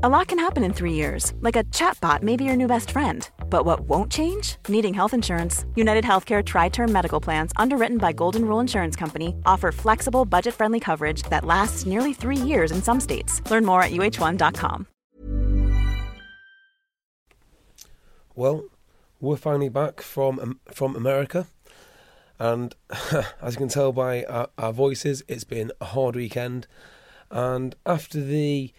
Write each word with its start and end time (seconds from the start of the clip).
A 0.00 0.08
lot 0.08 0.28
can 0.28 0.38
happen 0.38 0.62
in 0.62 0.72
three 0.72 0.92
years, 0.92 1.32
like 1.40 1.56
a 1.56 1.64
chatbot 1.74 2.22
may 2.22 2.36
be 2.36 2.44
your 2.44 2.54
new 2.54 2.68
best 2.68 2.92
friend. 2.92 3.28
But 3.50 3.64
what 3.64 3.80
won't 3.80 4.12
change? 4.12 4.54
Needing 4.68 4.94
health 4.94 5.12
insurance. 5.12 5.64
United 5.74 6.04
Healthcare 6.04 6.40
Tri 6.44 6.68
Term 6.68 6.92
Medical 6.92 7.20
Plans, 7.20 7.50
underwritten 7.56 7.98
by 7.98 8.12
Golden 8.12 8.44
Rule 8.44 8.60
Insurance 8.60 8.94
Company, 8.94 9.34
offer 9.44 9.72
flexible, 9.72 10.24
budget 10.24 10.54
friendly 10.54 10.78
coverage 10.78 11.24
that 11.30 11.44
lasts 11.44 11.84
nearly 11.84 12.14
three 12.14 12.36
years 12.36 12.70
in 12.70 12.80
some 12.80 13.00
states. 13.00 13.42
Learn 13.50 13.64
more 13.64 13.82
at 13.82 13.90
uh1.com. 13.90 14.86
Well, 18.36 18.66
we're 19.18 19.36
finally 19.36 19.68
back 19.68 20.00
from 20.00 20.38
um, 20.38 20.60
from 20.72 20.94
America, 20.94 21.48
and 22.38 22.72
as 23.42 23.54
you 23.54 23.58
can 23.58 23.68
tell 23.68 23.90
by 23.90 24.22
our, 24.26 24.48
our 24.58 24.72
voices, 24.72 25.24
it's 25.26 25.42
been 25.42 25.72
a 25.80 25.86
hard 25.86 26.14
weekend. 26.14 26.68
And 27.32 27.74
after 27.84 28.22
the 28.22 28.72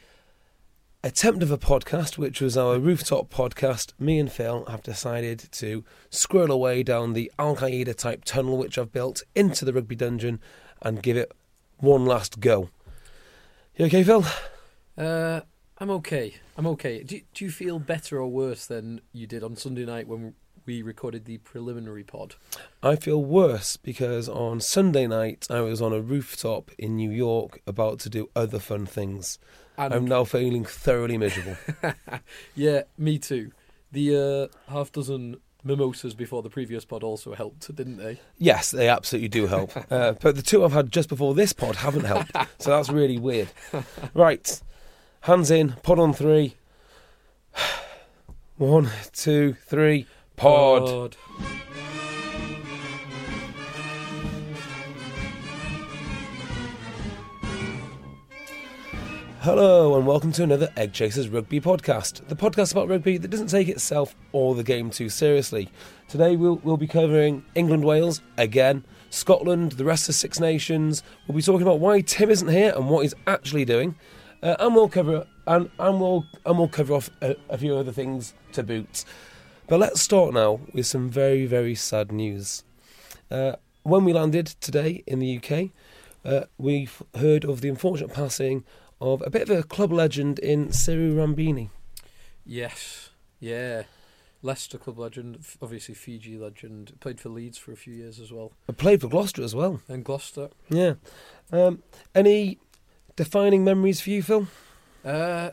attempt 1.04 1.42
of 1.42 1.52
a 1.52 1.58
podcast, 1.58 2.18
which 2.18 2.42
was 2.42 2.58
our 2.58 2.78
rooftop 2.78 3.30
podcast, 3.30 3.94
me 3.98 4.20
and 4.20 4.32
Phil 4.32 4.66
have 4.66 4.84
decided 4.84 5.48
to 5.52 5.84
squirrel 6.10 6.52
away 6.52 6.84
down 6.84 7.14
the 7.14 7.32
Al 7.40 7.56
Qaeda 7.56 7.96
type 7.96 8.26
tunnel 8.26 8.58
which 8.58 8.78
I've 8.78 8.92
built 8.92 9.24
into 9.34 9.64
the 9.64 9.74
rugby 9.74 9.96
dungeon 9.96 10.42
and 10.82 11.02
give 11.02 11.16
it 11.16 11.32
one 11.78 12.06
last 12.06 12.40
go. 12.40 12.70
You 13.76 13.86
okay, 13.86 14.04
Phil? 14.04 14.26
Uh, 14.98 15.42
I'm 15.78 15.90
okay. 15.92 16.36
I'm 16.58 16.68
okay. 16.68 17.04
Do, 17.04 17.22
do 17.34 17.46
you 17.46 17.52
feel 17.52 17.80
better 17.80 18.20
or 18.20 18.28
worse 18.28 18.66
than 18.66 19.00
you 19.14 19.26
did 19.26 19.44
on 19.44 19.56
Sunday 19.56 19.86
night 19.86 20.08
when 20.08 20.34
we 20.66 20.82
recorded 20.82 21.24
the 21.24 21.38
preliminary 21.38 22.04
pod? 22.04 22.36
I 22.84 22.98
feel 22.98 23.24
worse 23.24 23.78
because 23.78 24.28
on 24.28 24.60
Sunday 24.60 25.08
night 25.08 25.48
I 25.50 25.62
was 25.62 25.82
on 25.82 25.94
a 25.94 26.02
rooftop 26.02 26.72
in 26.78 26.98
New 26.98 27.10
York 27.10 27.62
about 27.66 28.00
to 28.00 28.10
do 28.10 28.30
other 28.36 28.60
fun 28.60 28.86
things. 28.86 29.40
And 29.80 29.94
I'm 29.94 30.06
now 30.06 30.26
feeling 30.26 30.66
thoroughly 30.66 31.18
miserable. 31.18 31.56
yeah, 32.56 32.82
me 32.98 33.18
too. 33.18 33.52
The 33.92 34.50
uh, 34.70 34.72
half 34.72 34.92
dozen 34.92 35.38
mimosas 35.64 36.14
before 36.14 36.42
the 36.42 36.50
previous 36.50 36.86
pod 36.86 37.02
also 37.04 37.34
helped, 37.34 37.74
didn't 37.76 37.98
they? 37.98 38.20
yes, 38.38 38.72
they 38.72 38.88
absolutely 38.90 39.30
do 39.30 39.48
help. 39.48 39.72
Uh, 39.92 40.14
but 40.22 40.36
the 40.36 40.42
two 40.42 40.64
I've 40.64 40.72
had 40.74 40.92
just 40.92 41.10
before 41.10 41.34
this 41.34 41.52
pod 41.54 41.78
haven't 41.78 42.04
helped. 42.06 42.32
so 42.60 42.70
that's 42.70 42.90
really 42.90 43.18
weird. 43.18 43.48
Right. 44.14 44.62
Hands 45.22 45.50
in, 45.50 45.72
pod 45.82 45.98
on 45.98 46.14
three. 46.14 46.56
One, 48.58 48.90
two, 49.14 49.56
three. 49.66 50.06
Pod. 50.36 51.16
Hello 59.42 59.96
and 59.96 60.06
welcome 60.06 60.34
to 60.34 60.44
another 60.44 60.68
Egg 60.76 60.92
Chasers 60.92 61.30
Rugby 61.30 61.62
podcast, 61.62 62.28
the 62.28 62.36
podcast 62.36 62.74
about 62.74 62.90
rugby 62.90 63.18
that 63.18 63.30
doesn't 63.30 63.48
take 63.48 63.70
itself 63.70 64.14
or 64.34 64.54
the 64.54 64.66
game 64.66 64.90
too 64.90 65.08
seriously. 65.08 65.70
Today 66.10 66.36
we'll, 66.36 66.58
we'll 66.58 66.76
be 66.76 66.88
covering 66.88 67.46
England 67.56 67.86
Wales 67.86 68.22
again, 68.38 68.84
Scotland, 69.12 69.72
the 69.74 69.86
rest 69.86 70.10
of 70.10 70.16
Six 70.16 70.42
Nations. 70.42 71.04
We'll 71.26 71.38
be 71.38 71.42
talking 71.42 71.62
about 71.62 71.80
why 71.80 72.02
Tim 72.02 72.30
isn't 72.30 72.50
here 72.50 72.74
and 72.76 72.90
what 72.90 73.04
he's 73.04 73.14
actually 73.28 73.64
doing, 73.64 73.96
uh, 74.44 74.58
and 74.60 74.76
we'll 74.76 74.90
cover 74.90 75.26
and, 75.48 75.70
and 75.80 76.02
we'll 76.02 76.26
and 76.46 76.58
we'll 76.58 76.68
cover 76.68 76.96
off 76.96 77.10
a, 77.22 77.38
a 77.48 77.58
few 77.58 77.78
other 77.78 77.94
things 77.94 78.34
to 78.52 78.62
boot. 78.62 79.06
But 79.68 79.80
let's 79.80 80.02
start 80.02 80.34
now 80.34 80.60
with 80.74 80.86
some 80.86 81.10
very 81.10 81.46
very 81.46 81.76
sad 81.76 82.12
news. 82.12 82.66
Uh, 83.32 83.54
when 83.84 84.04
we 84.04 84.12
landed 84.12 84.48
today 84.48 85.02
in 85.08 85.20
the 85.20 85.38
UK, 85.38 85.70
uh, 86.26 86.48
we've 86.58 87.02
heard 87.16 87.46
of 87.46 87.62
the 87.62 87.70
unfortunate 87.70 88.14
passing 88.14 88.66
of 89.02 89.22
a 89.26 89.30
bit 89.30 89.44
of 89.50 89.50
a 89.58 89.64
club 89.64 89.92
legend 89.92 90.40
in 90.40 90.68
Seru 90.70 91.14
Rabeni. 91.14 91.70
Yes, 92.46 93.10
yeah. 93.40 93.84
Leicester 94.42 94.78
club 94.78 94.98
legend, 94.98 95.40
obviously 95.62 95.94
Fiji 95.94 96.38
legend. 96.38 96.94
Played 97.02 97.20
for 97.20 97.30
Leeds 97.30 97.58
for 97.58 97.72
a 97.74 97.76
few 97.76 97.94
years 97.94 98.20
as 98.20 98.32
well, 98.32 98.54
I 98.70 98.72
played 98.72 99.02
for 99.02 99.10
Gloucester 99.10 99.44
as 99.44 99.54
well. 99.54 99.82
and 99.90 100.04
Gloucester. 100.06 100.50
Yeah. 100.70 100.94
Um, 101.52 101.84
any 102.16 102.58
defining 103.18 103.64
memories 103.66 104.00
for 104.00 104.12
you, 104.12 104.24
Phil? 104.24 104.48
Uh, 105.04 105.52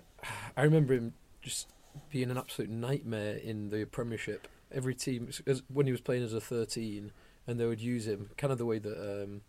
I 0.56 0.62
remember 0.62 0.94
him 0.94 1.14
just 1.42 1.68
being 2.10 2.30
an 2.30 2.38
absolute 2.38 2.70
nightmare 2.70 3.36
in 3.36 3.70
the 3.70 3.86
Premiership. 3.86 4.46
Every 4.72 4.94
team, 4.94 5.30
as- 5.46 5.62
when 5.72 5.86
he 5.86 5.92
was 5.92 6.00
playing 6.00 6.22
as 6.22 6.32
a 6.32 6.40
13, 6.40 7.10
and 7.46 7.58
they 7.58 7.66
would 7.66 7.80
use 7.80 8.06
him, 8.06 8.30
kind 8.36 8.52
of 8.52 8.58
the 8.58 8.66
way 8.66 8.78
that 8.78 9.22
um, 9.24 9.40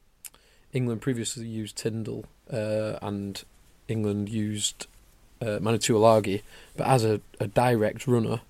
England 0.73 1.01
previously 1.01 1.45
used 1.45 1.77
Tindall 1.77 2.25
uh, 2.51 2.97
and 3.03 3.43
England 3.87 4.29
used 4.29 4.87
uh, 5.41 5.59
Manu 5.61 5.77
Tuilagi, 5.77 6.41
but 6.75 6.87
as 6.87 7.03
a, 7.03 7.21
a 7.39 7.47
direct 7.47 8.07
runner, 8.07 8.41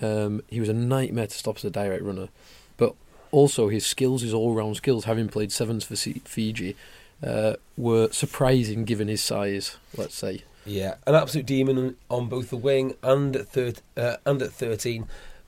um, 0.00 0.42
he 0.48 0.60
was 0.60 0.68
a 0.68 0.74
nightmare 0.74 1.26
to 1.26 1.34
stop 1.34 1.56
as 1.56 1.64
a 1.64 1.70
direct 1.70 2.02
runner. 2.02 2.28
But 2.76 2.94
also 3.30 3.68
his 3.68 3.86
skills, 3.86 4.22
his 4.22 4.34
all-round 4.34 4.76
skills, 4.76 5.04
having 5.04 5.28
played 5.28 5.52
sevens 5.52 5.84
for 5.84 5.96
Fiji, 5.96 6.76
uh, 7.22 7.54
were 7.76 8.10
surprising 8.12 8.84
given 8.84 9.08
his 9.08 9.22
size. 9.22 9.76
Let's 9.96 10.14
say. 10.14 10.42
Yeah, 10.64 10.96
an 11.06 11.14
absolute 11.14 11.46
demon 11.46 11.96
on 12.10 12.28
both 12.28 12.50
the 12.50 12.56
wing 12.56 12.96
and 13.02 13.36
at 13.36 13.48
thir- 13.48 13.72
uh, 13.96 14.16
and 14.24 14.42
at 14.42 14.52
thirteen. 14.52 15.06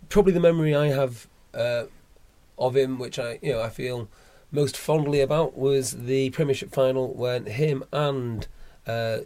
Probably 0.08 0.32
the 0.32 0.40
memory 0.40 0.74
I 0.74 0.86
have 0.88 1.26
uh, 1.52 1.84
of 2.56 2.76
him, 2.76 2.98
which 2.98 3.18
I 3.18 3.38
you 3.42 3.52
know 3.52 3.62
I 3.62 3.68
feel 3.68 4.08
most 4.50 4.76
fondly 4.76 5.20
about, 5.20 5.58
was 5.58 6.04
the 6.06 6.30
Premiership 6.30 6.72
final 6.72 7.12
when 7.12 7.46
him 7.46 7.84
and 7.92 8.46
uh, 8.88 9.18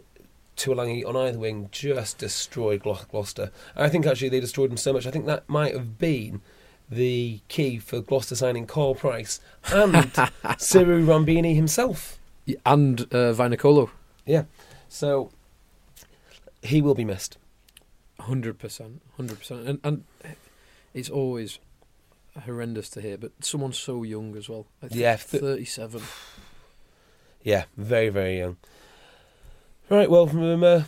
Tuilagi 0.57 1.03
on 1.07 1.15
either 1.15 1.39
wing 1.39 1.69
just 1.71 2.19
destroyed 2.19 2.83
Gloucester. 2.83 3.51
I 3.75 3.89
think 3.89 4.05
actually 4.05 4.29
they 4.29 4.39
destroyed 4.39 4.69
him 4.69 4.77
so 4.77 4.93
much. 4.93 5.07
I 5.07 5.11
think 5.11 5.25
that 5.25 5.47
might 5.49 5.73
have 5.73 5.97
been 5.97 6.41
the 6.89 7.39
key 7.47 7.79
for 7.79 8.01
Gloucester 8.01 8.35
signing 8.35 8.67
Carl 8.67 8.93
Price 8.93 9.39
and 9.71 9.93
Seru 10.59 11.03
Rabeni 11.05 11.55
himself. 11.55 12.19
And 12.65 13.01
uh, 13.01 13.33
Vainikolo, 13.33 13.89
Yeah, 14.25 14.43
so 14.89 15.31
he 16.61 16.81
will 16.81 16.93
be 16.93 17.05
missed. 17.05 17.37
hundred 18.19 18.59
percent, 18.59 19.01
hundred 19.17 19.39
percent, 19.39 19.65
and 19.67 19.79
and 19.83 20.03
it's 20.93 21.09
always 21.09 21.57
horrendous 22.45 22.89
to 22.91 23.01
hear. 23.01 23.17
But 23.17 23.31
someone 23.39 23.71
so 23.73 24.03
young 24.03 24.35
as 24.35 24.49
well. 24.49 24.65
I 24.83 24.87
think 24.89 24.99
Yeah, 25.01 25.15
th- 25.15 25.41
thirty-seven. 25.41 26.01
Yeah, 27.43 27.63
very 27.77 28.09
very 28.09 28.37
young. 28.39 28.57
Right, 29.89 30.09
well, 30.09 30.27
from 30.27 30.63
uh, 30.63 30.83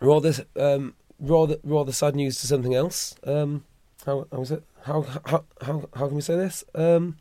rather 0.00 0.32
um, 0.58 0.94
rather 1.18 1.56
rather 1.62 1.92
sad 1.92 2.14
news 2.14 2.40
to 2.40 2.46
something 2.46 2.74
else. 2.74 3.14
Um, 3.24 3.64
how 4.04 4.26
how 4.30 4.38
was 4.38 4.50
it? 4.50 4.62
How 4.82 5.02
how 5.02 5.44
how 5.60 5.88
how 5.94 6.06
can 6.06 6.16
we 6.16 6.20
say 6.20 6.36
this? 6.36 6.64
Um, 6.74 7.16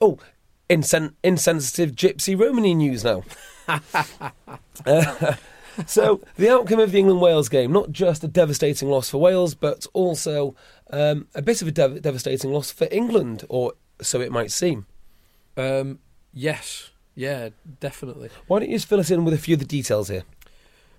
oh, 0.00 0.18
insen- 0.68 1.14
insensitive 1.22 1.92
gypsy 1.94 2.38
Romany 2.38 2.74
news 2.74 3.04
now. 3.04 3.22
Uh, 4.84 5.34
so 5.86 6.20
the 6.36 6.48
outcome 6.50 6.78
of 6.78 6.92
the 6.92 6.98
England 6.98 7.20
Wales 7.20 7.48
game, 7.48 7.72
not 7.72 7.90
just 7.90 8.22
a 8.22 8.28
devastating 8.28 8.88
loss 8.88 9.08
for 9.08 9.18
Wales, 9.18 9.54
but 9.54 9.86
also 9.94 10.54
um, 10.90 11.26
a 11.34 11.42
bit 11.42 11.62
of 11.62 11.68
a 11.68 11.72
dev- 11.72 12.02
devastating 12.02 12.52
loss 12.52 12.70
for 12.70 12.86
England, 12.90 13.44
or 13.48 13.72
so 14.00 14.20
it 14.20 14.30
might 14.30 14.52
seem. 14.52 14.86
Um, 15.56 15.98
yes, 16.32 16.90
yeah, 17.16 17.48
definitely. 17.80 18.28
Why 18.46 18.60
don't 18.60 18.68
you 18.68 18.76
just 18.76 18.88
fill 18.88 19.00
us 19.00 19.10
in 19.10 19.24
with 19.24 19.34
a 19.34 19.38
few 19.38 19.54
of 19.54 19.58
the 19.58 19.66
details 19.66 20.08
here? 20.08 20.22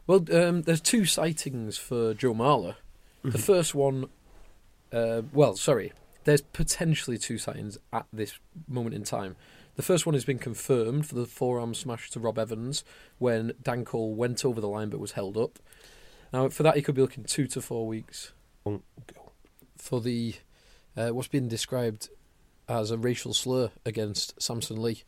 Well, 0.06 0.26
um, 0.34 0.64
there's 0.64 0.82
two 0.82 1.06
sightings 1.06 1.78
for 1.78 2.14
Joe 2.14 2.34
Marler. 2.34 2.76
The 3.24 3.38
first 3.38 3.76
one, 3.76 4.06
uh, 4.92 5.24
well, 5.34 5.56
sorry, 5.58 5.92
there's 6.24 6.42
potentially 6.42 7.18
two 7.18 7.38
sightings 7.38 7.78
at 7.92 8.06
this 8.14 8.40
moment 8.68 8.96
in 8.96 9.04
time. 9.04 9.36
The 9.76 9.84
first 9.84 10.06
one 10.06 10.14
has 10.16 10.26
been 10.26 10.40
confirmed 10.40 11.06
for 11.06 11.16
the 11.16 11.26
forearm 11.26 11.74
smash 11.74 12.10
to 12.12 12.20
Rob 12.20 12.40
Evans 12.40 12.84
when 13.18 13.54
Dan 13.62 13.86
Cole 13.86 14.16
went 14.16 14.44
over 14.44 14.60
the 14.60 14.68
line 14.68 14.90
but 14.90 15.00
was 15.00 15.12
held 15.12 15.38
up. 15.38 15.60
Now, 16.34 16.50
for 16.50 16.64
that, 16.64 16.76
he 16.76 16.82
could 16.82 16.96
be 16.96 17.02
looking 17.02 17.26
two 17.26 17.48
to 17.48 17.62
four 17.62 17.86
weeks. 17.86 18.32
For 19.78 20.02
the 20.02 20.36
uh, 20.98 21.10
what's 21.10 21.28
been 21.28 21.48
described 21.48 22.10
as 22.68 22.92
a 22.92 22.98
racial 22.98 23.34
slur 23.34 23.70
against 23.86 24.42
Samson 24.42 24.82
Lee. 24.82 25.04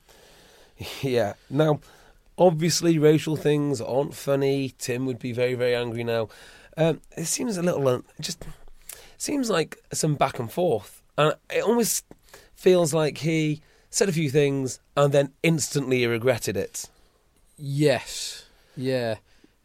Yeah. 1.01 1.33
Now, 1.49 1.81
Obviously, 2.39 2.97
racial 2.97 3.35
things 3.35 3.81
aren't 3.81 4.13
funny. 4.13 4.73
Tim 4.77 5.05
would 5.05 5.19
be 5.19 5.33
very, 5.33 5.55
very 5.55 5.75
angry 5.75 6.05
now. 6.05 6.29
Um, 6.77 7.01
it 7.17 7.25
seems 7.25 7.57
a 7.57 7.61
little, 7.61 7.85
uh, 7.85 7.99
just 8.21 8.45
seems 9.17 9.49
like 9.49 9.77
some 9.91 10.15
back 10.15 10.39
and 10.39 10.49
forth, 10.49 11.01
and 11.17 11.35
it 11.53 11.61
almost 11.61 12.05
feels 12.55 12.93
like 12.93 13.17
he 13.17 13.61
said 13.89 14.07
a 14.07 14.13
few 14.13 14.29
things 14.29 14.79
and 14.95 15.11
then 15.11 15.33
instantly 15.43 16.07
regretted 16.07 16.55
it. 16.55 16.85
Yes, 17.57 18.45
yeah. 18.77 19.15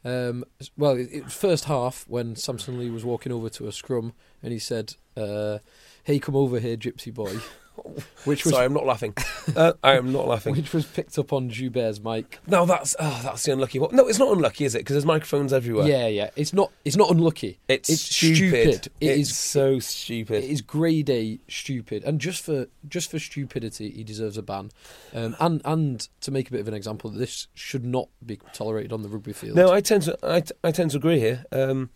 Um, 0.05 0.45
well, 0.77 0.97
it, 0.97 1.11
it 1.13 1.31
first 1.31 1.67
half 1.67 2.05
when 2.09 2.35
Samson 2.35 2.77
Lee 2.77 2.91
was 2.91 3.05
walking 3.05 3.31
over 3.31 3.49
to 3.51 3.69
a 3.69 3.73
scrum 3.73 4.15
and 4.43 4.53
he 4.53 4.59
said, 4.59 4.97
uh, 5.17 5.59
"Hey, 6.03 6.19
come 6.19 6.35
over 6.35 6.59
here, 6.59 6.77
Gypsy 6.77 7.15
boy," 7.15 7.39
which 8.25 8.45
was 8.45 8.55
Sorry, 8.55 8.65
I'm 8.65 8.73
not 8.73 8.87
laughing. 8.87 9.15
Uh, 9.57 9.73
I 9.83 9.97
am 9.97 10.13
not 10.13 10.27
laughing. 10.29 10.55
which 10.55 10.73
was 10.73 10.87
picked 10.87 11.19
up 11.19 11.33
on 11.33 11.51
Joubert's 11.51 12.01
mic. 12.01 12.39
No, 12.47 12.67
that's 12.67 12.95
oh, 12.99 13.21
that's 13.23 13.43
the 13.45 13.53
unlucky 13.53 13.79
one. 13.79 13.95
No, 13.95 14.07
it's 14.07 14.19
not 14.19 14.33
unlucky, 14.33 14.65
is 14.65 14.75
it? 14.75 14.79
Because 14.79 14.95
there's 14.95 15.07
microphones 15.07 15.53
everywhere. 15.53 15.87
Yeah, 15.87 16.07
yeah. 16.07 16.31
It's 16.37 16.53
not. 16.53 16.71
It's 16.85 16.97
not 16.97 17.11
unlucky. 17.11 17.59
it's, 17.69 17.89
it's 17.91 18.03
stupid. 18.03 18.75
stupid. 18.85 18.93
It 19.01 19.07
it's 19.19 19.31
is- 19.31 19.37
so 19.37 19.79
stupid. 19.81 20.45
It 20.45 20.51
is 20.51 20.61
grade 20.63 21.11
A 21.11 21.39
stupid, 21.49 22.05
and 22.05 22.21
just 22.21 22.45
for 22.45 22.67
just 22.89 23.11
for 23.11 23.19
stupidity, 23.19 23.91
he 23.91 24.05
deserves 24.05 24.37
a 24.39 24.43
ban. 24.43 24.71
Um, 25.13 25.37
and 25.41 25.61
and 25.65 26.09
to 26.21 26.31
make 26.31 26.49
a 26.49 26.53
bit 26.53 26.61
of 26.61 26.69
an 26.69 26.75
example, 26.75 27.11
this 27.11 27.49
should 27.55 27.85
not 27.85 28.09
be 28.25 28.39
tolerated 28.53 28.93
on 28.93 29.03
the 29.03 29.09
rugby 29.09 29.33
field. 29.33 29.57
No, 29.57 29.73
I 29.73 29.81
tend 29.81 30.05
to 30.05 30.19
I, 30.23 30.41
t- 30.41 30.55
I 30.63 30.71
tend 30.71 30.93
to 30.93 30.97
agree 30.99 31.19
here. 31.19 31.45
Um, 31.53 31.91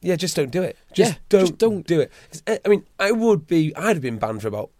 yeah, 0.00 0.16
just 0.16 0.36
don't 0.36 0.50
do 0.52 0.62
it. 0.62 0.76
Just 0.92 1.12
Yeah, 1.12 1.18
don't 1.28 1.40
just 1.40 1.58
don't. 1.58 1.86
do 1.86 2.00
it. 2.00 2.12
uh, 2.46 2.56
I 2.64 2.68
mean, 2.68 2.84
I 2.98 3.10
would 3.10 3.46
be. 3.46 3.74
I'd 3.76 3.96
have 3.96 4.00
been 4.00 4.18
banned 4.18 4.42
for 4.42 4.48
about 4.48 4.70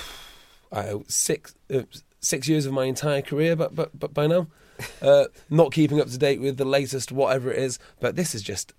know, 0.72 1.04
six 1.08 1.54
uh, 1.72 1.82
six 2.20 2.48
years 2.48 2.66
of 2.66 2.72
my 2.72 2.84
entire 2.84 3.22
career, 3.22 3.56
but 3.56 3.74
but 3.74 3.98
but 3.98 4.12
by 4.14 4.26
now, 4.26 4.48
uh, 5.02 5.24
not 5.50 5.72
keeping 5.72 6.00
up 6.00 6.08
to 6.08 6.18
date 6.18 6.40
with 6.40 6.56
the 6.56 6.64
latest 6.64 7.12
whatever 7.12 7.50
it 7.52 7.58
is. 7.58 7.78
But 8.00 8.16
this 8.16 8.34
is 8.34 8.42
just. 8.42 8.72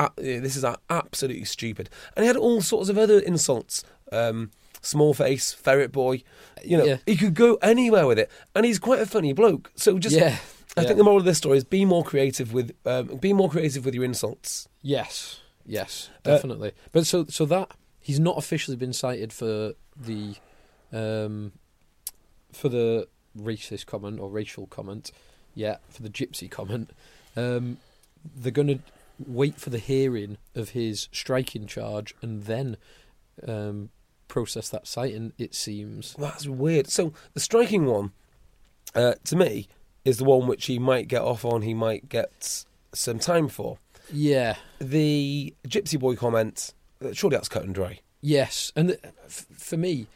Uh, 0.00 0.10
this 0.16 0.54
is 0.54 0.64
uh, 0.64 0.76
absolutely 0.90 1.44
stupid, 1.44 1.90
and 2.16 2.22
he 2.22 2.28
had 2.28 2.36
all 2.36 2.62
sorts 2.62 2.88
of 2.88 2.96
other 2.96 3.18
insults. 3.18 3.82
Um, 4.12 4.52
small 4.80 5.12
face, 5.12 5.52
ferret 5.52 5.90
boy, 5.90 6.22
you 6.64 6.76
know, 6.78 6.84
Yeah. 6.84 6.98
he 7.04 7.16
could 7.16 7.34
go 7.34 7.54
anywhere 7.62 8.06
with 8.06 8.16
it, 8.16 8.30
and 8.54 8.64
he's 8.64 8.78
quite 8.78 9.00
a 9.00 9.06
funny 9.06 9.32
bloke. 9.32 9.72
So 9.74 9.98
just 9.98 10.14
yeah, 10.14 10.36
I 10.76 10.82
yeah. 10.82 10.86
think 10.86 10.98
the 10.98 11.02
moral 11.02 11.18
of 11.18 11.24
this 11.24 11.38
story 11.38 11.58
is 11.58 11.64
be 11.64 11.84
more 11.84 12.04
creative 12.04 12.52
with 12.52 12.76
um, 12.86 13.16
be 13.16 13.32
more 13.32 13.50
creative 13.50 13.84
with 13.84 13.92
your 13.92 14.04
insults. 14.04 14.68
Yes, 14.82 15.40
yes, 15.66 16.10
Uh, 16.24 16.30
definitely. 16.30 16.72
but 16.92 17.04
so 17.04 17.26
so 17.28 17.44
that 17.46 17.72
he's 17.98 18.20
not 18.20 18.38
officially 18.38 18.76
been 18.76 18.92
cited 18.92 19.32
for 19.32 19.72
the 19.96 20.36
um, 20.92 21.52
for 22.52 22.68
the 22.68 23.08
racist 23.36 23.86
comment 23.86 24.18
or 24.18 24.28
racial 24.28 24.66
comment 24.66 25.12
yeah, 25.58 25.78
for 25.88 26.02
the 26.02 26.08
gypsy 26.08 26.48
comment. 26.48 26.90
Um, 27.36 27.78
they're 28.36 28.52
going 28.52 28.68
to 28.68 28.78
wait 29.18 29.56
for 29.60 29.70
the 29.70 29.78
hearing 29.78 30.38
of 30.54 30.70
his 30.70 31.08
striking 31.10 31.66
charge 31.66 32.14
and 32.22 32.44
then 32.44 32.76
um, 33.46 33.90
process 34.28 34.68
that 34.68 34.86
citing. 34.86 35.32
It 35.36 35.56
seems. 35.56 36.14
That's 36.16 36.46
weird. 36.46 36.88
So 36.88 37.12
the 37.34 37.40
striking 37.40 37.86
one, 37.86 38.12
uh, 38.94 39.14
to 39.24 39.36
me, 39.36 39.66
is 40.04 40.18
the 40.18 40.24
one 40.24 40.46
which 40.46 40.66
he 40.66 40.78
might 40.78 41.08
get 41.08 41.22
off 41.22 41.44
on. 41.44 41.62
He 41.62 41.74
might 41.74 42.08
get 42.08 42.64
some 42.94 43.18
time 43.18 43.48
for. 43.48 43.78
Yeah. 44.12 44.56
The 44.80 45.54
Gypsy 45.66 45.98
Boy 45.98 46.14
comment, 46.14 46.72
uh, 47.04 47.12
surely 47.12 47.36
that's 47.36 47.48
cut 47.48 47.64
and 47.64 47.74
dry. 47.74 48.00
Yes, 48.20 48.72
and 48.74 48.90
the, 48.90 49.04
f- 49.26 49.46
for 49.52 49.76
me, 49.76 50.06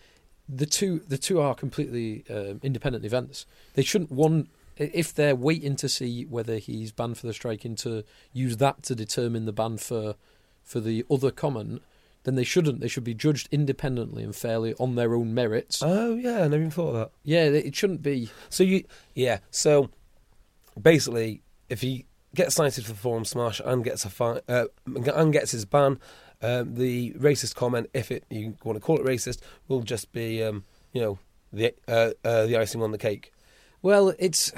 the 0.49 0.67
two 0.67 1.01
the 1.07 1.19
two 1.19 1.41
are 1.41 1.55
completely 1.55 2.25
um, 2.31 2.61
independent 2.63 3.05
events. 3.05 3.47
They 3.75 3.83
shouldn't 3.83 4.11
one 4.11 4.49
if 4.77 5.15
they're 5.15 5.37
waiting 5.37 5.77
to 5.77 5.89
see 5.89 6.25
whether 6.25 6.57
he's 6.57 6.93
banned 6.93 7.19
for 7.19 7.27
the 7.27 7.33
striking 7.33 7.77
to 7.77 8.05
use 8.33 8.57
that 8.59 8.83
to 8.85 8.95
determine 8.95 9.45
the 9.45 9.53
ban 9.53 9.79
for 9.79 10.17
for 10.63 10.81
the 10.81 11.05
other 11.11 11.31
comment. 11.31 11.83
Then 12.25 12.37
they 12.37 12.45
shouldn't. 12.45 12.81
They 12.81 12.89
should 12.89 13.05
be 13.05 13.15
judged 13.15 13.49
independently 13.51 14.23
and 14.23 14.35
fairly 14.35 14.75
on 14.79 14.95
their 14.95 15.15
own 15.15 15.35
merits. 15.35 15.83
Oh 15.83 16.15
yeah, 16.15 16.45
I 16.45 16.49
never 16.49 16.57
even 16.57 16.71
thought 16.71 16.89
of 16.91 16.95
that. 16.95 17.11
yeah, 17.25 17.45
it 17.45 17.75
shouldn't 17.75 18.03
be. 18.03 18.31
So 18.49 18.63
you, 18.63 18.85
yeah. 19.15 19.39
So 19.51 19.91
basically, 20.81 21.43
if 21.69 21.81
he 21.81 22.07
gets 22.35 22.55
cited 22.55 22.87
for 22.87 22.95
forum 22.95 23.25
smash 23.25 23.61
and 23.65 23.83
gets 23.85 24.05
a 24.05 24.11
fine 24.11 24.41
uh, 24.49 24.67
and 24.87 25.33
gets 25.33 25.51
his 25.51 25.65
ban, 25.65 25.99
um, 26.43 26.75
the 26.75 27.13
racist 27.13 27.55
comment, 27.55 27.89
if 27.95 28.11
it 28.11 28.25
you 28.31 28.57
want 28.65 28.77
to 28.77 28.81
call 28.81 28.99
it 28.99 29.05
racist, 29.07 29.41
will 29.69 29.83
just 29.83 30.13
be 30.13 30.43
um, 30.43 30.65
you 30.93 31.01
know 31.01 31.19
the 31.53 31.75
uh, 31.89 32.11
uh, 32.25 32.47
the 32.47 32.57
icing 32.57 32.83
on 32.83 32.93
the 32.93 32.99
cake. 32.99 33.33
Well, 33.81 34.15
it's 34.19 34.53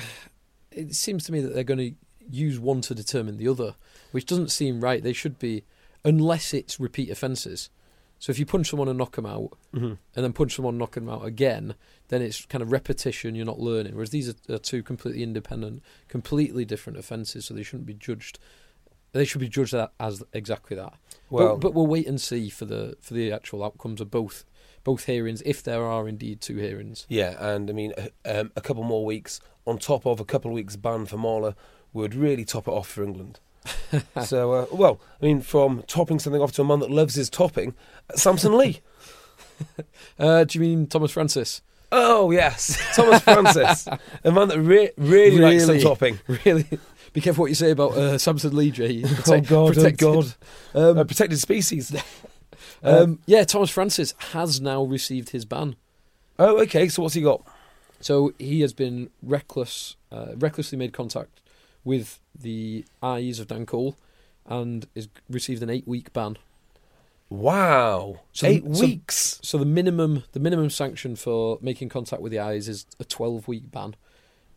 it 0.70 0.94
seems 0.94 1.24
to 1.24 1.32
me 1.32 1.40
that 1.40 1.54
they're 1.54 1.64
going 1.64 1.78
to 1.78 1.94
use 2.30 2.58
one 2.58 2.80
to 2.82 2.94
determine 2.94 3.36
the 3.36 3.48
other, 3.48 3.74
which 4.12 4.26
doesn't 4.26 4.50
seem 4.50 4.80
right. 4.80 5.02
They 5.02 5.12
should 5.12 5.38
be, 5.38 5.62
unless 6.04 6.54
it's 6.54 6.80
repeat 6.80 7.10
offences. 7.10 7.70
So 8.18 8.30
if 8.30 8.38
you 8.38 8.46
punch 8.46 8.70
someone 8.70 8.88
and 8.88 8.96
knock 8.96 9.16
them 9.16 9.26
out, 9.26 9.58
Mm-hmm. 9.74 9.86
and 9.86 10.24
then 10.24 10.32
punch 10.32 10.54
someone, 10.54 10.74
and 10.74 10.78
knock 10.78 10.92
them 10.92 11.08
out 11.10 11.24
again, 11.26 11.74
then 12.08 12.22
it's 12.22 12.46
kind 12.46 12.62
of 12.62 12.70
repetition. 12.72 13.34
You're 13.34 13.44
not 13.44 13.58
learning. 13.58 13.94
Whereas 13.94 14.10
these 14.10 14.28
are, 14.30 14.54
are 14.54 14.58
two 14.58 14.82
completely 14.82 15.22
independent, 15.22 15.82
completely 16.08 16.64
different 16.64 16.98
offences, 16.98 17.44
so 17.44 17.54
they 17.54 17.62
shouldn't 17.64 17.86
be 17.86 17.94
judged. 17.94 18.38
They 19.14 19.24
should 19.24 19.40
be 19.40 19.48
judged 19.48 19.74
as 20.00 20.24
exactly 20.32 20.76
that. 20.76 20.92
Well, 21.30 21.56
but, 21.56 21.60
but 21.60 21.74
we'll 21.74 21.86
wait 21.86 22.08
and 22.08 22.20
see 22.20 22.50
for 22.50 22.64
the 22.64 22.96
for 23.00 23.14
the 23.14 23.32
actual 23.32 23.64
outcomes 23.64 24.00
of 24.00 24.10
both 24.10 24.44
both 24.82 25.06
hearings, 25.06 25.40
if 25.46 25.62
there 25.62 25.84
are 25.84 26.08
indeed 26.08 26.40
two 26.40 26.56
hearings. 26.56 27.06
Yeah, 27.08 27.36
and 27.38 27.70
I 27.70 27.72
mean, 27.72 27.94
uh, 27.96 28.08
um, 28.40 28.52
a 28.56 28.60
couple 28.60 28.82
more 28.82 29.04
weeks 29.04 29.40
on 29.66 29.78
top 29.78 30.04
of 30.04 30.18
a 30.18 30.24
couple 30.24 30.50
of 30.50 30.54
weeks 30.56 30.74
ban 30.76 31.06
for 31.06 31.16
Marler 31.16 31.54
would 31.92 32.14
really 32.14 32.44
top 32.44 32.66
it 32.66 32.72
off 32.72 32.88
for 32.88 33.04
England. 33.04 33.38
so, 34.24 34.52
uh, 34.52 34.66
well, 34.72 35.00
I 35.22 35.26
mean, 35.26 35.40
from 35.40 35.84
topping 35.86 36.18
something 36.18 36.42
off 36.42 36.52
to 36.52 36.62
a 36.62 36.64
man 36.64 36.80
that 36.80 36.90
loves 36.90 37.14
his 37.14 37.30
topping, 37.30 37.74
Samson 38.14 38.56
Lee. 38.58 38.80
Uh, 40.18 40.42
do 40.42 40.58
you 40.58 40.60
mean 40.60 40.86
Thomas 40.86 41.12
Francis? 41.12 41.62
Oh 41.92 42.32
yes, 42.32 42.76
Thomas 42.96 43.22
Francis, 43.22 43.86
a 44.24 44.32
man 44.32 44.48
that 44.48 44.60
re- 44.60 44.90
really, 44.96 45.38
likes 45.38 45.66
some 45.66 45.78
topping. 45.78 46.18
Really, 46.44 46.66
be 47.14 47.20
careful 47.22 47.42
what 47.42 47.48
you 47.48 47.54
say 47.54 47.70
about 47.70 47.92
uh, 47.92 48.18
Samson 48.18 48.54
Lee, 48.54 48.70
Jay. 48.70 49.02
Oh 49.26 49.40
God, 49.40 49.72
protected. 49.74 50.06
oh 50.06 50.22
God, 50.22 50.34
Um, 50.74 50.98
a 50.98 51.04
protected 51.06 51.38
species. 51.38 51.94
um, 52.82 53.20
yeah, 53.24 53.44
Thomas 53.44 53.70
Francis 53.70 54.12
has 54.32 54.60
now 54.60 54.82
received 54.82 55.30
his 55.30 55.46
ban. 55.46 55.76
Oh, 56.38 56.60
okay. 56.62 56.88
So 56.88 57.02
what's 57.02 57.14
he 57.14 57.22
got? 57.22 57.42
So 58.00 58.34
he 58.38 58.60
has 58.60 58.74
been 58.74 59.08
reckless, 59.22 59.96
uh, 60.12 60.32
recklessly 60.36 60.76
made 60.76 60.92
contact 60.92 61.40
with 61.84 62.20
the 62.38 62.84
eyes 63.02 63.38
of 63.40 63.46
Dan 63.46 63.64
Cole, 63.64 63.96
and 64.46 64.86
is 64.94 65.08
received 65.30 65.62
an 65.62 65.70
eight-week 65.70 66.12
ban. 66.12 66.36
Wow, 67.30 68.20
So- 68.32 68.46
eight 68.46 68.62
so- 68.74 68.80
weeks. 68.84 69.38
So 69.42 69.56
the 69.58 69.64
minimum, 69.64 70.24
the 70.32 70.40
minimum 70.40 70.68
sanction 70.70 71.16
for 71.16 71.58
making 71.62 71.88
contact 71.88 72.20
with 72.22 72.32
the 72.32 72.38
eyes 72.38 72.68
is 72.68 72.86
a 73.00 73.04
twelve-week 73.04 73.70
ban, 73.70 73.94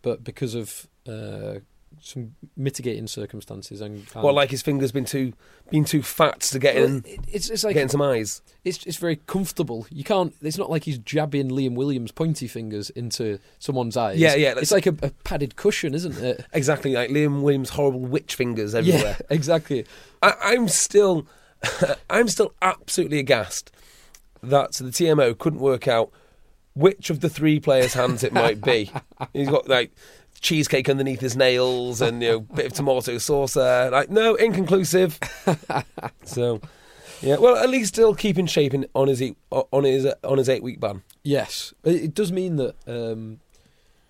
but 0.01 0.23
because 0.23 0.53
of 0.55 0.87
uh, 1.07 1.59
some 2.01 2.35
mitigating 2.55 3.07
circumstances 3.07 3.81
and, 3.81 4.05
and 4.13 4.23
Well, 4.23 4.33
like 4.33 4.51
his 4.51 4.61
fingers 4.61 4.91
been 4.91 5.05
too 5.05 5.33
been 5.69 5.85
too 5.85 6.01
fat 6.01 6.41
to 6.41 6.59
get 6.59 6.75
in, 6.75 7.03
it's 7.27 7.49
it's 7.49 7.63
like 7.63 7.73
getting 7.73 7.89
some 7.89 8.01
eyes. 8.01 8.41
it's 8.63 8.85
it's 8.85 8.97
very 8.97 9.15
comfortable. 9.15 9.87
You 9.89 10.03
can't. 10.03 10.33
It's 10.41 10.57
not 10.57 10.69
like 10.69 10.83
he's 10.83 10.97
jabbing 10.97 11.49
Liam 11.49 11.75
Williams' 11.75 12.11
pointy 12.11 12.47
fingers 12.47 12.89
into 12.91 13.39
someone's 13.59 13.97
eyes. 13.97 14.19
Yeah, 14.19 14.35
yeah, 14.35 14.55
It's 14.57 14.71
like 14.71 14.85
a, 14.85 14.95
a 15.01 15.11
padded 15.23 15.55
cushion, 15.55 15.93
isn't 15.93 16.17
it? 16.17 16.45
Exactly, 16.53 16.93
like 16.93 17.09
Liam 17.09 17.41
Williams' 17.41 17.69
horrible 17.69 17.99
witch 17.99 18.35
fingers 18.35 18.73
everywhere. 18.73 19.17
Yeah, 19.19 19.27
exactly. 19.29 19.85
I, 20.21 20.33
I'm 20.41 20.67
still, 20.67 21.27
I'm 22.09 22.27
still 22.27 22.53
absolutely 22.61 23.19
aghast 23.19 23.71
that 24.41 24.73
the 24.73 24.85
TMO 24.85 25.37
couldn't 25.37 25.59
work 25.59 25.87
out 25.87 26.11
which 26.77 27.09
of 27.09 27.21
the 27.21 27.29
three 27.29 27.59
players' 27.59 27.93
hands 27.93 28.23
it 28.23 28.31
might 28.33 28.61
be. 28.61 28.91
He's 29.33 29.49
got 29.49 29.67
like 29.67 29.91
cheesecake 30.41 30.89
underneath 30.89 31.19
his 31.19 31.35
nails 31.35 32.01
and 32.01 32.21
you 32.21 32.29
know 32.29 32.39
bit 32.39 32.65
of 32.67 32.73
tomato 32.73 33.17
sauce 33.17 33.53
there. 33.53 33.89
Like 33.91 34.09
no, 34.09 34.35
inconclusive. 34.35 35.19
so, 36.23 36.61
yeah. 37.21 37.37
Well, 37.37 37.55
at 37.55 37.69
least 37.69 37.93
still 37.93 38.13
keeping 38.15 38.45
shape 38.45 38.73
in, 38.73 38.85
on 38.93 39.07
his 39.07 39.21
eight- 39.21 39.37
on 39.51 39.83
his 39.83 40.07
on 40.23 40.37
his 40.37 40.49
eight 40.49 40.63
week 40.63 40.79
ban. 40.79 41.03
Yes, 41.23 41.73
it, 41.83 41.95
it 41.95 42.13
does 42.13 42.31
mean 42.31 42.55
that 42.57 42.75
um, 42.87 43.39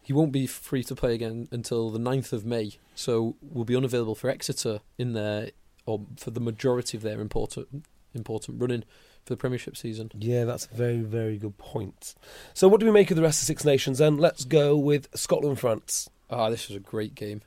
he 0.04 0.14
won't 0.14 0.32
be 0.32 0.48
free 0.48 0.84
to 0.86 0.96
play 0.96 1.14
again 1.14 1.48
until 1.52 1.90
the 1.90 2.00
9th 2.00 2.32
of 2.32 2.46
May. 2.46 2.74
So 2.96 3.36
will 3.42 3.66
be 3.66 3.76
unavailable 3.76 4.16
for 4.16 4.30
Exeter 4.30 4.80
in 4.98 5.14
their 5.14 5.52
or 5.86 6.02
for 6.18 6.32
the 6.32 6.40
majority 6.40 6.98
of 6.98 7.04
their 7.04 7.20
important 7.22 7.86
important 8.14 8.62
running 8.62 8.84
for 9.26 9.34
the 9.34 9.38
Premiership 9.38 9.76
season. 9.76 10.12
Yeah, 10.18 10.46
that's 10.46 10.66
a 10.72 10.76
very 10.76 11.00
very 11.00 11.38
good 11.38 11.58
point. 11.58 12.16
So, 12.54 12.68
what 12.68 12.80
do 12.80 12.86
we 12.86 12.92
make 12.92 13.12
of 13.12 13.18
the 13.18 13.24
rest 13.24 13.42
of 13.42 13.48
Six 13.48 13.66
Nations? 13.66 13.98
Then 13.98 14.18
let's 14.18 14.46
go 14.46 14.78
with 14.78 15.08
Scotland 15.16 15.60
France. 15.60 16.10
Ah, 16.30 16.50
this 16.50 16.68
was 16.68 16.76
a 16.76 16.82
great 16.82 17.16
game. 17.16 17.42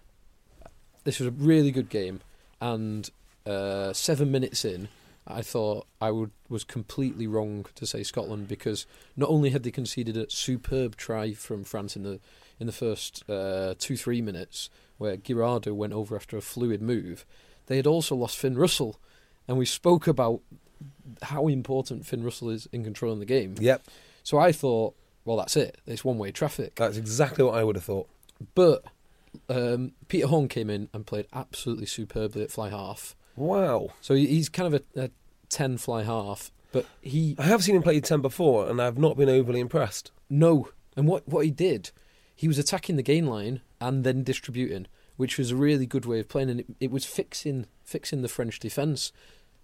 This 1.04 1.18
was 1.18 1.28
a 1.28 1.30
really 1.32 1.70
good 1.70 1.88
game, 1.88 2.20
and 2.60 3.08
uh, 3.46 3.92
seven 3.92 4.30
minutes 4.30 4.64
in, 4.64 4.88
I 5.26 5.42
thought 5.42 5.86
I 6.00 6.10
would 6.10 6.30
was 6.48 6.64
completely 6.64 7.26
wrong 7.26 7.66
to 7.76 7.86
say 7.86 8.02
Scotland 8.02 8.48
because 8.48 8.86
not 9.16 9.30
only 9.30 9.50
had 9.50 9.62
they 9.62 9.70
conceded 9.70 10.16
a 10.16 10.28
superb 10.30 10.96
try 10.96 11.32
from 11.32 11.64
France 11.64 11.96
in 11.96 12.02
the 12.02 12.20
in 12.58 12.66
the 12.66 12.72
first 12.72 13.24
uh, 13.30 13.74
two 13.78 13.96
three 13.96 14.20
minutes 14.20 14.68
where 14.98 15.16
Guirado 15.16 15.74
went 15.74 15.94
over 15.94 16.14
after 16.16 16.36
a 16.36 16.42
fluid 16.42 16.82
move, 16.82 17.24
they 17.66 17.76
had 17.76 17.86
also 17.86 18.14
lost 18.14 18.36
Finn 18.36 18.58
Russell, 18.58 18.98
and 19.48 19.56
we 19.56 19.64
spoke 19.64 20.06
about 20.06 20.40
how 21.22 21.48
important 21.48 22.04
Finn 22.06 22.22
Russell 22.22 22.50
is 22.50 22.68
in 22.72 22.84
controlling 22.84 23.20
the 23.20 23.26
game. 23.26 23.54
Yep, 23.58 23.82
So 24.22 24.38
I 24.38 24.52
thought, 24.52 24.94
well, 25.24 25.36
that's 25.36 25.56
it. 25.56 25.78
It's 25.86 26.04
one 26.04 26.18
way 26.18 26.30
traffic. 26.32 26.74
that's 26.76 26.96
exactly 26.96 27.44
what 27.44 27.54
I 27.54 27.64
would 27.64 27.76
have 27.76 27.84
thought. 27.84 28.08
But 28.54 28.84
um, 29.48 29.92
Peter 30.08 30.26
Horne 30.26 30.48
came 30.48 30.70
in 30.70 30.88
and 30.92 31.06
played 31.06 31.26
absolutely 31.32 31.86
superbly 31.86 32.42
at 32.42 32.50
fly 32.50 32.70
half. 32.70 33.14
Wow. 33.36 33.90
So 34.00 34.14
he's 34.14 34.48
kind 34.48 34.74
of 34.74 34.82
a, 34.96 35.04
a 35.04 35.10
ten 35.48 35.76
fly 35.78 36.02
half, 36.02 36.50
but 36.72 36.86
he 37.00 37.36
I 37.38 37.44
have 37.44 37.62
seen 37.62 37.76
him 37.76 37.82
play 37.82 38.00
10 38.00 38.20
before, 38.20 38.68
and 38.68 38.80
I've 38.80 38.98
not 38.98 39.16
been 39.16 39.28
overly 39.28 39.60
impressed. 39.60 40.10
no. 40.28 40.68
And 40.96 41.06
what 41.06 41.26
what 41.28 41.44
he 41.44 41.52
did, 41.52 41.92
he 42.34 42.48
was 42.48 42.58
attacking 42.58 42.96
the 42.96 43.02
gain 43.02 43.26
line 43.26 43.60
and 43.80 44.02
then 44.02 44.24
distributing, 44.24 44.88
which 45.16 45.38
was 45.38 45.52
a 45.52 45.56
really 45.56 45.86
good 45.86 46.04
way 46.04 46.18
of 46.18 46.28
playing, 46.28 46.50
and 46.50 46.60
it, 46.60 46.66
it 46.80 46.90
was 46.90 47.04
fixing 47.04 47.66
fixing 47.84 48.22
the 48.22 48.28
French 48.28 48.58
defence, 48.58 49.12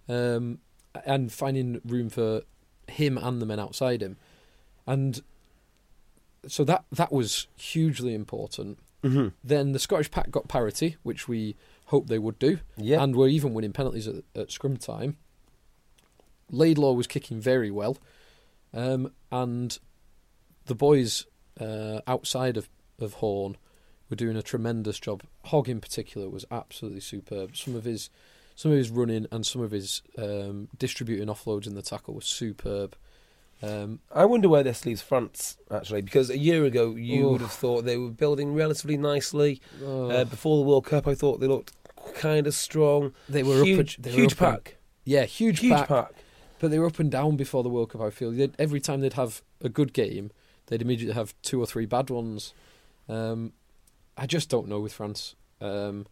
um, 0.08 0.58
and 1.04 1.32
finding 1.32 1.80
room 1.84 2.08
for 2.08 2.42
him 2.86 3.18
and 3.18 3.42
the 3.42 3.46
men 3.46 3.58
outside 3.58 4.02
him, 4.02 4.16
and 4.86 5.20
so 6.48 6.64
that 6.64 6.84
that 6.92 7.12
was 7.12 7.46
hugely 7.56 8.14
important. 8.14 8.78
Mm-hmm. 9.02 9.28
Then 9.44 9.72
the 9.72 9.78
Scottish 9.78 10.10
pack 10.10 10.30
got 10.30 10.48
parity, 10.48 10.96
which 11.02 11.28
we 11.28 11.56
hoped 11.86 12.08
they 12.08 12.18
would 12.18 12.38
do. 12.38 12.58
Yeah. 12.76 13.02
and 13.02 13.14
were 13.14 13.28
even 13.28 13.54
winning 13.54 13.72
penalties 13.72 14.08
at, 14.08 14.16
at 14.34 14.50
scrum 14.50 14.76
time. 14.76 15.16
Laidlaw 16.50 16.92
was 16.92 17.06
kicking 17.06 17.40
very 17.40 17.70
well, 17.70 17.98
um, 18.72 19.12
and 19.32 19.78
the 20.66 20.74
boys 20.74 21.26
uh, 21.60 22.00
outside 22.06 22.56
of, 22.56 22.68
of 23.00 23.14
Horne 23.14 23.56
were 24.08 24.16
doing 24.16 24.36
a 24.36 24.42
tremendous 24.42 25.00
job. 25.00 25.22
Hogg 25.46 25.68
in 25.68 25.80
particular 25.80 26.28
was 26.28 26.44
absolutely 26.50 27.00
superb. 27.00 27.56
Some 27.56 27.74
of 27.74 27.84
his 27.84 28.10
some 28.54 28.70
of 28.72 28.78
his 28.78 28.90
running 28.90 29.26
and 29.30 29.44
some 29.44 29.60
of 29.60 29.70
his 29.70 30.02
um, 30.16 30.68
distributing 30.78 31.26
offloads 31.28 31.66
in 31.66 31.74
the 31.74 31.82
tackle 31.82 32.14
was 32.14 32.24
superb. 32.24 32.96
Um, 33.62 34.00
I 34.14 34.24
wonder 34.26 34.48
where 34.48 34.62
this 34.62 34.84
leaves 34.84 35.00
France, 35.02 35.56
actually, 35.70 36.02
because 36.02 36.28
a 36.30 36.36
year 36.38 36.64
ago 36.64 36.94
you 36.94 37.28
would 37.30 37.40
have 37.40 37.52
thought 37.52 37.84
they 37.84 37.96
were 37.96 38.10
building 38.10 38.54
relatively 38.54 38.96
nicely. 38.98 39.60
oh, 39.84 40.10
Uh, 40.10 40.24
before 40.24 40.58
the 40.58 40.68
World 40.68 40.84
Cup, 40.86 41.06
I 41.08 41.14
thought 41.14 41.40
they 41.40 41.46
looked 41.46 41.72
kind 42.14 42.46
of 42.46 42.54
strong. 42.54 43.12
they 43.28 43.42
were 43.42 43.64
huge, 43.64 43.98
up, 43.98 44.02
they 44.04 44.10
were 44.10 44.16
huge 44.16 44.32
up 44.34 44.40
and- 44.42 44.64
pack, 44.64 44.76
yeah, 45.04 45.24
huge, 45.24 45.60
huge 45.60 45.72
pack, 45.72 45.88
pack. 45.88 46.12
But 46.58 46.70
they 46.70 46.78
were 46.78 46.86
up 46.86 46.98
and 46.98 47.10
down 47.10 47.36
before 47.36 47.62
the 47.62 47.68
World 47.68 47.90
Cup. 47.90 48.00
I 48.02 48.10
feel 48.10 48.30
They'd, 48.30 48.54
every 48.58 48.80
time 48.80 49.00
they'd 49.00 49.12
have 49.14 49.42
a 49.62 49.68
good 49.68 49.92
game, 49.92 50.30
they'd 50.66 50.82
immediately 50.82 51.14
have 51.14 51.34
two 51.42 51.60
or 51.60 51.66
three 51.66 51.86
bad 51.86 52.10
ones. 52.10 52.52
Um, 53.08 53.52
I 54.16 54.26
just 54.26 54.48
don't 54.48 54.68
know 54.68 54.80
with 54.80 54.92
France. 54.92 55.34
Um, 55.60 56.06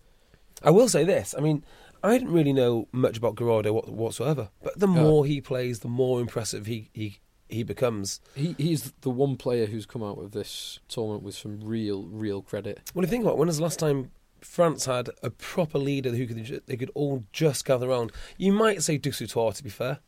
I 0.63 0.71
will 0.71 0.89
say 0.89 1.05
this. 1.05 1.35
I 1.37 1.41
mean, 1.41 1.65
I 2.03 2.13
didn't 2.13 2.33
really 2.33 2.53
know 2.53 2.89
much 2.93 3.17
about 3.19 3.35
Guirado 3.35 3.87
whatsoever, 3.89 4.49
but 4.63 4.79
the 4.79 4.87
more 4.87 5.25
he 5.27 5.41
plays, 5.41 5.81
the 5.81 5.89
more 5.89 6.21
impressive 6.21 6.67
he 6.67 6.91
he, 6.93 7.19
he 7.55 7.63
becomes. 7.63 8.21
he 8.35 8.55
he's 8.59 8.93
the 9.01 9.11
one 9.11 9.37
player 9.37 9.67
who's 9.67 9.87
come 9.87 10.03
out 10.03 10.19
of 10.19 10.33
this 10.33 10.79
tournament 10.89 11.23
with 11.23 11.35
some 11.35 11.61
real 11.63 12.03
real 12.05 12.43
credit. 12.43 12.91
When 12.93 13.05
you 13.05 13.11
think 13.11 13.25
about 13.25 13.33
it, 13.35 13.39
when 13.39 13.49
was 13.49 13.57
the 13.57 13.63
last 13.63 13.79
time 13.79 14.11
France 14.41 14.85
had 14.85 15.09
a 15.23 15.31
proper 15.31 15.79
leader 15.79 16.11
who 16.11 16.27
could 16.27 16.63
they 16.67 16.77
could 16.77 16.91
all 16.95 17.25
just 17.33 17.65
gather 17.65 17.89
around? 17.89 18.13
You 18.37 18.53
might 18.53 18.83
say 18.83 18.99
Dusautoir, 18.99 19.55
to 19.55 19.65
be 19.65 19.71
fair, 19.71 20.01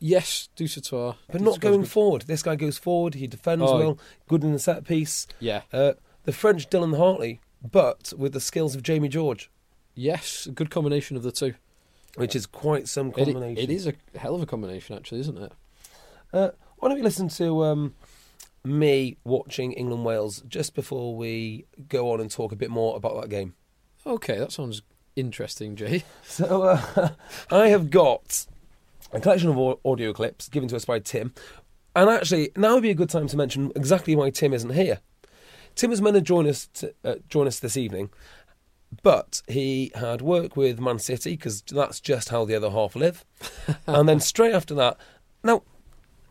Yes, 0.00 0.48
Dusautoir, 0.56 1.16
but 1.32 1.40
not 1.40 1.58
going 1.60 1.84
forward. 1.84 2.22
This 2.22 2.42
guy 2.42 2.54
goes 2.54 2.78
forward. 2.78 3.14
He 3.14 3.26
defends 3.26 3.64
Oh. 3.66 3.78
well, 3.78 3.98
good 4.28 4.44
in 4.44 4.52
the 4.52 4.58
set 4.60 4.84
piece. 4.84 5.26
Yeah, 5.40 5.62
Uh, 5.72 5.94
the 6.24 6.32
French 6.32 6.68
Dylan 6.70 6.96
Hartley, 6.96 7.40
but 7.68 8.12
with 8.16 8.32
the 8.32 8.40
skills 8.40 8.76
of 8.76 8.82
Jamie 8.84 9.08
George, 9.08 9.50
yes, 9.96 10.46
a 10.46 10.52
good 10.52 10.70
combination 10.70 11.16
of 11.16 11.22
the 11.24 11.32
two. 11.32 11.54
which 12.16 12.34
is 12.36 12.46
quite 12.46 12.88
some 12.88 13.08
It, 13.08 13.14
combination. 13.24 13.62
it 13.62 13.70
is 13.70 13.86
a 13.86 13.92
hell 14.16 14.34
of 14.34 14.42
a 14.42 14.46
combination, 14.46 14.96
actually, 14.96 15.20
isn't 15.20 15.38
it? 15.38 15.52
Uh, 16.32 16.50
why 16.78 16.88
don't 16.88 16.98
we 16.98 17.02
listen 17.02 17.28
to 17.30 17.64
um, 17.64 17.94
me 18.64 19.16
watching 19.24 19.72
England 19.72 20.04
Wales 20.04 20.42
just 20.48 20.74
before 20.74 21.16
we 21.16 21.66
go 21.88 22.12
on 22.12 22.20
and 22.20 22.30
talk 22.30 22.52
a 22.52 22.56
bit 22.56 22.70
more 22.70 22.96
about 22.96 23.20
that 23.20 23.28
game? 23.28 23.54
Okay, 24.06 24.38
that 24.38 24.52
sounds 24.52 24.82
interesting, 25.16 25.76
Jay. 25.76 26.04
So 26.22 26.62
uh, 26.62 27.10
I 27.50 27.68
have 27.68 27.90
got 27.90 28.46
a 29.12 29.20
collection 29.20 29.50
of 29.50 29.78
audio 29.84 30.12
clips 30.12 30.48
given 30.48 30.68
to 30.68 30.76
us 30.76 30.84
by 30.84 30.98
Tim, 30.98 31.34
and 31.96 32.08
actually 32.08 32.50
now 32.56 32.74
would 32.74 32.82
be 32.82 32.90
a 32.90 32.94
good 32.94 33.10
time 33.10 33.26
to 33.28 33.36
mention 33.36 33.72
exactly 33.74 34.14
why 34.14 34.30
Tim 34.30 34.52
isn't 34.52 34.70
here. 34.70 35.00
Tim 35.74 35.90
was 35.90 36.02
meant 36.02 36.16
to 36.16 36.20
join 36.20 36.46
us 36.46 36.66
to, 36.74 36.94
uh, 37.04 37.14
join 37.28 37.46
us 37.46 37.60
this 37.60 37.76
evening, 37.76 38.10
but 39.02 39.42
he 39.48 39.92
had 39.94 40.22
work 40.22 40.56
with 40.56 40.80
Man 40.80 40.98
City 40.98 41.32
because 41.32 41.62
that's 41.62 42.00
just 42.00 42.30
how 42.30 42.44
the 42.44 42.54
other 42.54 42.70
half 42.70 42.96
live. 42.96 43.24
and 43.86 44.08
then 44.08 44.20
straight 44.20 44.54
after 44.54 44.74
that, 44.74 44.96
now, 45.42 45.62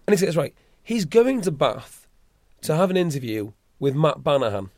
and 0.08 0.14
he 0.14 0.18
says 0.26 0.38
right, 0.38 0.54
he's 0.82 1.06
going 1.06 1.42
to 1.42 1.52
Bath 1.52 2.08
to 2.62 2.76
have 2.76 2.90
an 2.90 2.98
interview 2.98 3.52
with 3.80 3.94
Matt 3.96 4.20
Banahan. 4.20 4.70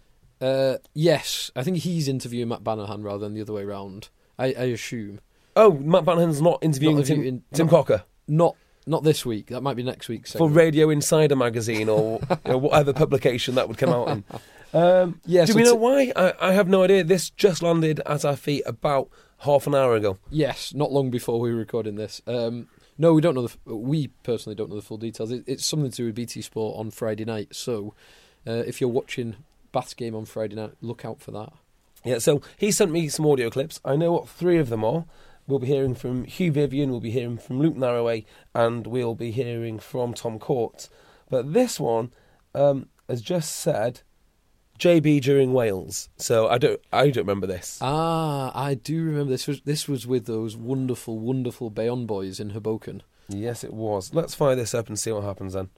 Uh, 0.41 0.77
yes, 0.93 1.51
I 1.55 1.63
think 1.63 1.77
he's 1.77 2.07
interviewing 2.07 2.47
Matt 2.49 2.63
Banahan 2.63 3.03
rather 3.03 3.19
than 3.19 3.33
the 3.35 3.41
other 3.41 3.53
way 3.53 3.63
round. 3.63 4.09
I, 4.37 4.45
I 4.47 4.63
assume 4.63 5.19
Oh, 5.55 5.71
Matt 5.73 6.05
Banahan's 6.05 6.41
not 6.41 6.59
interviewing 6.63 6.97
Not 6.97 7.05
Tim, 7.05 7.15
interviewing- 7.17 7.43
Tim 7.53 7.65
not- 7.67 7.71
Cocker. 7.71 8.03
not 8.27 8.55
not 8.87 9.03
this 9.03 9.23
week. 9.25 9.47
That 9.47 9.61
might 9.61 9.75
be 9.75 9.83
next 9.83 10.07
week. 10.09 10.25
for 10.27 10.49
Radio 10.49 10.89
Insider 10.89 11.35
magazine 11.35 11.89
or 11.89 12.19
you 12.45 12.51
know, 12.51 12.57
whatever 12.57 12.91
publication 12.93 13.53
that 13.55 13.67
would 13.67 13.77
come 13.77 13.89
out 13.89 14.07
in. 14.09 14.23
Um, 14.73 15.19
Yeah, 15.25 15.45
do 15.45 15.51
so 15.51 15.57
we 15.59 15.63
know 15.63 15.73
t- 15.73 15.77
why? 15.77 16.13
I, 16.15 16.33
I 16.49 16.51
have 16.53 16.67
no 16.67 16.83
idea. 16.83 17.03
This 17.03 17.29
just 17.29 17.61
landed 17.61 17.99
at 18.07 18.25
our 18.25 18.35
feet 18.35 18.63
about 18.65 19.09
half 19.39 19.67
an 19.67 19.75
hour 19.75 19.95
ago. 19.95 20.17
Yes, 20.31 20.73
not 20.73 20.91
long 20.91 21.11
before 21.11 21.39
we 21.39 21.51
were 21.51 21.59
recording 21.59 21.95
this. 21.95 22.21
Um, 22.25 22.67
no, 22.99 23.13
we 23.13 23.21
don't 23.21 23.33
know. 23.33 23.47
The, 23.47 23.75
we 23.75 24.07
personally 24.23 24.55
don't 24.55 24.69
know 24.69 24.75
the 24.75 24.81
full 24.81 24.97
details. 24.97 25.31
It, 25.31 25.45
it's 25.47 25.65
something 25.65 25.89
to 25.89 25.97
do 25.97 26.05
with 26.07 26.15
BT 26.15 26.41
Sport 26.41 26.77
on 26.77 26.91
Friday 26.91 27.25
night. 27.25 27.55
So, 27.55 27.95
uh, 28.45 28.63
if 28.67 28.79
you're 28.79 28.89
watching 28.89 29.37
Bath's 29.71 29.93
game 29.93 30.13
on 30.13 30.25
Friday 30.25 30.55
night, 30.55 30.73
look 30.81 31.05
out 31.05 31.21
for 31.21 31.31
that. 31.31 31.53
Yeah, 32.03 32.19
so 32.19 32.41
he 32.57 32.71
sent 32.71 32.91
me 32.91 33.07
some 33.07 33.25
audio 33.25 33.49
clips. 33.49 33.79
I 33.85 33.95
know 33.95 34.11
what 34.11 34.29
three 34.29 34.57
of 34.57 34.69
them 34.69 34.83
are. 34.83 35.05
We'll 35.47 35.59
be 35.59 35.67
hearing 35.67 35.95
from 35.95 36.25
Hugh 36.25 36.51
Vivyan, 36.51 36.89
we'll 36.89 36.99
be 36.99 37.09
hearing 37.09 37.39
from 37.39 37.59
Luke 37.59 37.75
Narraway, 37.75 38.25
and 38.53 38.85
we'll 38.85 39.15
be 39.15 39.31
hearing 39.31 39.79
from 39.79 40.13
Tom 40.13 40.37
Court. 40.37 40.89
But 41.29 41.53
this 41.53 41.79
one 41.79 42.11
um, 42.53 42.89
has 43.07 43.21
just 43.21 43.55
said 43.55 44.01
JB 44.79 45.21
during 45.21 45.53
Wales. 45.53 46.09
So 46.17 46.47
I 46.47 46.57
don't, 46.57 46.79
I 46.91 47.03
don't 47.09 47.17
remember 47.17 47.45
this. 47.47 47.77
Ah, 47.81 48.51
I 48.55 48.73
do 48.73 49.03
remember 49.03 49.29
this 49.29 49.45
was 49.47 49.61
this 49.61 49.87
was 49.87 50.07
with 50.07 50.25
those 50.25 50.55
wonderful, 50.55 51.19
wonderful 51.19 51.69
Bayonne 51.69 52.05
boys 52.05 52.39
in 52.39 52.51
Hoboken. 52.51 53.03
Yes, 53.27 53.63
it 53.63 53.73
was. 53.73 54.13
Let's 54.13 54.33
fire 54.33 54.55
this 54.55 54.73
up 54.73 54.87
and 54.87 54.97
see 54.97 55.11
what 55.11 55.23
happens 55.23 55.53
then. 55.53 55.69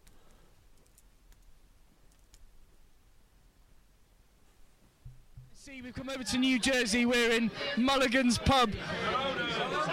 See, 5.53 5.81
we've 5.81 5.93
come 5.93 6.09
over 6.09 6.23
to 6.23 6.37
New 6.37 6.59
Jersey. 6.59 7.05
We're 7.05 7.31
in 7.31 7.51
Mulligan's 7.77 8.37
pub 8.37 8.71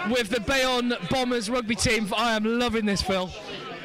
with 0.09 0.29
the 0.29 0.39
Bayonne 0.39 0.93
Bombers 1.09 1.49
rugby 1.49 1.75
team. 1.75 2.07
I 2.15 2.35
am 2.35 2.43
loving 2.43 2.85
this, 2.85 3.01
Phil. 3.01 3.29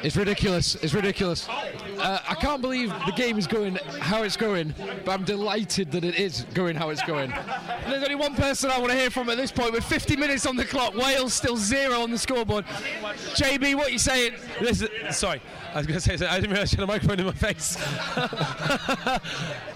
It's 0.05 0.15
ridiculous. 0.15 0.75
It's 0.75 0.93
ridiculous. 0.93 1.49
Uh, 1.49 2.19
I 2.29 2.35
can't 2.35 2.61
believe 2.61 2.89
the 3.07 3.13
game 3.15 3.39
is 3.39 3.47
going 3.47 3.77
how 3.99 4.21
it's 4.21 4.37
going, 4.37 4.75
but 5.03 5.11
I'm 5.11 5.23
delighted 5.23 5.91
that 5.93 6.03
it 6.03 6.19
is 6.19 6.45
going 6.53 6.75
how 6.75 6.91
it's 6.91 7.01
going. 7.01 7.31
And 7.31 7.91
there's 7.91 8.03
only 8.03 8.13
one 8.13 8.35
person 8.35 8.69
I 8.69 8.77
want 8.77 8.91
to 8.91 8.97
hear 8.99 9.09
from 9.09 9.29
at 9.29 9.37
this 9.37 9.51
point. 9.51 9.73
With 9.73 9.83
50 9.83 10.15
minutes 10.15 10.45
on 10.45 10.57
the 10.57 10.63
clock, 10.63 10.93
Wales 10.93 11.33
still 11.33 11.57
zero 11.57 12.01
on 12.01 12.11
the 12.11 12.19
scoreboard. 12.19 12.67
JB, 13.33 13.73
what 13.73 13.87
are 13.87 13.89
you 13.89 13.97
saying? 13.97 14.33
Listen, 14.61 14.89
sorry, 15.09 15.41
I 15.73 15.77
was 15.77 15.87
going 15.87 15.99
to 15.99 16.17
say 16.17 16.23
I 16.23 16.35
didn't 16.35 16.51
realise 16.51 16.71
you 16.71 16.77
had 16.77 16.83
a 16.83 16.87
microphone 16.87 17.19
in 17.19 17.25
my 17.25 17.31
face. 17.31 17.75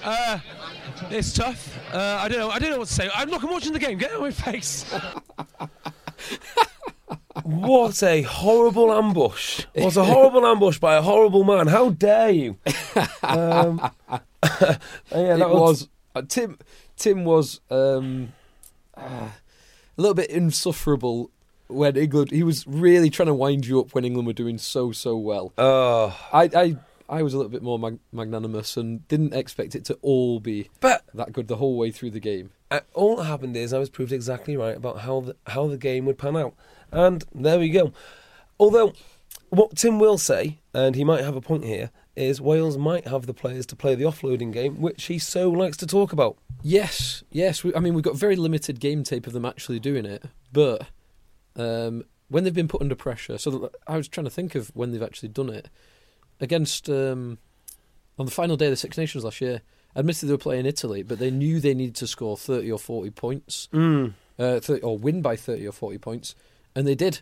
uh, 0.03 0.39
it's 1.09 1.33
tough. 1.33 1.75
Uh, 1.91 2.19
I 2.21 2.27
don't 2.27 2.37
know. 2.37 2.51
I 2.51 2.59
don't 2.59 2.69
know 2.69 2.77
what 2.77 2.87
to 2.87 2.93
say. 2.93 3.09
I'm 3.15 3.31
not 3.31 3.43
watching 3.43 3.73
the 3.73 3.79
game. 3.79 3.97
Get 3.97 4.11
out 4.11 4.17
of 4.17 4.21
my 4.21 4.29
face. 4.29 4.85
What 7.49 8.03
a 8.03 8.21
horrible 8.21 8.91
ambush! 8.93 9.65
What 9.73 9.97
a 9.97 10.03
horrible 10.03 10.45
ambush 10.45 10.77
by 10.77 10.95
a 10.97 11.01
horrible 11.01 11.43
man! 11.43 11.65
How 11.65 11.89
dare 11.89 12.29
you? 12.29 12.57
Um, 13.23 13.81
yeah, 14.11 14.77
that 15.11 15.41
it 15.41 15.49
was 15.49 15.89
uh, 16.13 16.21
Tim. 16.27 16.59
Tim 16.95 17.25
was 17.25 17.59
um, 17.71 18.33
ah, 18.95 19.33
a 19.97 20.01
little 20.01 20.13
bit 20.13 20.29
insufferable 20.29 21.31
when 21.67 21.95
England. 21.97 22.29
He 22.29 22.43
was 22.43 22.67
really 22.67 23.09
trying 23.09 23.27
to 23.27 23.33
wind 23.33 23.65
you 23.65 23.79
up 23.79 23.95
when 23.95 24.05
England 24.05 24.27
were 24.27 24.33
doing 24.33 24.59
so 24.59 24.91
so 24.91 25.17
well. 25.17 25.51
Oh, 25.57 26.15
I 26.31 26.49
I, 26.55 26.75
I 27.09 27.23
was 27.23 27.33
a 27.33 27.37
little 27.37 27.51
bit 27.51 27.63
more 27.63 27.79
mag- 27.79 27.99
magnanimous 28.11 28.77
and 28.77 29.07
didn't 29.07 29.33
expect 29.33 29.73
it 29.73 29.85
to 29.85 29.97
all 30.03 30.39
be 30.39 30.69
but 30.81 31.03
that 31.15 31.33
good 31.33 31.47
the 31.47 31.55
whole 31.55 31.75
way 31.77 31.89
through 31.89 32.11
the 32.11 32.19
game. 32.19 32.51
uh, 32.69 32.81
all 32.93 33.15
that 33.15 33.23
happened 33.23 33.57
is 33.57 33.73
I 33.73 33.79
was 33.79 33.89
proved 33.89 34.11
exactly 34.11 34.55
right 34.55 34.77
about 34.77 34.99
how 34.99 35.21
the, 35.21 35.35
how 35.47 35.65
the 35.67 35.77
game 35.77 36.05
would 36.05 36.19
pan 36.19 36.37
out, 36.37 36.53
and 36.91 37.23
there 37.33 37.59
we 37.59 37.69
go. 37.69 37.91
Although, 38.59 38.93
what 39.49 39.75
Tim 39.75 39.99
will 39.99 40.17
say, 40.17 40.59
and 40.73 40.95
he 40.95 41.03
might 41.03 41.23
have 41.23 41.35
a 41.35 41.41
point 41.41 41.63
here, 41.63 41.91
is 42.15 42.41
Wales 42.41 42.77
might 42.77 43.07
have 43.07 43.25
the 43.25 43.33
players 43.33 43.65
to 43.67 43.75
play 43.75 43.95
the 43.95 44.03
offloading 44.03 44.51
game, 44.51 44.81
which 44.81 45.05
he 45.05 45.17
so 45.17 45.49
likes 45.49 45.77
to 45.77 45.87
talk 45.87 46.11
about. 46.11 46.37
Yes, 46.61 47.23
yes. 47.31 47.63
We, 47.63 47.73
I 47.73 47.79
mean, 47.79 47.93
we've 47.93 48.03
got 48.03 48.15
very 48.17 48.35
limited 48.35 48.79
game 48.81 49.03
tape 49.03 49.25
of 49.27 49.33
them 49.33 49.45
actually 49.45 49.79
doing 49.79 50.05
it, 50.05 50.23
but 50.51 50.87
um, 51.55 52.03
when 52.27 52.43
they've 52.43 52.53
been 52.53 52.67
put 52.67 52.81
under 52.81 52.95
pressure, 52.95 53.37
so 53.37 53.71
I 53.87 53.95
was 53.97 54.07
trying 54.09 54.25
to 54.25 54.31
think 54.31 54.55
of 54.55 54.69
when 54.75 54.91
they've 54.91 55.01
actually 55.01 55.29
done 55.29 55.49
it 55.49 55.69
against 56.41 56.89
um, 56.89 57.37
on 58.17 58.25
the 58.25 58.31
final 58.31 58.57
day 58.57 58.65
of 58.65 58.71
the 58.71 58.77
Six 58.77 58.97
Nations 58.97 59.23
last 59.23 59.39
year. 59.41 59.61
Admittedly, 59.95 60.27
they 60.27 60.33
were 60.33 60.37
playing 60.37 60.65
Italy, 60.67 61.01
but 61.01 61.17
they 61.17 61.31
knew 61.31 61.59
they 61.59 61.73
needed 61.73 61.95
to 61.95 62.05
score 62.07 62.37
thirty 62.37 62.71
or 62.71 62.77
forty 62.77 63.09
points, 63.09 63.67
Mm. 63.73 64.13
uh, 64.37 64.59
30, 64.59 64.81
or 64.83 64.97
win 64.99 65.21
by 65.23 65.35
thirty 65.35 65.67
or 65.67 65.71
forty 65.71 65.97
points, 65.97 66.35
and 66.79 66.87
they 66.87 66.95
did. 66.95 67.19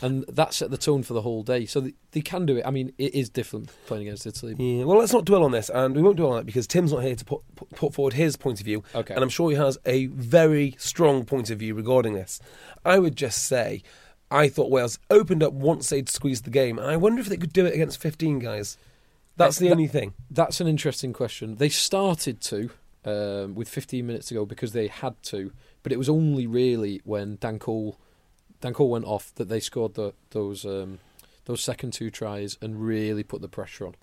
And 0.00 0.24
that 0.28 0.54
set 0.54 0.70
the 0.70 0.76
tone 0.78 1.02
for 1.02 1.12
the 1.12 1.22
whole 1.22 1.42
day. 1.42 1.66
So 1.66 1.80
they, 1.80 1.94
they 2.12 2.20
can 2.20 2.46
do 2.46 2.56
it. 2.56 2.64
I 2.64 2.70
mean, 2.70 2.92
it 2.98 3.16
is 3.16 3.28
different 3.28 3.68
playing 3.86 4.06
against 4.06 4.28
Italy. 4.28 4.54
Yeah, 4.56 4.84
well, 4.84 4.96
let's 4.98 5.12
not 5.12 5.24
dwell 5.24 5.42
on 5.42 5.50
this, 5.50 5.70
and 5.70 5.96
we 5.96 6.02
won't 6.02 6.16
dwell 6.16 6.32
on 6.34 6.38
it 6.40 6.46
because 6.46 6.68
Tim's 6.68 6.92
not 6.92 7.02
here 7.02 7.16
to 7.16 7.24
put, 7.24 7.40
put, 7.56 7.68
put 7.70 7.94
forward 7.94 8.12
his 8.14 8.36
point 8.36 8.60
of 8.60 8.64
view, 8.64 8.84
Okay. 8.94 9.12
and 9.12 9.24
I'm 9.24 9.28
sure 9.28 9.50
he 9.50 9.56
has 9.56 9.76
a 9.86 10.06
very 10.06 10.76
strong 10.78 11.24
point 11.24 11.50
of 11.50 11.58
view 11.58 11.74
regarding 11.74 12.12
this. 12.14 12.38
I 12.84 13.00
would 13.00 13.16
just 13.16 13.42
say, 13.44 13.82
I 14.30 14.48
thought 14.48 14.70
Wales 14.70 15.00
opened 15.10 15.42
up 15.42 15.52
once 15.52 15.88
they'd 15.88 16.08
squeezed 16.08 16.44
the 16.44 16.50
game, 16.50 16.78
and 16.78 16.88
I 16.88 16.96
wonder 16.96 17.20
if 17.20 17.28
they 17.28 17.36
could 17.36 17.52
do 17.52 17.66
it 17.66 17.74
against 17.74 18.00
15 18.00 18.38
guys. 18.38 18.76
That's 19.36 19.58
the 19.58 19.66
That- 19.66 19.72
only 19.72 19.88
thing. 19.88 20.14
That's 20.30 20.60
an 20.60 20.68
interesting 20.68 21.12
question. 21.12 21.56
They 21.56 21.70
started 21.70 22.40
to 22.42 22.70
um, 23.04 23.54
with 23.56 23.68
15 23.68 24.06
minutes 24.06 24.26
to 24.28 24.34
go 24.34 24.44
because 24.46 24.72
they 24.72 24.86
had 24.86 25.20
to, 25.24 25.50
but 25.82 25.90
it 25.90 25.98
was 25.98 26.08
only 26.08 26.46
really 26.46 27.00
when 27.04 27.38
Dan 27.40 27.58
Cole, 27.58 27.98
Dan 28.60 28.74
Cole 28.74 28.90
went 28.90 29.04
off 29.04 29.34
that 29.36 29.48
they 29.48 29.60
scored 29.60 29.94
the, 29.94 30.12
those 30.30 30.64
um, 30.64 30.98
those 31.44 31.62
second 31.62 31.92
two 31.92 32.10
tries 32.10 32.58
and 32.60 32.84
really 32.84 33.22
put 33.22 33.40
the 33.40 33.48
pressure 33.48 33.86
on. 33.86 33.94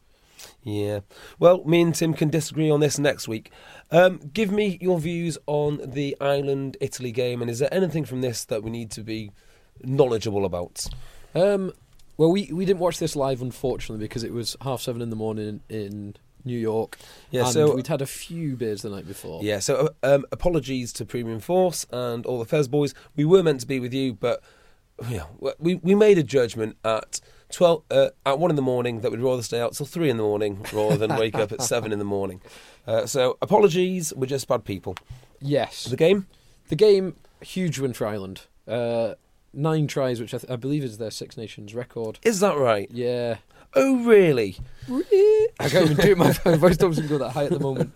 Yeah. 0.64 1.02
Well, 1.40 1.64
me 1.64 1.82
and 1.82 1.96
Tim 1.96 2.14
can 2.14 2.30
disagree 2.30 2.70
on 2.70 2.80
this 2.80 3.00
next 3.00 3.28
week. 3.28 3.52
Um, 3.92 4.20
give 4.34 4.52
me 4.52 4.78
your 4.82 5.00
views 5.00 5.38
on 5.48 5.80
the 5.84 6.18
Ireland 6.20 6.78
Italy 6.82 7.12
game, 7.12 7.42
and 7.42 7.50
is 7.50 7.60
there 7.60 7.74
anything 7.74 8.06
from 8.06 8.22
this 8.22 8.46
that 8.46 8.64
we 8.64 8.70
need 8.70 8.92
to 8.92 9.02
be 9.02 9.32
knowledgeable 9.84 10.46
about? 10.46 10.86
Um, 11.34 11.72
well, 12.18 12.32
we, 12.32 12.50
we 12.52 12.66
didn't 12.66 12.80
watch 12.80 13.00
this 13.00 13.16
live 13.16 13.42
unfortunately 13.42 14.04
because 14.06 14.24
it 14.24 14.34
was 14.34 14.56
half 14.62 14.82
seven 14.82 15.02
in 15.02 15.10
the 15.10 15.16
morning 15.16 15.62
in 15.70 16.16
New 16.46 16.58
York. 16.58 16.98
Yeah, 17.32 17.44
and 17.46 17.54
so- 17.54 17.76
we'd 17.76 17.88
had 17.88 18.02
a 18.02 18.06
few 18.06 18.56
beers 18.56 18.84
the 18.84 18.90
night 18.90 19.08
before. 19.08 19.44
Yeah, 19.44 19.60
so 19.60 19.90
um, 20.04 20.26
apologies 20.32 20.94
to 20.94 21.06
Premium 21.06 21.40
Force 21.40 21.86
and 21.92 22.26
all 22.26 22.40
the 22.40 22.46
Fez 22.46 22.68
boys. 22.68 22.94
We 23.16 23.26
were 23.26 23.44
meant 23.44 23.60
to 23.62 23.68
be 23.68 23.80
with 23.80 23.94
you, 23.94 24.14
but 24.14 24.42
yeah, 25.10 25.26
we 25.60 25.76
we 25.76 25.96
made 25.96 26.18
a 26.18 26.24
judgment 26.24 26.78
at 26.86 27.20
twelve 27.52 27.84
uh, 27.92 28.10
at 28.26 28.40
one 28.40 28.50
in 28.50 28.56
the 28.56 28.62
morning 28.62 29.02
that 29.02 29.12
we'd 29.12 29.20
rather 29.20 29.42
stay 29.44 29.60
out 29.60 29.74
till 29.74 29.86
three 29.86 30.10
in 30.10 30.18
the 30.18 30.24
morning 30.24 30.66
rather 30.72 30.96
than 30.98 31.18
wake 31.18 31.36
up 31.36 31.52
at 31.52 31.62
seven 31.72 31.92
in 31.92 32.00
the 32.00 32.06
morning. 32.06 32.42
Uh, 32.88 33.06
so 33.06 33.38
apologies, 33.42 34.14
we're 34.16 34.28
just 34.28 34.48
bad 34.48 34.64
people. 34.64 34.96
Yes. 35.42 35.86
The 35.86 35.98
game, 35.98 36.28
The 36.70 36.76
game, 36.76 37.16
huge 37.42 37.78
win 37.80 37.94
for 37.94 38.08
Ireland. 38.08 38.42
Uh, 38.68 39.16
nine 39.54 39.88
tries, 39.88 40.20
which 40.22 40.34
I, 40.34 40.38
th- 40.38 40.52
I 40.52 40.56
believe 40.56 40.84
is 40.84 40.98
their 40.98 41.12
Six 41.12 41.36
Nations 41.36 41.74
record. 41.76 42.20
is 42.24 42.40
that 42.40 42.58
right? 42.58 42.90
Yeah. 42.92 43.38
Oh, 43.76 43.98
really? 44.06 44.58
I 45.60 45.70
can't 45.70 45.92
even 45.92 45.98
do 45.98 46.12
it. 46.12 46.18
My 46.18 46.34
my 46.46 46.56
voice 46.58 46.78
doesn't 46.78 47.08
go 47.08 47.18
that 47.18 47.32
high 47.32 47.46
at 47.46 47.52
the 47.52 47.60
moment. 47.60 47.94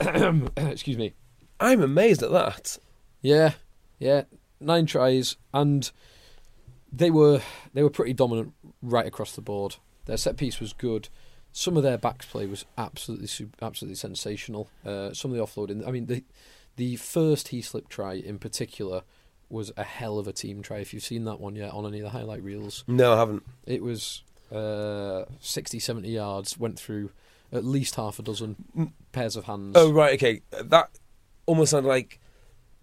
Excuse 0.56 0.96
me. 0.96 1.14
I'm 1.60 1.82
amazed 1.82 2.22
at 2.22 2.30
that. 2.30 2.78
Yeah, 3.20 3.52
yeah. 3.98 4.22
Nine 4.60 4.86
tries, 4.86 5.36
and 5.52 5.90
they 6.92 7.10
were 7.10 7.40
they 7.74 7.82
were 7.82 7.90
pretty 7.90 8.12
dominant 8.12 8.54
right 8.82 9.06
across 9.06 9.34
the 9.34 9.40
board. 9.42 9.76
Their 10.06 10.16
set 10.16 10.36
piece 10.36 10.60
was 10.60 10.72
good. 10.72 11.08
Some 11.52 11.76
of 11.76 11.82
their 11.82 11.98
backs 11.98 12.26
play 12.26 12.46
was 12.46 12.64
absolutely 12.76 13.28
absolutely 13.60 13.96
sensational. 13.96 14.68
Uh, 14.84 15.12
some 15.12 15.32
of 15.32 15.36
the 15.36 15.42
offloading. 15.42 15.86
I 15.86 15.90
mean, 15.90 16.06
the 16.06 16.24
the 16.76 16.96
first 16.96 17.48
Heaslip 17.48 17.88
try 17.88 18.14
in 18.14 18.38
particular 18.38 19.02
was 19.50 19.72
a 19.76 19.82
hell 19.82 20.18
of 20.18 20.28
a 20.28 20.32
team 20.32 20.62
try. 20.62 20.78
If 20.78 20.92
you've 20.94 21.02
seen 21.02 21.24
that 21.24 21.40
one 21.40 21.56
yet 21.56 21.72
on 21.72 21.86
any 21.86 21.98
of 21.98 22.04
the 22.04 22.10
highlight 22.10 22.42
reels, 22.42 22.84
No, 22.86 23.14
I 23.14 23.16
haven't. 23.16 23.42
it 23.66 23.82
was 23.82 24.22
uh, 24.52 25.24
60, 25.40 25.78
70 25.78 26.08
yards. 26.08 26.58
Went 26.58 26.78
through 26.78 27.10
at 27.52 27.64
least 27.64 27.94
half 27.94 28.18
a 28.18 28.22
dozen 28.22 28.92
pairs 29.12 29.36
of 29.36 29.44
hands. 29.44 29.72
Oh, 29.76 29.92
right, 29.92 30.14
okay. 30.14 30.42
That 30.62 30.90
almost 31.46 31.70
sounded 31.70 31.88
like 31.88 32.20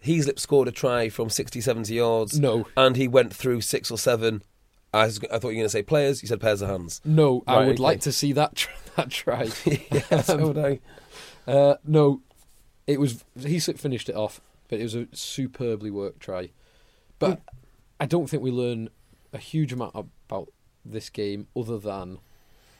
Heaslip 0.03 0.39
scored 0.39 0.67
a 0.67 0.71
try 0.71 1.09
from 1.09 1.29
60, 1.29 1.61
70 1.61 1.93
yards. 1.93 2.39
No. 2.39 2.67
And 2.75 2.95
he 2.95 3.07
went 3.07 3.33
through 3.33 3.61
six 3.61 3.91
or 3.91 3.97
seven. 3.97 4.43
I, 4.93 5.05
was, 5.05 5.19
I 5.31 5.39
thought 5.39 5.41
you 5.43 5.47
were 5.47 5.53
going 5.53 5.65
to 5.65 5.69
say 5.69 5.83
players. 5.83 6.21
You 6.21 6.27
said 6.27 6.39
pairs 6.39 6.61
of 6.61 6.69
hands. 6.69 7.01
No, 7.03 7.43
I 7.47 7.59
would 7.59 7.75
okay. 7.75 7.83
like 7.83 8.01
to 8.01 8.11
see 8.11 8.31
that 8.33 8.55
tr- 8.55 8.69
that 8.95 9.09
try. 9.09 9.49
yeah, 9.65 10.21
so 10.21 10.37
would 10.47 10.57
I. 10.57 10.79
Uh, 11.45 11.75
no, 11.83 12.21
it 12.87 12.99
was 12.99 13.23
he 13.39 13.59
finished 13.59 14.09
it 14.09 14.15
off, 14.15 14.39
but 14.69 14.79
it 14.79 14.83
was 14.83 14.95
a 14.95 15.07
superbly 15.11 15.91
worked 15.91 16.21
try. 16.21 16.51
But 17.19 17.41
I 17.99 18.05
don't 18.05 18.29
think 18.29 18.41
we 18.41 18.51
learn 18.51 18.89
a 19.33 19.37
huge 19.37 19.73
amount 19.73 19.95
about 19.95 20.49
this 20.85 21.09
game 21.09 21.47
other 21.55 21.77
than, 21.77 22.19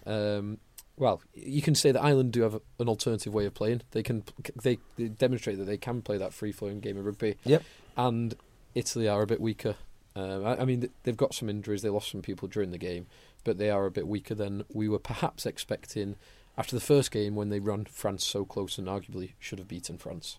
um, 0.06 0.60
well, 0.98 1.22
you 1.34 1.62
can 1.62 1.76
say 1.76 1.92
that 1.92 2.02
Ireland 2.02 2.32
do 2.32 2.44
have 2.44 2.56
a, 2.56 2.62
an 2.80 2.88
alternative 2.88 3.34
way 3.34 3.46
of 3.46 3.54
playing. 3.54 3.82
They 3.92 4.04
can 4.04 4.24
they, 4.62 4.78
they 4.98 5.08
demonstrate 5.08 5.58
that 5.58 5.66
they 5.66 5.78
can 5.78 6.02
play 6.02 6.18
that 6.18 6.34
free 6.34 6.52
flowing 6.52 6.80
game 6.80 6.98
of 6.98 7.06
rugby. 7.06 7.36
Yep. 7.44 7.64
And 7.98 8.36
Italy 8.76 9.08
are 9.08 9.22
a 9.22 9.28
bit 9.28 9.42
weaker. 9.42 9.76
Um, 10.16 10.46
I, 10.46 10.62
I 10.62 10.66
mean, 10.66 10.90
they've 11.04 11.18
got 11.18 11.34
some 11.34 11.50
injuries. 11.50 11.82
They 11.82 11.90
lost 11.90 12.12
some 12.12 12.22
people 12.22 12.48
during 12.48 12.72
the 12.72 12.78
game, 12.78 13.08
but 13.44 13.58
they 13.58 13.70
are 13.70 13.86
a 13.86 13.92
bit 13.92 14.08
weaker 14.08 14.36
than 14.36 14.64
we 14.72 14.88
were 14.88 15.00
perhaps 15.00 15.46
expecting 15.46 16.16
after 16.58 16.76
the 16.76 16.82
first 16.82 17.12
game 17.12 17.36
when 17.36 17.50
they 17.50 17.60
run 17.60 17.86
France 17.86 18.26
so 18.26 18.46
close 18.46 18.78
and 18.78 18.88
arguably 18.88 19.34
should 19.40 19.60
have 19.60 19.68
beaten 19.68 19.98
France. 19.98 20.38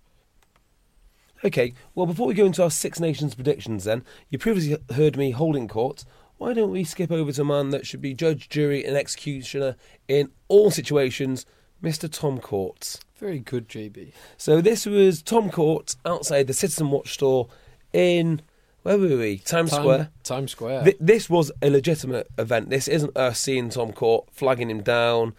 Okay, 1.45 1.75
well, 1.95 2.07
before 2.07 2.27
we 2.27 2.33
go 2.33 2.47
into 2.47 2.63
our 2.63 2.71
Six 2.71 2.99
Nations 2.99 3.35
predictions, 3.35 3.85
then, 3.85 4.03
you 4.31 4.39
previously 4.39 4.79
heard 4.95 5.19
me 5.19 5.33
holding 5.33 5.69
court. 5.69 6.05
Why 6.39 6.53
don't 6.53 6.71
we 6.71 6.85
skip 6.85 7.11
over 7.11 7.33
to 7.33 7.43
a 7.43 7.45
man 7.45 7.71
that 7.71 7.87
should 7.87 8.03
be 8.03 8.13
judge, 8.15 8.49
jury, 8.49 8.85
and 8.85 8.97
executioner 8.97 9.77
in 10.07 10.31
all 10.49 10.71
situations, 10.71 11.47
Mr. 11.83 12.11
Tom 12.11 12.39
Courts? 12.41 13.01
Very 13.17 13.39
good, 13.39 13.69
JB. 13.69 14.13
So, 14.37 14.61
this 14.61 14.85
was 14.85 15.23
Tom 15.23 15.51
Court 15.51 15.97
outside 16.05 16.47
the 16.47 16.53
Citizen 16.53 16.91
Watch 16.91 17.15
store 17.15 17.49
in, 17.95 18.43
where 18.83 18.99
were 18.99 19.17
we? 19.17 19.39
Times 19.39 19.71
Time- 19.71 19.81
Square. 19.81 20.11
Times 20.25 20.53
Square. 20.53 20.85
Th- 20.85 20.97
this 21.01 21.31
was 21.31 21.51
a 21.63 21.71
legitimate 21.71 22.29
event. 22.37 22.69
This 22.69 22.87
isn't 22.89 23.17
us 23.17 23.41
seeing 23.41 23.71
Tom 23.71 23.93
Court 23.95 24.27
flagging 24.31 24.69
him 24.69 24.83
down, 24.83 25.33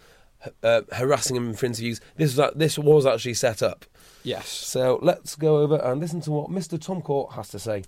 uh, 0.64 0.82
harassing 0.92 1.36
him 1.36 1.54
for 1.54 1.66
interviews. 1.66 2.00
This 2.16 2.36
was, 2.36 2.52
this 2.56 2.76
was 2.76 3.06
actually 3.06 3.34
set 3.34 3.62
up. 3.62 3.84
yes. 4.24 4.48
So 4.48 4.98
let's 5.00 5.36
go 5.36 5.58
over 5.58 5.76
and 5.76 6.00
listen 6.00 6.20
to 6.22 6.32
what 6.32 6.50
Mr. 6.50 6.80
Tom 6.80 7.02
Court 7.02 7.34
has 7.34 7.48
to 7.50 7.60
say. 7.60 7.84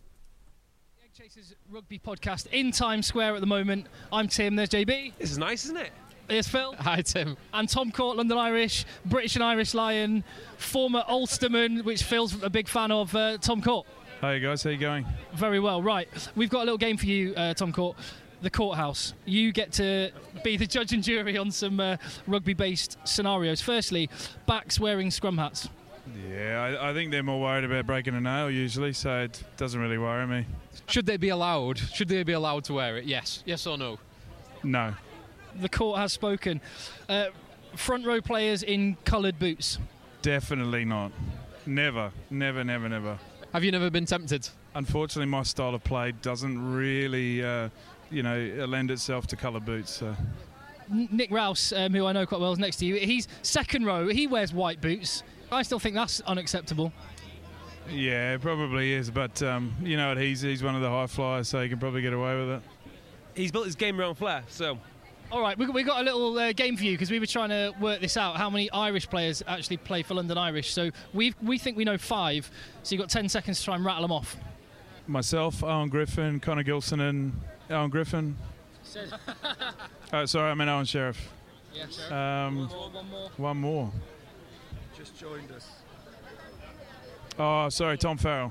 Egg 1.31 1.37
Chasers 1.37 1.57
Rugby 1.71 1.99
Podcast 1.99 2.47
in 2.53 2.73
Times 2.73 3.07
Square 3.07 3.35
at 3.37 3.41
the 3.41 3.47
moment. 3.47 3.87
I'm 4.13 4.27
Tim, 4.27 4.57
there's 4.57 4.69
JB, 4.71 5.13
This 5.19 5.31
is 5.31 5.39
nice, 5.39 5.65
isn't 5.65 5.77
it? 5.77 5.93
there's 6.27 6.49
Phil, 6.49 6.75
Hi, 6.79 7.03
Tim. 7.03 7.37
and 7.53 7.69
Tom 7.69 7.93
Court, 7.93 8.17
London 8.17 8.37
Irish, 8.39 8.85
British 9.05 9.37
and 9.37 9.45
Irish 9.45 9.75
Lion, 9.75 10.25
former 10.59 11.05
Ulsterman, 11.09 11.85
which 11.85 12.03
Phil's 12.03 12.43
a 12.43 12.51
big 12.51 12.67
fan 12.69 12.91
of, 12.91 13.15
uh, 13.15 13.39
Tom 13.39 13.63
Court. 13.63 13.87
Hi 14.21 14.39
guys, 14.39 14.65
how 14.65 14.71
you 14.71 14.77
going? 14.77 15.07
Very 15.35 15.61
well, 15.61 15.83
right. 15.83 16.09
We've 16.35 16.51
got 16.51 16.61
a 16.63 16.65
little 16.65 16.79
game 16.79 16.97
for 16.97 17.07
you, 17.07 17.35
uh, 17.37 17.55
Tom 17.55 17.73
Court. 17.73 17.97
The 18.43 18.51
courthouse. 18.51 19.13
You 19.27 19.53
get 19.53 19.71
to 19.73 20.11
be 20.43 20.57
the 20.57 20.67
judge 20.67 20.95
and 20.95 21.03
jury 21.03 21.37
on 21.37 21.51
some 21.51 21.79
uh, 21.79 21.99
rugby 22.27 22.55
based 22.55 22.97
scenarios. 23.05 23.61
Firstly, 23.61 24.09
backs 24.47 24.81
wearing 24.81 25.11
scrum 25.11 25.37
hats. 25.37 25.69
Yeah, 26.31 26.77
I, 26.81 26.91
I 26.91 26.95
think 26.95 27.11
they're 27.11 27.23
more 27.23 27.41
worried 27.41 27.65
about 27.65 27.87
breaking 27.87 28.15
a 28.15 28.21
nail 28.21 28.51
usually, 28.51 28.93
so 28.93 29.21
it 29.23 29.43
doesn't 29.57 29.81
really 29.81 29.99
worry 29.99 30.27
me. 30.27 30.47
Should 30.89 31.07
they 31.07 31.17
be 31.17 31.29
allowed? 31.29 31.79
Should 31.79 32.09
they 32.09 32.23
be 32.23 32.33
allowed 32.33 32.65
to 32.65 32.75
wear 32.75 32.97
it? 32.97 33.05
Yes. 33.05 33.43
Yes 33.47 33.67
or 33.67 33.79
no? 33.79 33.99
No, 34.63 34.95
The 35.59 35.69
court 35.69 35.99
has 35.99 36.13
spoken. 36.13 36.61
Uh, 37.09 37.27
front 37.77 38.05
row 38.07 38.21
players 38.21 38.63
in 38.63 38.97
coloured 39.05 39.39
boots. 39.39 39.79
definitely 40.23 40.85
not. 40.85 41.13
Never, 41.67 42.13
never, 42.31 42.65
never, 42.65 42.89
never. 42.89 43.19
Have 43.53 43.65
you 43.65 43.71
never 43.73 43.91
been 43.91 44.07
tempted? 44.07 44.49
Unfortunately, 44.75 45.27
my 45.31 45.43
style 45.43 45.75
of 45.75 45.83
play 45.85 46.13
doesn't 46.13 46.73
really, 46.75 47.43
uh, 47.45 47.69
you 48.11 48.23
know, 48.23 48.67
lend 48.69 48.91
itself 48.91 49.27
to 49.29 49.37
coloured 49.37 49.65
boots. 49.65 49.91
So. 49.93 50.15
Nick 50.89 51.31
Rouse, 51.31 51.73
um, 51.73 51.93
who 51.95 52.05
I 52.07 52.13
know 52.13 52.27
quite 52.27 52.41
well, 52.41 52.53
is 52.53 52.59
next 52.59 52.77
to 52.77 52.87
you. 52.87 52.97
He's 52.97 53.29
second 53.43 53.85
row. 53.85 54.09
He 54.09 54.27
wears 54.27 54.53
white 54.53 54.81
boots. 54.81 55.23
I 55.53 55.63
still 55.63 55.79
think 55.79 55.95
that's 55.95 56.21
unacceptable. 56.23 56.93
Yeah, 57.91 58.35
it 58.35 58.41
probably 58.41 58.93
is, 58.93 59.11
but 59.11 59.43
um, 59.43 59.75
you 59.83 59.97
know 59.97 60.09
what? 60.09 60.19
He's 60.19 60.41
he's 60.43 60.63
one 60.63 60.75
of 60.77 60.83
the 60.83 60.89
high 60.91 61.07
flyers, 61.07 61.49
so 61.49 61.61
he 61.61 61.69
can 61.69 61.79
probably 61.79 62.03
get 62.03 62.13
away 62.13 62.39
with 62.39 62.51
it. 62.51 62.63
He's 63.35 63.51
built 63.51 63.65
his 63.67 63.75
game 63.75 64.01
around 64.01 64.15
flair, 64.17 64.45
so 64.49 64.79
All 65.33 65.41
right, 65.41 65.57
we 65.59 65.67
we 65.69 65.83
got 65.83 66.01
a 66.01 66.05
little 66.05 66.39
uh, 66.39 66.53
game 66.53 66.77
for 66.77 66.85
you 66.85 66.93
because 66.93 67.11
we 67.11 67.19
were 67.19 67.27
trying 67.27 67.49
to 67.49 67.73
work 67.81 68.01
this 68.01 68.17
out. 68.17 68.37
How 68.37 68.49
many 68.51 68.71
Irish 68.71 69.09
players 69.09 69.43
actually 69.47 69.79
play 69.79 70.03
for 70.03 70.15
London 70.15 70.39
Irish? 70.39 70.73
So 70.73 70.91
we 71.13 71.35
we 71.43 71.59
think 71.59 71.77
we 71.77 71.85
know 71.85 71.99
five. 71.99 72.49
So 72.85 72.95
you've 72.95 73.01
got 73.01 73.11
ten 73.11 73.29
seconds 73.29 73.59
to 73.59 73.65
try 73.65 73.75
and 73.75 73.85
rattle 73.85 74.03
them 74.03 74.13
off. 74.13 74.37
Myself, 75.09 75.65
Owen 75.65 75.89
Griffin, 75.89 76.39
Connor 76.39 76.63
Gilson, 76.63 77.01
and 77.01 77.33
Owen 77.71 77.91
Griffin. 77.91 78.37
Oh, 80.13 80.25
sorry, 80.25 80.51
I'm 80.51 80.61
an 80.61 80.69
Owen 80.69 80.85
Sheriff. 80.87 81.31
Yeah, 81.73 81.85
sure. 81.89 82.13
Um, 82.13 82.69
one 82.69 83.09
more. 83.09 83.31
one 83.37 83.57
more. 83.59 83.93
Just 83.93 84.20
joined 85.21 85.53
us. 85.53 85.69
Oh, 87.39 87.69
sorry, 87.69 87.99
Tom 87.99 88.17
Farrell. 88.17 88.51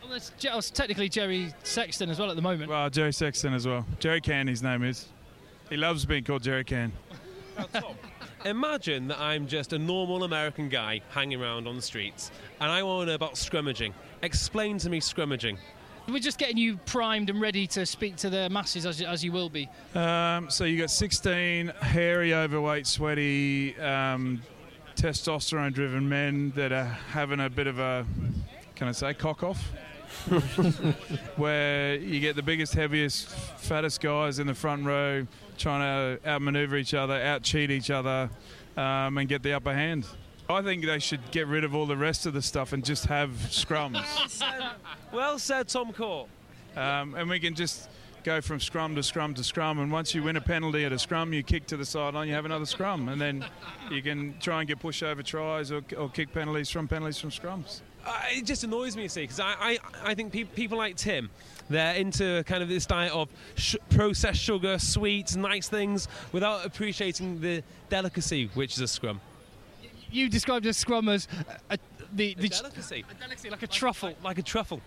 Well, 0.00 0.12
that's, 0.12 0.30
Je- 0.38 0.48
oh, 0.48 0.58
it's 0.58 0.70
technically 0.70 1.08
Jerry 1.08 1.52
Sexton 1.64 2.08
as 2.08 2.20
well 2.20 2.30
at 2.30 2.36
the 2.36 2.42
moment. 2.42 2.70
Well, 2.70 2.88
Jerry 2.88 3.12
Sexton 3.12 3.52
as 3.52 3.66
well. 3.66 3.84
Jerry 3.98 4.20
Can, 4.20 4.46
his 4.46 4.62
name 4.62 4.84
is. 4.84 5.08
He 5.68 5.76
loves 5.76 6.06
being 6.06 6.22
called 6.22 6.44
Jerry 6.44 6.62
Can. 6.62 6.92
Imagine 8.44 9.08
that 9.08 9.18
I'm 9.18 9.48
just 9.48 9.72
a 9.72 9.78
normal 9.78 10.22
American 10.22 10.68
guy 10.68 11.00
hanging 11.10 11.42
around 11.42 11.66
on 11.66 11.74
the 11.74 11.82
streets, 11.82 12.30
and 12.60 12.70
I 12.70 12.84
want 12.84 13.02
to 13.02 13.06
know 13.06 13.14
about 13.16 13.34
scrummaging. 13.34 13.92
Explain 14.22 14.78
to 14.78 14.88
me 14.88 15.00
scrummaging. 15.00 15.58
We're 16.08 16.20
just 16.20 16.38
getting 16.38 16.58
you 16.58 16.76
primed 16.86 17.28
and 17.28 17.40
ready 17.40 17.66
to 17.68 17.84
speak 17.84 18.14
to 18.16 18.30
the 18.30 18.48
masses 18.50 18.86
as, 18.86 19.02
as 19.02 19.24
you 19.24 19.32
will 19.32 19.48
be. 19.48 19.68
Um, 19.96 20.48
so 20.48 20.62
you 20.62 20.78
got 20.78 20.90
16 20.90 21.72
hairy, 21.80 22.32
overweight, 22.32 22.86
sweaty, 22.86 23.76
um, 23.80 24.40
testosterone-driven 24.96 26.08
men 26.08 26.52
that 26.56 26.72
are 26.72 26.84
having 26.84 27.40
a 27.40 27.50
bit 27.50 27.66
of 27.66 27.78
a, 27.78 28.06
can 28.74 28.88
I 28.88 28.92
say, 28.92 29.14
cock 29.14 29.42
off? 29.42 29.72
Where 31.36 31.96
you 31.96 32.20
get 32.20 32.36
the 32.36 32.42
biggest, 32.42 32.74
heaviest, 32.74 33.28
fattest 33.28 34.00
guys 34.00 34.38
in 34.38 34.46
the 34.46 34.54
front 34.54 34.84
row 34.84 35.26
trying 35.58 35.80
to 36.18 36.28
outmaneuver 36.28 36.76
each 36.76 36.94
other, 36.94 37.14
out-cheat 37.14 37.70
each 37.70 37.90
other, 37.90 38.30
um, 38.76 39.18
and 39.18 39.28
get 39.28 39.42
the 39.42 39.52
upper 39.52 39.74
hand. 39.74 40.06
I 40.48 40.62
think 40.62 40.84
they 40.84 40.98
should 40.98 41.30
get 41.30 41.46
rid 41.48 41.64
of 41.64 41.74
all 41.74 41.86
the 41.86 41.96
rest 41.96 42.24
of 42.24 42.32
the 42.32 42.42
stuff 42.42 42.72
and 42.72 42.84
just 42.84 43.06
have 43.06 43.30
scrums. 43.48 44.42
Well 45.12 45.38
said, 45.38 45.68
Tom 45.68 45.92
Court. 45.92 46.28
Um, 46.76 47.14
and 47.14 47.30
we 47.30 47.40
can 47.40 47.54
just 47.54 47.88
go 48.26 48.40
from 48.40 48.58
scrum 48.58 48.96
to 48.96 49.02
scrum 49.04 49.34
to 49.34 49.44
scrum. 49.44 49.78
And 49.78 49.90
once 49.92 50.12
you 50.12 50.22
win 50.24 50.34
a 50.36 50.40
penalty 50.40 50.84
at 50.84 50.90
a 50.90 50.98
scrum, 50.98 51.32
you 51.32 51.44
kick 51.44 51.64
to 51.68 51.76
the 51.76 51.86
sideline, 51.86 52.26
you 52.26 52.34
have 52.34 52.44
another 52.44 52.66
scrum. 52.66 53.08
And 53.08 53.20
then 53.20 53.44
you 53.88 54.02
can 54.02 54.34
try 54.40 54.58
and 54.58 54.68
get 54.68 54.80
pushover 54.80 55.24
tries 55.24 55.70
or, 55.70 55.80
or 55.96 56.10
kick 56.10 56.32
penalties 56.34 56.68
from 56.68 56.88
penalties 56.88 57.18
from 57.20 57.30
scrums. 57.30 57.82
Uh, 58.04 58.20
it 58.30 58.44
just 58.44 58.64
annoys 58.64 58.96
me, 58.96 59.04
you 59.04 59.08
see, 59.08 59.22
because 59.22 59.38
I, 59.38 59.54
I, 59.60 59.78
I 60.02 60.14
think 60.14 60.32
pe- 60.32 60.44
people 60.44 60.76
like 60.76 60.96
Tim, 60.96 61.30
they're 61.70 61.94
into 61.94 62.42
kind 62.44 62.64
of 62.64 62.68
this 62.68 62.84
diet 62.84 63.12
of 63.12 63.28
sh- 63.54 63.76
processed 63.90 64.40
sugar, 64.40 64.78
sweets, 64.78 65.36
nice 65.36 65.68
things, 65.68 66.08
without 66.32 66.66
appreciating 66.66 67.40
the 67.40 67.62
delicacy 67.88 68.50
which 68.54 68.74
is 68.74 68.80
a 68.80 68.88
scrum. 68.88 69.20
You 70.10 70.28
described 70.28 70.66
a 70.66 70.72
scrum 70.72 71.08
as 71.08 71.28
a, 71.70 71.78
the, 72.12 72.34
the 72.34 72.48
delicacy. 72.48 73.04
a 73.08 73.14
delicacy, 73.14 73.50
like 73.50 73.62
a 73.62 73.66
truffle. 73.68 74.14
Like 74.22 74.38
a 74.38 74.42
truffle. 74.42 74.80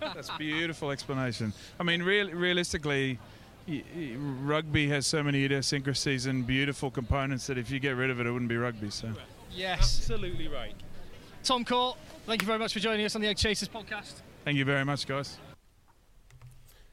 That's 0.00 0.28
a 0.28 0.36
beautiful 0.38 0.90
explanation. 0.90 1.52
I 1.78 1.82
mean, 1.82 2.02
real, 2.02 2.30
realistically, 2.30 3.18
y- 3.66 3.82
y- 3.94 4.14
rugby 4.42 4.88
has 4.88 5.06
so 5.06 5.22
many 5.22 5.44
idiosyncrasies 5.44 6.26
and 6.26 6.46
beautiful 6.46 6.90
components 6.90 7.46
that 7.48 7.58
if 7.58 7.70
you 7.70 7.78
get 7.80 7.90
rid 7.96 8.10
of 8.10 8.20
it, 8.20 8.26
it 8.26 8.32
wouldn't 8.32 8.48
be 8.48 8.56
rugby. 8.56 8.90
So. 8.90 9.12
Yes. 9.52 9.98
Absolutely 9.98 10.48
right. 10.48 10.74
Tom 11.42 11.64
Court, 11.64 11.96
thank 12.26 12.42
you 12.42 12.46
very 12.46 12.58
much 12.58 12.72
for 12.72 12.80
joining 12.80 13.06
us 13.06 13.14
on 13.14 13.22
the 13.22 13.28
Egg 13.28 13.36
Chasers 13.36 13.68
podcast. 13.68 14.14
Thank 14.44 14.58
you 14.58 14.64
very 14.64 14.84
much, 14.84 15.06
guys. 15.06 15.38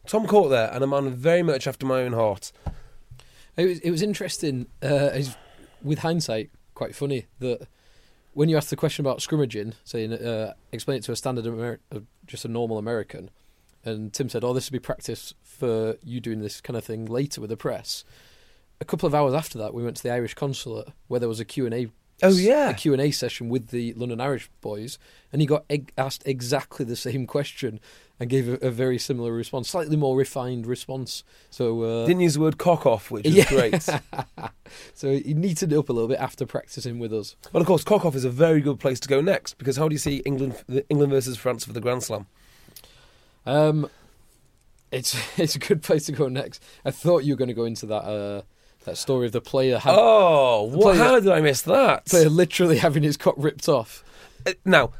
Tom 0.07 0.27
Court 0.27 0.51
there, 0.51 0.69
and 0.71 0.83
a 0.83 0.87
man 0.87 1.09
very 1.15 1.41
much 1.41 1.67
after 1.67 1.85
my 1.85 2.01
own 2.03 2.13
heart. 2.13 2.51
It 3.57 3.65
was, 3.65 3.79
it 3.79 3.89
was 3.91 4.01
interesting. 4.01 4.67
Uh, 4.81 5.09
with 5.81 5.99
hindsight, 5.99 6.51
quite 6.73 6.95
funny 6.95 7.25
that 7.39 7.67
when 8.35 8.49
you 8.49 8.57
asked 8.57 8.69
the 8.69 8.75
question 8.75 9.03
about 9.03 9.19
scrummaging, 9.19 9.73
saying 9.85 10.13
uh, 10.13 10.53
explain 10.71 10.97
it 10.97 11.03
to 11.03 11.11
a 11.13 11.15
standard 11.15 11.47
Amer- 11.47 11.79
uh, 11.91 11.99
just 12.27 12.45
a 12.45 12.49
normal 12.49 12.77
American, 12.77 13.31
and 13.83 14.13
Tim 14.13 14.29
said, 14.29 14.43
"Oh, 14.43 14.53
this 14.53 14.67
would 14.69 14.73
be 14.75 14.79
practice 14.79 15.33
for 15.41 15.97
you 16.03 16.19
doing 16.19 16.41
this 16.41 16.61
kind 16.61 16.77
of 16.77 16.83
thing 16.83 17.05
later 17.05 17.41
with 17.41 17.49
the 17.49 17.57
press." 17.57 18.03
A 18.81 18.85
couple 18.85 19.07
of 19.07 19.15
hours 19.15 19.33
after 19.33 19.57
that, 19.57 19.73
we 19.73 19.83
went 19.83 19.95
to 19.97 20.03
the 20.03 20.11
Irish 20.11 20.33
consulate 20.33 20.89
where 21.07 21.19
there 21.19 21.29
was 21.29 21.39
a 21.39 21.45
Q 21.45 21.65
and 21.65 21.73
A. 21.73 21.87
Oh, 22.23 22.29
yeah. 22.29 22.69
a 22.69 22.73
Q 22.73 22.91
and 22.93 23.01
A 23.01 23.11
session 23.11 23.47
with 23.49 23.69
the 23.69 23.93
London 23.93 24.19
Irish 24.19 24.49
boys, 24.61 24.99
and 25.31 25.41
he 25.41 25.45
got 25.45 25.63
eg- 25.69 25.93
asked 25.97 26.23
exactly 26.25 26.85
the 26.85 26.95
same 26.97 27.25
question 27.25 27.79
and 28.19 28.29
gave 28.29 28.47
a, 28.47 28.53
a 28.67 28.71
very 28.71 28.97
similar 28.97 29.31
response, 29.33 29.69
slightly 29.69 29.97
more 29.97 30.15
refined 30.15 30.65
response. 30.65 31.23
So 31.49 31.81
uh, 31.81 32.05
Didn't 32.05 32.21
use 32.21 32.35
the 32.35 32.39
word 32.41 32.57
cock 32.57 32.85
off, 32.85 33.11
which 33.11 33.25
is 33.25 33.35
Yeah. 33.35 33.49
great. 33.49 33.81
so 34.93 35.11
he 35.11 35.33
neatened 35.33 35.73
it 35.73 35.77
up 35.77 35.89
a 35.89 35.93
little 35.93 36.07
bit 36.07 36.19
after 36.19 36.45
practicing 36.45 36.97
with 36.99 37.13
us. 37.13 37.35
Well, 37.51 37.61
of 37.61 37.67
course, 37.67 37.83
cock 37.83 38.05
off 38.05 38.15
is 38.15 38.23
a 38.25 38.29
very 38.29 38.61
good 38.61 38.79
place 38.79 38.99
to 39.01 39.07
go 39.09 39.19
next 39.21 39.57
because 39.57 39.77
how 39.77 39.87
do 39.89 39.93
you 39.93 39.99
see 39.99 40.17
England, 40.25 40.63
England 40.89 41.11
versus 41.11 41.37
France 41.37 41.65
for 41.65 41.73
the 41.73 41.81
Grand 41.81 42.03
Slam? 42.03 42.27
Um, 43.45 43.89
it's 44.91 45.15
it's 45.39 45.55
a 45.55 45.59
good 45.59 45.81
place 45.83 46.05
to 46.05 46.11
go 46.11 46.27
next. 46.27 46.63
I 46.83 46.91
thought 46.91 47.23
you 47.23 47.33
were 47.33 47.37
going 47.37 47.47
to 47.49 47.53
go 47.53 47.65
into 47.65 47.85
that 47.87 48.03
uh, 48.03 48.41
that 48.85 48.97
story 48.97 49.25
of 49.25 49.31
the 49.31 49.41
player 49.41 49.77
had, 49.79 49.93
Oh, 49.97 50.69
the 50.69 50.77
what, 50.77 50.93
player- 50.95 51.03
how 51.03 51.19
did 51.19 51.29
I 51.31 51.41
miss 51.41 51.61
that? 51.63 52.05
player 52.05 52.29
literally 52.29 52.77
having 52.87 53.03
his 53.03 53.17
cock 53.17 53.35
ripped 53.37 53.67
off. 53.67 54.03
Uh, 54.45 54.53
Now, 54.63 54.91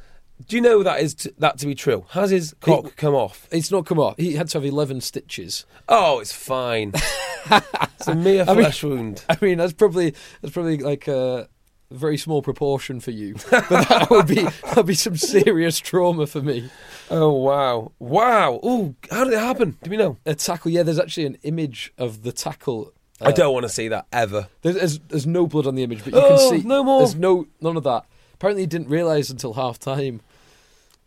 do 0.47 0.55
you 0.55 0.61
know 0.61 0.83
that 0.83 0.99
is 1.01 1.13
t- 1.15 1.31
that 1.39 1.57
to 1.59 1.65
be 1.65 1.75
true? 1.75 2.05
Has 2.09 2.29
his 2.29 2.55
cock 2.61 2.85
He- 2.85 2.91
come 2.91 3.15
off? 3.15 3.47
It's 3.51 3.71
not 3.71 3.85
come 3.85 3.99
off. 3.99 4.15
He 4.17 4.33
had 4.33 4.49
to 4.49 4.57
have 4.57 4.65
eleven 4.65 5.01
stitches. 5.01 5.65
Oh, 5.87 6.19
it's 6.19 6.31
fine. 6.33 6.91
it's 7.51 8.07
a 8.07 8.15
mere 8.15 8.43
I 8.43 8.53
mean- 8.53 8.63
flesh 8.63 8.83
wound. 8.83 9.23
I 9.29 9.37
mean, 9.41 9.57
that's 9.57 9.73
probably 9.73 10.13
that's 10.41 10.53
probably 10.53 10.77
like 10.79 11.07
a 11.07 11.47
very 11.91 12.17
small 12.17 12.41
proportion 12.41 12.99
for 12.99 13.11
you, 13.11 13.35
but 13.51 13.69
that 13.69 14.07
would 14.09 14.27
be 14.27 14.43
that 14.43 14.75
would 14.77 14.85
be 14.87 14.95
some 14.95 15.15
serious 15.15 15.79
trauma 15.79 16.27
for 16.27 16.41
me. 16.41 16.69
Oh 17.09 17.31
wow, 17.31 17.91
wow. 17.99 18.59
Oh, 18.63 18.95
how 19.11 19.23
did 19.23 19.33
it 19.33 19.39
happen? 19.39 19.77
Do 19.83 19.89
we 19.89 19.97
know? 19.97 20.17
A 20.25 20.35
tackle. 20.35 20.71
Yeah, 20.71 20.83
there's 20.83 20.99
actually 20.99 21.27
an 21.27 21.37
image 21.43 21.93
of 21.97 22.23
the 22.23 22.31
tackle. 22.31 22.91
I 23.21 23.27
uh, 23.27 23.31
don't 23.31 23.53
want 23.53 23.63
to 23.63 23.69
see 23.69 23.87
that 23.87 24.07
ever. 24.11 24.49
There's, 24.63 24.75
there's 24.75 24.99
there's 25.07 25.27
no 25.27 25.47
blood 25.47 25.67
on 25.67 25.75
the 25.75 25.83
image, 25.83 26.03
but 26.03 26.13
you 26.13 26.19
Oh, 26.19 26.49
can 26.51 26.61
see 26.61 26.67
no 26.67 26.83
more. 26.83 26.99
There's 26.99 27.15
no 27.15 27.47
none 27.61 27.77
of 27.77 27.83
that. 27.83 28.05
Apparently, 28.35 28.63
he 28.63 28.67
didn't 28.67 28.89
realise 28.89 29.29
until 29.29 29.53
half 29.53 29.79
time. 29.79 30.21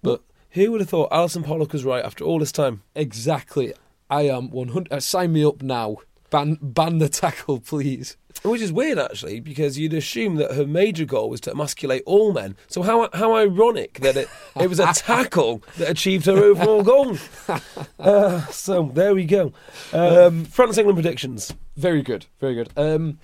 But 0.02 0.22
Who 0.50 0.72
would 0.72 0.80
have 0.80 0.90
thought 0.90 1.12
Alison 1.12 1.42
Pollock 1.44 1.72
was 1.72 1.84
right 1.84 2.04
after 2.04 2.24
all 2.24 2.38
this 2.40 2.52
time? 2.52 2.82
exactly, 2.94 3.72
I 4.10 4.22
am 4.22 4.50
100. 4.50 4.92
Uh, 4.92 5.00
sign 5.00 5.32
me 5.32 5.44
up 5.44 5.62
now. 5.62 5.98
Ban 6.30 6.58
ban 6.60 6.98
the 6.98 7.08
tackle, 7.08 7.58
please. 7.60 8.16
Which 8.44 8.60
is 8.60 8.72
weird, 8.72 8.98
actually, 8.98 9.40
because 9.40 9.78
you'd 9.78 9.94
assume 9.94 10.36
that 10.36 10.52
her 10.52 10.66
major 10.66 11.04
goal 11.04 11.28
was 11.30 11.40
to 11.42 11.50
emasculate 11.50 12.02
all 12.06 12.32
men. 12.32 12.54
So 12.68 12.82
how 12.82 13.08
how 13.14 13.34
ironic 13.34 14.00
that 14.00 14.16
it, 14.16 14.28
it 14.60 14.68
was 14.68 14.78
a 14.78 14.86
tackle 14.94 15.62
that 15.78 15.90
achieved 15.90 16.26
her 16.26 16.36
overall 16.36 16.82
goal. 16.82 17.16
Uh, 17.98 18.46
so 18.46 18.90
there 18.94 19.12
we 19.14 19.24
go. 19.24 19.52
Um, 19.92 20.44
France 20.44 20.78
England 20.78 20.96
predictions. 20.96 21.52
Very 21.76 22.00
good, 22.02 22.26
very 22.40 22.54
good. 22.54 22.70
Um, 22.76 23.18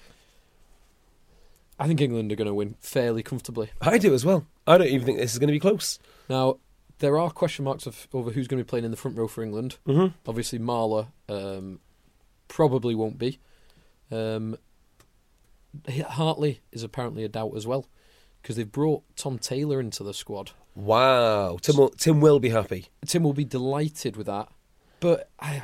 I 1.79 1.87
think 1.87 2.01
England 2.01 2.31
are 2.33 2.37
going 2.37 2.47
to 2.47 2.55
win 2.55 2.77
fairly 2.81 3.23
comfortably. 3.23 3.71
I 3.81 3.99
do 3.99 4.15
as 4.15 4.25
well. 4.25 4.47
I 4.67 4.79
don't 4.79 4.89
even 4.89 5.07
think 5.07 5.19
this 5.19 5.33
is 5.33 5.39
going 5.39 5.49
to 5.49 5.53
be 5.53 5.61
close. 5.61 5.99
Now, 6.29 6.59
there 6.99 7.19
are 7.19 7.31
question 7.31 7.65
marks 7.65 7.87
of, 7.87 8.07
over 8.13 8.31
who's 8.31 8.47
going 8.47 8.59
to 8.59 8.65
be 8.65 8.69
playing 8.69 8.85
in 8.85 8.91
the 8.91 8.97
front 8.97 9.17
row 9.17 9.29
for 9.29 9.43
England. 9.43 9.79
Mm-hmm. 9.87 10.17
Obviously, 10.27 10.59
Marler 10.59 11.09
um, 11.29 11.81
probably 12.49 12.95
won't 12.95 13.19
be. 13.19 13.39
Um, 14.11 14.57
Hartley 16.09 16.61
is 16.73 16.83
apparently 16.83 17.25
a 17.25 17.29
doubt 17.29 17.53
as 17.57 17.67
well 17.67 17.87
because 18.41 18.57
they've 18.57 18.71
brought 18.71 19.03
Tom 19.17 19.39
Taylor 19.39 19.81
into 19.81 20.05
the 20.05 20.15
squad. 20.15 20.53
Wow, 20.77 21.59
Tim 21.61 21.77
will, 21.77 21.89
Tim 21.91 22.21
will 22.21 22.41
be 22.41 22.51
happy. 22.51 22.87
Tim 23.07 23.23
will 23.23 23.33
be 23.33 23.45
delighted 23.45 24.17
with 24.17 24.27
that, 24.27 24.49
but 25.01 25.31
I, 25.41 25.63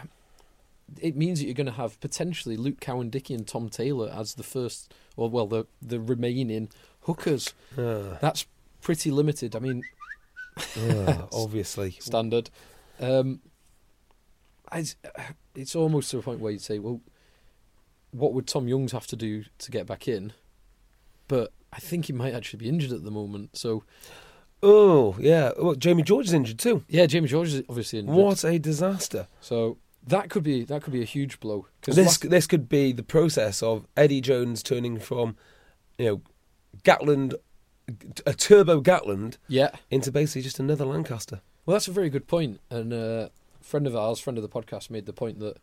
it 1.01 1.17
means 1.17 1.39
that 1.39 1.47
you're 1.47 1.55
going 1.55 1.67
to 1.67 1.73
have 1.73 2.01
potentially 2.01 2.57
Luke 2.57 2.81
Cowan-Dickie 2.81 3.35
and 3.35 3.47
Tom 3.47 3.69
Taylor 3.69 4.11
as 4.15 4.35
the 4.35 4.43
first, 4.43 4.93
or 5.17 5.29
well, 5.29 5.47
the 5.47 5.67
the 5.83 6.01
remaining 6.01 6.69
hookers. 7.03 7.55
Ah, 7.79 8.19
That's 8.21 8.47
pretty 8.81 9.11
limited. 9.11 9.55
I 9.55 9.59
mean, 9.59 9.83
ah, 10.59 11.29
obviously. 11.33 11.93
standard. 12.01 12.51
Um, 12.99 13.41
it's, 14.73 14.97
it's 15.55 15.75
almost 15.75 16.11
to 16.11 16.19
a 16.19 16.23
point 16.23 16.41
where 16.41 16.53
you'd 16.53 16.63
say, 16.63 16.79
well, 16.79 17.01
what 18.13 18.33
would 18.35 18.47
Tom 18.47 18.69
Youngs 18.69 18.93
have 18.93 19.07
to 19.09 19.17
do 19.17 19.45
to 19.59 19.71
get 19.71 19.87
back 19.87 20.07
in? 20.07 20.33
But 21.29 21.53
I 21.73 21.79
think 21.79 22.07
he 22.07 22.13
might 22.13 22.35
actually 22.35 22.59
be 22.59 22.69
injured 22.69 22.93
at 22.93 23.05
the 23.05 23.11
moment. 23.11 23.57
So 23.57 23.85
Oh 24.63 25.17
yeah. 25.19 25.53
Well, 25.59 25.75
Jamie 25.75 26.03
George 26.03 26.27
is 26.27 26.35
injured 26.35 26.59
too. 26.59 26.85
yeah, 26.89 27.07
Jamie 27.07 27.29
George 27.29 27.55
is 27.55 27.63
obviously 27.69 28.01
injured. 28.01 28.15
What 28.15 28.45
a 28.45 28.59
disaster! 28.59 29.27
So 29.41 29.79
that 30.07 30.31
could 30.31 30.43
be 30.43 30.65
that 30.65 30.83
could 30.83 30.93
be 30.93 31.03
a 31.03 31.07
huge 31.07 31.41
blow. 31.41 31.67
'Cause 31.83 31.97
This 31.97 32.07
last- 32.07 32.31
this 32.31 32.47
could 32.47 32.69
be 32.69 32.93
the 32.93 33.03
process 33.03 33.63
of 33.63 33.87
Eddie 33.97 34.21
Jones 34.21 34.63
turning 34.63 34.99
from, 34.99 35.37
you 35.99 36.05
know, 36.07 36.23
Gatland, 36.85 37.35
a 38.27 38.33
turbo 38.35 38.81
Gatland, 38.81 39.37
yeah, 39.49 39.71
into 39.91 40.11
basically 40.13 40.43
just 40.43 40.59
another 40.59 40.85
Lancaster. 40.85 41.41
well, 41.67 41.75
that's 41.75 41.89
a 41.89 41.93
very 41.93 42.09
good 42.11 42.27
point. 42.27 42.61
And 42.71 42.93
uh, 42.93 43.29
a 43.61 43.65
friend 43.65 43.87
of 43.87 43.95
ours, 43.97 44.19
friend 44.21 44.39
of 44.39 44.43
the 44.43 44.49
podcast, 44.49 44.91
made 44.91 45.07
the 45.07 45.13
point 45.13 45.39
that 45.41 45.57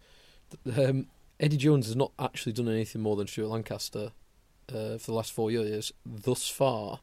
um, 0.77 1.07
Eddie 1.39 1.57
Jones 1.57 1.87
has 1.87 1.95
not 1.95 2.11
actually 2.19 2.53
done 2.53 2.67
anything 2.69 3.01
more 3.01 3.15
than 3.15 3.27
Stuart 3.27 3.47
Lancaster 3.47 4.11
uh, 4.69 4.97
for 4.97 5.05
the 5.07 5.13
last 5.13 5.31
four 5.31 5.49
years 5.51 5.91
thus 6.05 6.47
far, 6.49 6.99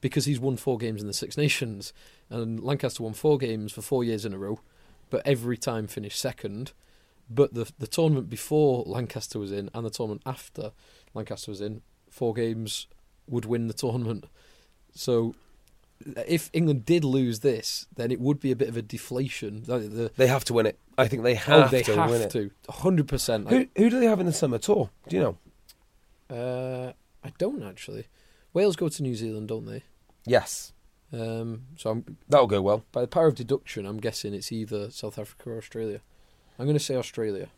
because 0.00 0.26
he's 0.26 0.38
won 0.40 0.56
four 0.56 0.78
games 0.78 1.00
in 1.00 1.06
the 1.06 1.12
Six 1.14 1.36
Nations, 1.36 1.92
and 2.30 2.62
Lancaster 2.62 3.02
won 3.02 3.12
four 3.14 3.38
games 3.38 3.72
for 3.72 3.82
four 3.82 4.04
years 4.04 4.24
in 4.24 4.32
a 4.32 4.38
row, 4.38 4.60
but 5.10 5.22
every 5.26 5.56
time 5.56 5.86
finished 5.86 6.18
second. 6.18 6.72
but 7.28 7.54
the 7.54 7.70
the 7.78 7.86
tournament 7.86 8.28
before 8.30 8.84
Lancaster 8.86 9.38
was 9.38 9.50
in 9.52 9.68
and 9.74 9.84
the 9.84 9.90
tournament 9.90 10.22
after 10.24 10.72
Lancaster 11.14 11.50
was 11.50 11.60
in, 11.60 11.82
four 12.10 12.32
games 12.34 12.86
would 13.28 13.44
win 13.44 13.66
the 13.68 13.74
tournament. 13.74 14.24
So 14.94 15.34
if 16.28 16.50
England 16.52 16.84
did 16.84 17.04
lose 17.04 17.40
this, 17.40 17.86
then 17.96 18.10
it 18.12 18.20
would 18.20 18.38
be 18.38 18.52
a 18.52 18.56
bit 18.56 18.68
of 18.68 18.76
a 18.76 18.82
deflation. 18.82 19.62
The, 19.64 19.78
the, 19.78 20.10
They 20.16 20.26
have 20.26 20.44
to 20.44 20.52
win 20.54 20.66
it. 20.66 20.78
I 20.98 21.08
think 21.08 21.22
they 21.22 21.32
oh, 21.34 21.62
have 21.62 21.70
they 21.70 21.82
to 21.82 21.96
have 21.96 22.10
win 22.10 22.22
it. 22.22 22.30
to, 22.30 22.50
hundred 22.68 23.08
percent. 23.08 23.48
Who, 23.48 23.66
who 23.76 23.90
do 23.90 23.98
they 24.00 24.06
have 24.06 24.20
in 24.20 24.26
the 24.26 24.32
summer 24.32 24.58
tour? 24.58 24.90
Do 25.08 25.16
you 25.16 25.22
know? 25.22 25.36
Uh, 26.36 26.92
I 27.24 27.32
don't 27.38 27.62
actually. 27.62 28.06
Wales 28.52 28.76
go 28.76 28.88
to 28.88 29.02
New 29.02 29.14
Zealand, 29.14 29.48
don't 29.48 29.66
they? 29.66 29.82
Yes, 30.26 30.72
Um, 31.12 31.62
so 31.76 31.90
I'm, 31.90 32.16
that'll 32.28 32.46
go 32.46 32.62
well. 32.62 32.84
by 32.92 33.00
the 33.00 33.06
power 33.06 33.28
of 33.28 33.34
deduction, 33.34 33.86
I'm 33.86 33.98
guessing 33.98 34.34
it's 34.34 34.52
either 34.52 34.90
South 34.90 35.18
Africa 35.18 35.50
or 35.50 35.58
Australia. 35.58 36.00
I'm 36.58 36.66
going 36.66 36.78
to 36.78 36.84
say 36.84 36.96
Australia. 36.96 37.48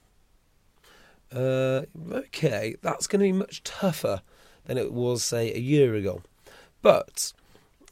Uh, 1.32 1.82
okay, 2.11 2.76
that's 2.82 3.06
going 3.06 3.20
to 3.20 3.24
be 3.24 3.32
much 3.32 3.62
tougher 3.62 4.22
than 4.64 4.78
it 4.78 4.92
was, 4.92 5.22
say, 5.24 5.52
a 5.52 5.58
year 5.58 5.94
ago. 5.94 6.22
But 6.82 7.32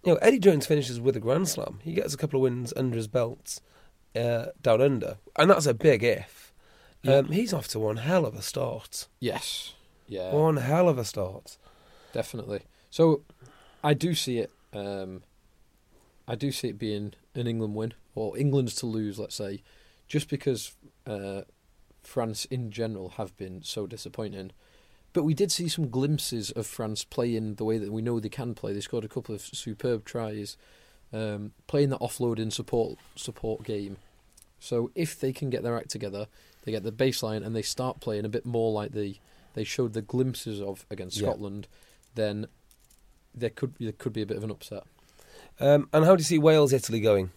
you 0.04 0.12
know, 0.12 0.18
Eddie 0.22 0.38
Jones 0.38 0.66
finishes 0.66 1.00
with 1.00 1.16
a 1.16 1.20
Grand 1.20 1.48
Slam. 1.48 1.80
He 1.82 1.92
gets 1.92 2.14
a 2.14 2.16
couple 2.16 2.38
of 2.38 2.42
wins 2.42 2.72
under 2.76 2.96
his 2.96 3.08
belt 3.08 3.60
uh, 4.14 4.46
down 4.62 4.80
under, 4.80 5.18
and 5.36 5.50
that's 5.50 5.66
a 5.66 5.74
big 5.74 6.02
if. 6.02 6.54
Yeah. 7.02 7.16
Um, 7.16 7.26
he's 7.26 7.52
off 7.52 7.68
to 7.68 7.78
one 7.78 7.98
hell 7.98 8.24
of 8.24 8.34
a 8.34 8.42
start. 8.42 9.08
Yes. 9.20 9.74
Yeah. 10.08 10.32
One 10.32 10.58
hell 10.58 10.88
of 10.88 10.98
a 10.98 11.04
start. 11.04 11.58
Definitely. 12.12 12.62
So, 12.90 13.22
I 13.82 13.94
do 13.94 14.14
see 14.14 14.38
it. 14.38 14.50
Um, 14.72 15.22
I 16.28 16.34
do 16.34 16.50
see 16.52 16.68
it 16.68 16.78
being 16.78 17.14
an 17.34 17.46
England 17.46 17.74
win 17.74 17.94
or 18.14 18.36
England's 18.36 18.74
to 18.76 18.86
lose. 18.86 19.18
Let's 19.18 19.36
say, 19.36 19.62
just 20.08 20.28
because 20.28 20.72
uh, 21.06 21.42
France 22.02 22.44
in 22.46 22.70
general 22.70 23.10
have 23.10 23.36
been 23.36 23.62
so 23.62 23.86
disappointing. 23.86 24.52
But 25.12 25.22
we 25.24 25.34
did 25.34 25.50
see 25.50 25.68
some 25.68 25.88
glimpses 25.88 26.50
of 26.50 26.66
France 26.66 27.02
playing 27.04 27.54
the 27.54 27.64
way 27.64 27.78
that 27.78 27.90
we 27.92 28.02
know 28.02 28.20
they 28.20 28.28
can 28.28 28.54
play. 28.54 28.74
They 28.74 28.80
scored 28.80 29.04
a 29.04 29.08
couple 29.08 29.34
of 29.34 29.40
superb 29.40 30.04
tries, 30.04 30.58
um, 31.12 31.52
playing 31.66 31.88
that 31.90 32.00
offloading 32.00 32.52
support 32.52 32.98
support 33.14 33.64
game. 33.64 33.96
So 34.58 34.90
if 34.94 35.18
they 35.18 35.32
can 35.32 35.48
get 35.48 35.62
their 35.62 35.76
act 35.76 35.90
together, 35.90 36.26
they 36.64 36.72
get 36.72 36.82
the 36.82 36.92
baseline 36.92 37.44
and 37.46 37.54
they 37.56 37.62
start 37.62 38.00
playing 38.00 38.24
a 38.24 38.28
bit 38.28 38.44
more 38.44 38.72
like 38.72 38.92
they 38.92 39.20
they 39.54 39.64
showed 39.64 39.94
the 39.94 40.02
glimpses 40.02 40.60
of 40.60 40.84
against 40.90 41.16
Yeah. 41.16 41.28
Scotland, 41.28 41.66
then 42.14 42.46
there 43.34 43.50
could 43.50 43.74
there 43.80 43.92
could 43.92 44.12
be 44.12 44.22
a 44.22 44.26
bit 44.26 44.36
of 44.36 44.44
an 44.44 44.50
upset. 44.50 44.82
Um, 45.60 45.88
and 45.92 46.04
how 46.04 46.16
do 46.16 46.20
you 46.20 46.24
see 46.24 46.38
Wales 46.38 46.72
Italy 46.72 47.00
going? 47.00 47.30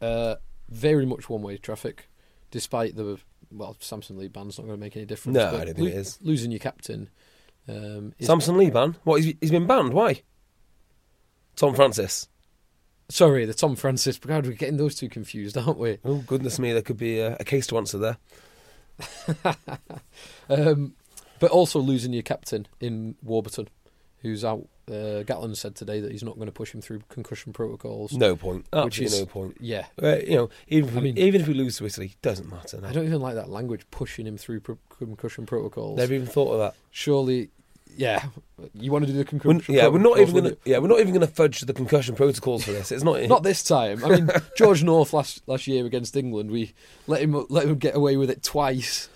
Uh, 0.00 0.36
very 0.68 1.06
much 1.06 1.28
one 1.28 1.42
way 1.42 1.56
traffic, 1.56 2.08
despite 2.50 2.96
the 2.96 3.18
well 3.50 3.76
Samson 3.80 4.18
Lee 4.18 4.28
ban's 4.28 4.58
not 4.58 4.66
going 4.66 4.76
to 4.76 4.80
make 4.80 4.96
any 4.96 5.06
difference. 5.06 5.36
No, 5.36 5.50
but 5.50 5.60
I 5.60 5.64
don't 5.66 5.74
think 5.74 5.88
it 5.88 5.94
is. 5.94 6.18
Losing 6.22 6.50
your 6.50 6.60
captain. 6.60 7.10
Um, 7.68 8.14
Samson 8.20 8.56
Lee 8.56 8.70
ban? 8.70 8.96
What? 9.04 9.22
He's, 9.22 9.34
he's 9.40 9.50
been 9.50 9.66
banned. 9.66 9.92
Why? 9.92 10.22
Tom 11.56 11.74
Francis. 11.74 12.28
Sorry, 13.10 13.44
the 13.44 13.54
Tom 13.54 13.76
Francis. 13.76 14.18
God, 14.18 14.46
we're 14.46 14.52
getting 14.52 14.76
those 14.76 14.94
two 14.94 15.08
confused, 15.08 15.58
aren't 15.58 15.78
we? 15.78 15.98
Oh 16.04 16.18
goodness 16.26 16.58
me, 16.58 16.72
there 16.72 16.82
could 16.82 16.96
be 16.96 17.18
a, 17.18 17.36
a 17.40 17.44
case 17.44 17.66
to 17.68 17.76
answer 17.76 17.98
there. 17.98 18.18
Um, 20.48 20.94
but 21.38 21.50
also 21.52 21.78
losing 21.78 22.12
your 22.12 22.24
captain 22.24 22.66
in 22.80 23.14
Warburton, 23.22 23.68
who's 24.22 24.44
out. 24.44 24.66
Uh, 24.88 25.22
Gatland 25.22 25.56
said 25.56 25.76
today 25.76 26.00
that 26.00 26.10
he's 26.10 26.24
not 26.24 26.34
going 26.34 26.46
to 26.46 26.52
push 26.52 26.74
him 26.74 26.80
through 26.80 27.02
concussion 27.08 27.52
protocols. 27.52 28.12
No 28.12 28.34
point. 28.34 28.66
Which 28.72 29.00
Absolutely 29.00 29.04
is- 29.04 29.20
no 29.20 29.26
point. 29.26 29.56
Yeah, 29.60 29.86
Uh, 30.02 30.16
you 30.16 30.34
know, 30.36 30.50
even 30.66 30.88
if, 30.90 30.96
I 30.96 30.98
we, 30.98 31.04
mean- 31.12 31.18
even 31.18 31.40
if 31.40 31.46
we 31.46 31.54
lose 31.54 31.76
to 31.78 31.86
Italy, 31.86 32.14
doesn't 32.22 32.50
matter. 32.50 32.80
I 32.84 32.92
don't 32.92 33.04
even 33.06 33.20
like 33.20 33.36
that 33.36 33.48
language, 33.48 33.82
pushing 33.92 34.26
him 34.26 34.36
through 34.36 34.60
pro- 34.60 34.78
concussion 34.98 35.46
protocols. 35.46 35.96
Never 35.98 36.14
even 36.14 36.26
thought 36.26 36.52
of 36.54 36.58
that. 36.58 36.74
Surely, 36.90 37.50
yeah, 37.96 38.24
you 38.74 38.90
want 38.90 39.04
to 39.06 39.06
do 39.06 39.12
the 39.12 39.18
We're, 39.20 39.24
concussion 39.24 39.74
yeah, 39.74 39.86
we're 39.88 39.98
not 39.98 40.18
even 40.18 40.34
gonna. 40.34 40.56
Yeah, 40.64 40.78
we're 40.78 40.88
not 40.88 40.98
even 41.00 41.12
gonna 41.12 41.26
fudge 41.28 41.60
the 41.60 41.72
concussion 41.72 42.14
protocols 42.16 42.64
for 42.64 42.72
this. 42.72 42.90
It's 42.92 43.02
not. 43.04 43.20
Not 43.28 43.42
this 43.44 43.62
time. 43.62 44.04
I 44.04 44.08
mean, 44.10 44.28
George 44.56 44.82
North 44.84 45.12
last 45.12 45.42
last 45.48 45.66
year 45.68 45.84
against 45.86 46.16
England, 46.16 46.50
we 46.50 46.72
let 47.06 47.20
him 47.20 47.46
let 47.48 47.66
him 47.66 47.76
get 47.78 47.94
away 47.96 48.16
with 48.16 48.30
it 48.30 48.42
twice, 48.42 49.08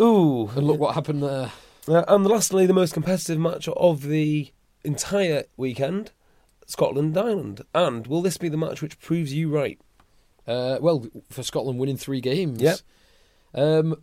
Ooh, 0.00 0.48
and 0.54 0.66
look 0.66 0.78
what 0.78 0.94
happened 0.94 1.22
there. 1.22 1.50
Uh, 1.88 2.04
and 2.06 2.26
lastly, 2.26 2.66
the 2.66 2.74
most 2.74 2.92
competitive 2.92 3.38
match 3.38 3.68
of 3.68 4.02
the 4.02 4.52
entire 4.84 5.44
weekend: 5.56 6.12
Scotland 6.66 7.16
and 7.16 7.26
Ireland. 7.26 7.62
And 7.74 8.06
will 8.06 8.22
this 8.22 8.36
be 8.36 8.48
the 8.48 8.56
match 8.56 8.82
which 8.82 9.00
proves 9.00 9.32
you 9.32 9.48
right? 9.48 9.80
Uh, 10.46 10.78
well, 10.80 11.06
for 11.30 11.42
Scotland 11.42 11.78
winning 11.78 11.96
three 11.96 12.20
games. 12.20 12.60
Yep. 12.60 12.78
Um, 13.54 14.02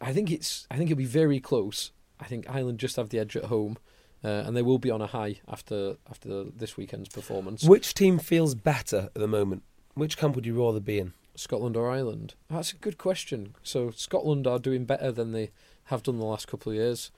I 0.00 0.12
think 0.12 0.30
it's. 0.30 0.66
I 0.70 0.76
think 0.76 0.90
it'll 0.90 0.98
be 0.98 1.04
very 1.04 1.40
close. 1.40 1.92
I 2.20 2.24
think 2.24 2.48
Ireland 2.48 2.78
just 2.78 2.96
have 2.96 3.08
the 3.08 3.18
edge 3.18 3.36
at 3.36 3.46
home, 3.46 3.78
uh, 4.22 4.28
and 4.28 4.56
they 4.56 4.62
will 4.62 4.78
be 4.78 4.90
on 4.90 5.00
a 5.00 5.06
high 5.06 5.40
after 5.48 5.96
after 6.10 6.44
this 6.44 6.76
weekend's 6.76 7.08
performance. 7.08 7.64
Which 7.64 7.94
team 7.94 8.18
feels 8.18 8.54
better 8.54 9.10
at 9.14 9.14
the 9.14 9.28
moment? 9.28 9.62
Which 9.94 10.16
camp 10.16 10.34
would 10.36 10.46
you 10.46 10.62
rather 10.62 10.80
be 10.80 10.98
in? 10.98 11.12
Scotland 11.36 11.76
or 11.76 11.90
Ireland? 11.90 12.34
That's 12.48 12.72
a 12.72 12.76
good 12.76 12.98
question. 12.98 13.56
So 13.62 13.90
Scotland 13.90 14.46
are 14.46 14.58
doing 14.58 14.84
better 14.84 15.10
than 15.10 15.32
they 15.32 15.50
have 15.86 16.02
done 16.02 16.18
the 16.18 16.24
last 16.24 16.48
couple 16.48 16.72
of 16.72 16.76
years. 16.76 17.10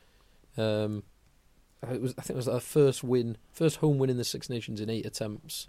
Um, 0.56 1.02
it 1.90 2.00
was, 2.00 2.14
I 2.18 2.22
think 2.22 2.30
it 2.30 2.36
was 2.36 2.46
their 2.46 2.60
first 2.60 3.04
win, 3.04 3.36
first 3.52 3.76
home 3.76 3.98
win 3.98 4.10
in 4.10 4.16
the 4.16 4.24
Six 4.24 4.48
Nations 4.48 4.80
in 4.80 4.90
eight 4.90 5.06
attempts, 5.06 5.68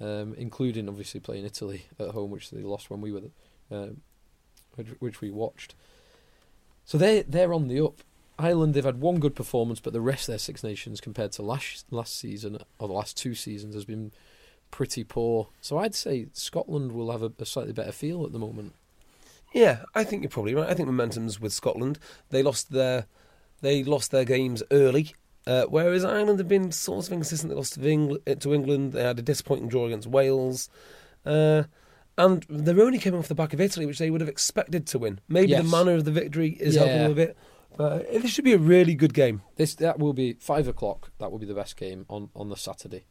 um, 0.00 0.34
including 0.38 0.88
obviously 0.88 1.20
playing 1.20 1.44
Italy 1.44 1.86
at 1.98 2.10
home, 2.10 2.30
which 2.30 2.50
they 2.50 2.62
lost 2.62 2.90
when 2.90 3.00
we 3.00 3.12
were, 3.12 3.22
um, 3.70 4.00
which, 4.76 4.88
which 5.00 5.20
we 5.20 5.30
watched. 5.30 5.74
So 6.84 6.98
they 6.98 7.22
they're 7.22 7.54
on 7.54 7.68
the 7.68 7.84
up. 7.84 8.02
Ireland 8.38 8.74
they've 8.74 8.84
had 8.84 9.00
one 9.00 9.20
good 9.20 9.36
performance, 9.36 9.80
but 9.80 9.92
the 9.92 10.00
rest 10.00 10.28
of 10.28 10.32
their 10.32 10.38
Six 10.38 10.62
Nations 10.62 11.00
compared 11.00 11.32
to 11.32 11.42
last 11.42 11.86
last 11.90 12.18
season 12.18 12.58
or 12.78 12.88
the 12.88 12.94
last 12.94 13.16
two 13.16 13.34
seasons 13.34 13.74
has 13.74 13.84
been 13.84 14.12
pretty 14.70 15.04
poor. 15.04 15.48
So 15.60 15.78
I'd 15.78 15.94
say 15.94 16.28
Scotland 16.32 16.92
will 16.92 17.10
have 17.12 17.22
a, 17.22 17.32
a 17.38 17.46
slightly 17.46 17.72
better 17.72 17.92
feel 17.92 18.24
at 18.24 18.32
the 18.32 18.38
moment. 18.38 18.74
Yeah, 19.54 19.84
I 19.94 20.02
think 20.04 20.22
you're 20.22 20.30
probably 20.30 20.54
right. 20.54 20.68
I 20.68 20.74
think 20.74 20.86
momentum's 20.88 21.40
with 21.40 21.52
Scotland. 21.52 21.98
They 22.30 22.42
lost 22.42 22.72
their 22.72 23.06
they 23.62 23.82
lost 23.84 24.10
their 24.10 24.24
games 24.24 24.62
early, 24.70 25.14
uh, 25.46 25.64
whereas 25.68 26.04
Ireland 26.04 26.38
have 26.40 26.48
been 26.48 26.72
sort 26.72 27.06
of 27.06 27.12
inconsistent. 27.12 27.50
They 27.50 27.56
lost 27.56 27.74
to 27.74 27.88
England, 27.88 28.40
to 28.40 28.52
England. 28.52 28.92
They 28.92 29.02
had 29.04 29.18
a 29.18 29.22
disappointing 29.22 29.68
draw 29.68 29.86
against 29.86 30.08
Wales, 30.08 30.68
uh, 31.24 31.62
and 32.18 32.44
they're 32.50 32.82
only 32.82 32.98
coming 32.98 33.18
off 33.20 33.28
the 33.28 33.34
back 33.34 33.52
of 33.54 33.60
Italy, 33.60 33.86
which 33.86 33.98
they 34.00 34.10
would 34.10 34.20
have 34.20 34.28
expected 34.28 34.86
to 34.88 34.98
win. 34.98 35.20
Maybe 35.28 35.52
Yes. 35.52 35.62
the 35.64 35.70
manner 35.70 35.92
of 35.94 36.04
the 36.04 36.10
victory 36.10 36.56
is 36.60 36.74
helping 36.74 36.94
Yeah. 36.96 37.02
them 37.04 37.12
a 37.12 37.14
bit. 37.14 37.36
But 37.76 38.12
this 38.12 38.30
should 38.30 38.44
be 38.44 38.52
a 38.52 38.58
really 38.58 38.94
good 38.94 39.14
game. 39.14 39.42
This 39.56 39.74
that 39.76 39.98
will 39.98 40.12
be 40.12 40.34
five 40.34 40.68
o'clock. 40.68 41.10
That 41.18 41.32
will 41.32 41.38
be 41.40 41.46
the 41.46 41.54
best 41.54 41.76
game 41.76 42.06
on 42.08 42.30
on 42.34 42.48
the 42.48 42.56
Saturday. 42.56 43.04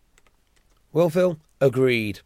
Well, 0.91 1.09
Phil, 1.09 1.39
agreed. 1.59 2.19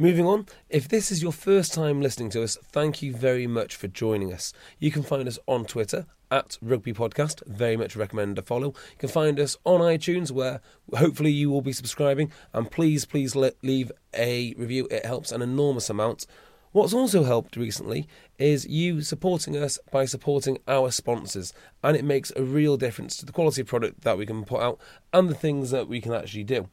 Moving 0.00 0.26
on, 0.26 0.46
if 0.70 0.86
this 0.86 1.10
is 1.10 1.24
your 1.24 1.32
first 1.32 1.74
time 1.74 2.00
listening 2.00 2.30
to 2.30 2.44
us, 2.44 2.56
thank 2.62 3.02
you 3.02 3.12
very 3.12 3.48
much 3.48 3.74
for 3.74 3.88
joining 3.88 4.32
us. 4.32 4.52
You 4.78 4.92
can 4.92 5.02
find 5.02 5.26
us 5.26 5.40
on 5.48 5.64
Twitter 5.64 6.06
at 6.30 6.56
Rugby 6.62 6.92
Podcast. 6.92 7.44
Very 7.48 7.76
much 7.76 7.96
recommend 7.96 8.38
a 8.38 8.42
follow. 8.42 8.68
You 8.68 8.98
can 8.98 9.08
find 9.08 9.40
us 9.40 9.56
on 9.64 9.80
iTunes, 9.80 10.30
where 10.30 10.60
hopefully 10.94 11.32
you 11.32 11.50
will 11.50 11.62
be 11.62 11.72
subscribing. 11.72 12.30
And 12.54 12.70
please, 12.70 13.06
please 13.06 13.34
leave 13.34 13.90
a 14.14 14.54
review. 14.54 14.86
It 14.88 15.04
helps 15.04 15.32
an 15.32 15.42
enormous 15.42 15.90
amount. 15.90 16.28
What's 16.70 16.94
also 16.94 17.24
helped 17.24 17.56
recently 17.56 18.06
is 18.38 18.68
you 18.68 19.00
supporting 19.00 19.56
us 19.56 19.80
by 19.90 20.04
supporting 20.04 20.58
our 20.68 20.92
sponsors, 20.92 21.52
and 21.82 21.96
it 21.96 22.04
makes 22.04 22.30
a 22.36 22.44
real 22.44 22.76
difference 22.76 23.16
to 23.16 23.26
the 23.26 23.32
quality 23.32 23.62
of 23.62 23.66
product 23.66 24.02
that 24.02 24.16
we 24.16 24.26
can 24.26 24.44
put 24.44 24.60
out 24.60 24.78
and 25.12 25.28
the 25.28 25.34
things 25.34 25.72
that 25.72 25.88
we 25.88 26.00
can 26.00 26.12
actually 26.12 26.44
do. 26.44 26.68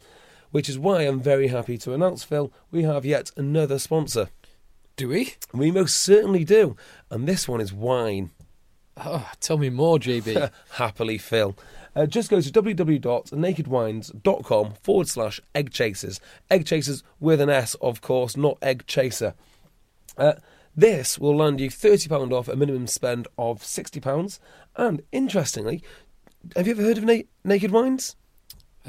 Which 0.55 0.69
is 0.69 0.79
why 0.79 1.01
I'm 1.01 1.19
very 1.19 1.49
happy 1.49 1.77
to 1.79 1.93
announce, 1.93 2.23
Phil, 2.23 2.49
we 2.71 2.83
have 2.83 3.03
yet 3.03 3.29
another 3.35 3.77
sponsor. 3.77 4.29
Do 4.95 5.09
we? 5.09 5.33
We 5.51 5.69
most 5.69 5.97
certainly 5.97 6.45
do, 6.45 6.77
and 7.11 7.27
this 7.27 7.45
one 7.45 7.59
is 7.59 7.73
wine. 7.73 8.31
Oh, 8.95 9.29
tell 9.41 9.57
me 9.57 9.69
more, 9.69 9.99
JB. 9.99 10.49
Happily, 10.75 11.17
Phil. 11.17 11.57
Uh, 11.93 12.05
just 12.05 12.29
go 12.29 12.39
to 12.39 12.49
www.nakedwines.com 12.49 14.73
forward 14.81 15.09
slash 15.09 15.41
egg 15.53 15.71
chasers. 15.71 16.21
Egg 16.49 16.65
chasers 16.65 17.03
with 17.19 17.41
an 17.41 17.49
S, 17.49 17.73
of 17.81 17.99
course, 17.99 18.37
not 18.37 18.57
egg 18.61 18.85
chaser. 18.87 19.33
Uh, 20.17 20.35
this 20.73 21.19
will 21.19 21.35
land 21.35 21.59
you 21.59 21.69
£30 21.69 22.31
off 22.31 22.47
a 22.47 22.55
minimum 22.55 22.87
spend 22.87 23.27
of 23.37 23.59
£60. 23.59 24.39
And 24.77 25.01
interestingly, 25.11 25.83
have 26.55 26.65
you 26.65 26.71
ever 26.71 26.83
heard 26.83 26.99
of 26.99 27.03
Na- 27.03 27.23
Naked 27.43 27.71
Wines? 27.71 28.15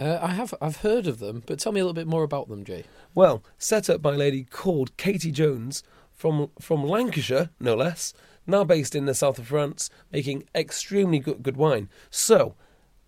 Uh, 0.00 0.18
I 0.20 0.28
have 0.28 0.54
I've 0.60 0.78
heard 0.78 1.06
of 1.06 1.18
them, 1.18 1.42
but 1.46 1.58
tell 1.58 1.72
me 1.72 1.80
a 1.80 1.84
little 1.84 1.94
bit 1.94 2.06
more 2.06 2.22
about 2.22 2.48
them, 2.48 2.64
Jay. 2.64 2.84
Well, 3.14 3.42
set 3.58 3.88
up 3.88 4.02
by 4.02 4.14
a 4.14 4.18
lady 4.18 4.44
called 4.44 4.96
Katie 4.96 5.30
Jones 5.30 5.82
from 6.12 6.50
from 6.60 6.84
Lancashire, 6.84 7.50
no 7.60 7.74
less, 7.74 8.12
now 8.46 8.64
based 8.64 8.94
in 8.94 9.06
the 9.06 9.14
south 9.14 9.38
of 9.38 9.48
France, 9.48 9.90
making 10.12 10.44
extremely 10.54 11.18
good, 11.18 11.42
good 11.42 11.56
wine. 11.56 11.88
So, 12.10 12.54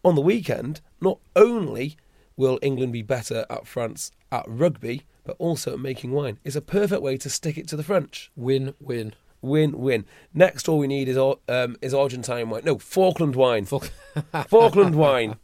on 0.05 0.15
the 0.15 0.21
weekend, 0.21 0.81
not 1.01 1.19
only 1.37 1.97
will 2.37 2.59
England 2.63 2.93
be 2.93 3.03
better 3.03 3.45
at 3.51 3.67
France 3.67 4.13
at 4.31 4.45
rugby, 4.47 5.03
but 5.25 5.37
also 5.39 5.75
at 5.75 5.81
making 5.81 6.13
wine. 6.13 6.39
It's 6.45 6.57
a 6.57 6.61
perfect 6.63 7.03
way 7.03 7.17
to 7.19 7.29
stick 7.29 7.59
it 7.59 7.69
to 7.69 7.77
the 7.77 7.83
French. 7.83 8.31
Win 8.37 8.75
win. 8.81 9.15
Win 9.41 9.79
win. 9.79 10.05
Next, 10.35 10.69
all 10.69 10.79
we 10.79 10.89
need 10.89 11.09
is 11.09 11.17
um, 11.17 11.77
is 11.81 11.95
Argentine 11.95 12.51
wine. 12.51 12.63
No, 12.65 12.77
Falkland 12.79 13.37
wine. 13.37 13.67
Falkland 14.49 14.97
wine. 14.97 15.37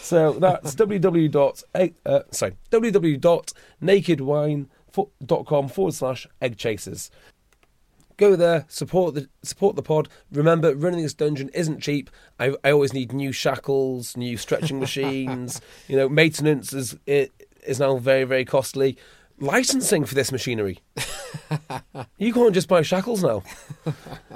So 0.00 0.32
that's 0.32 0.74
www. 0.74 1.30
dot 1.30 1.62
Uh, 1.74 1.88
sorry, 2.30 2.56
www.nakedwine.com 2.70 5.68
forward 5.68 5.94
slash 5.94 6.26
egg 6.42 6.56
chasers. 6.56 7.10
Go 8.16 8.34
there, 8.34 8.64
support 8.68 9.14
the 9.14 9.28
support 9.42 9.76
the 9.76 9.82
pod. 9.82 10.08
Remember, 10.32 10.74
running 10.74 11.02
this 11.02 11.12
dungeon 11.12 11.50
isn't 11.50 11.82
cheap. 11.82 12.08
I, 12.40 12.54
I 12.64 12.72
always 12.72 12.94
need 12.94 13.12
new 13.12 13.30
shackles, 13.30 14.16
new 14.16 14.38
stretching 14.38 14.80
machines. 14.80 15.60
You 15.88 15.96
know, 15.96 16.08
maintenance 16.08 16.72
is 16.72 16.96
it 17.06 17.30
is 17.64 17.78
now 17.78 17.98
very 17.98 18.24
very 18.24 18.44
costly. 18.44 18.98
Licensing 19.38 20.04
for 20.04 20.14
this 20.14 20.32
machinery. 20.32 20.78
you 22.18 22.32
can't 22.32 22.54
just 22.54 22.68
buy 22.68 22.82
shackles 22.82 23.22
now. 23.22 23.42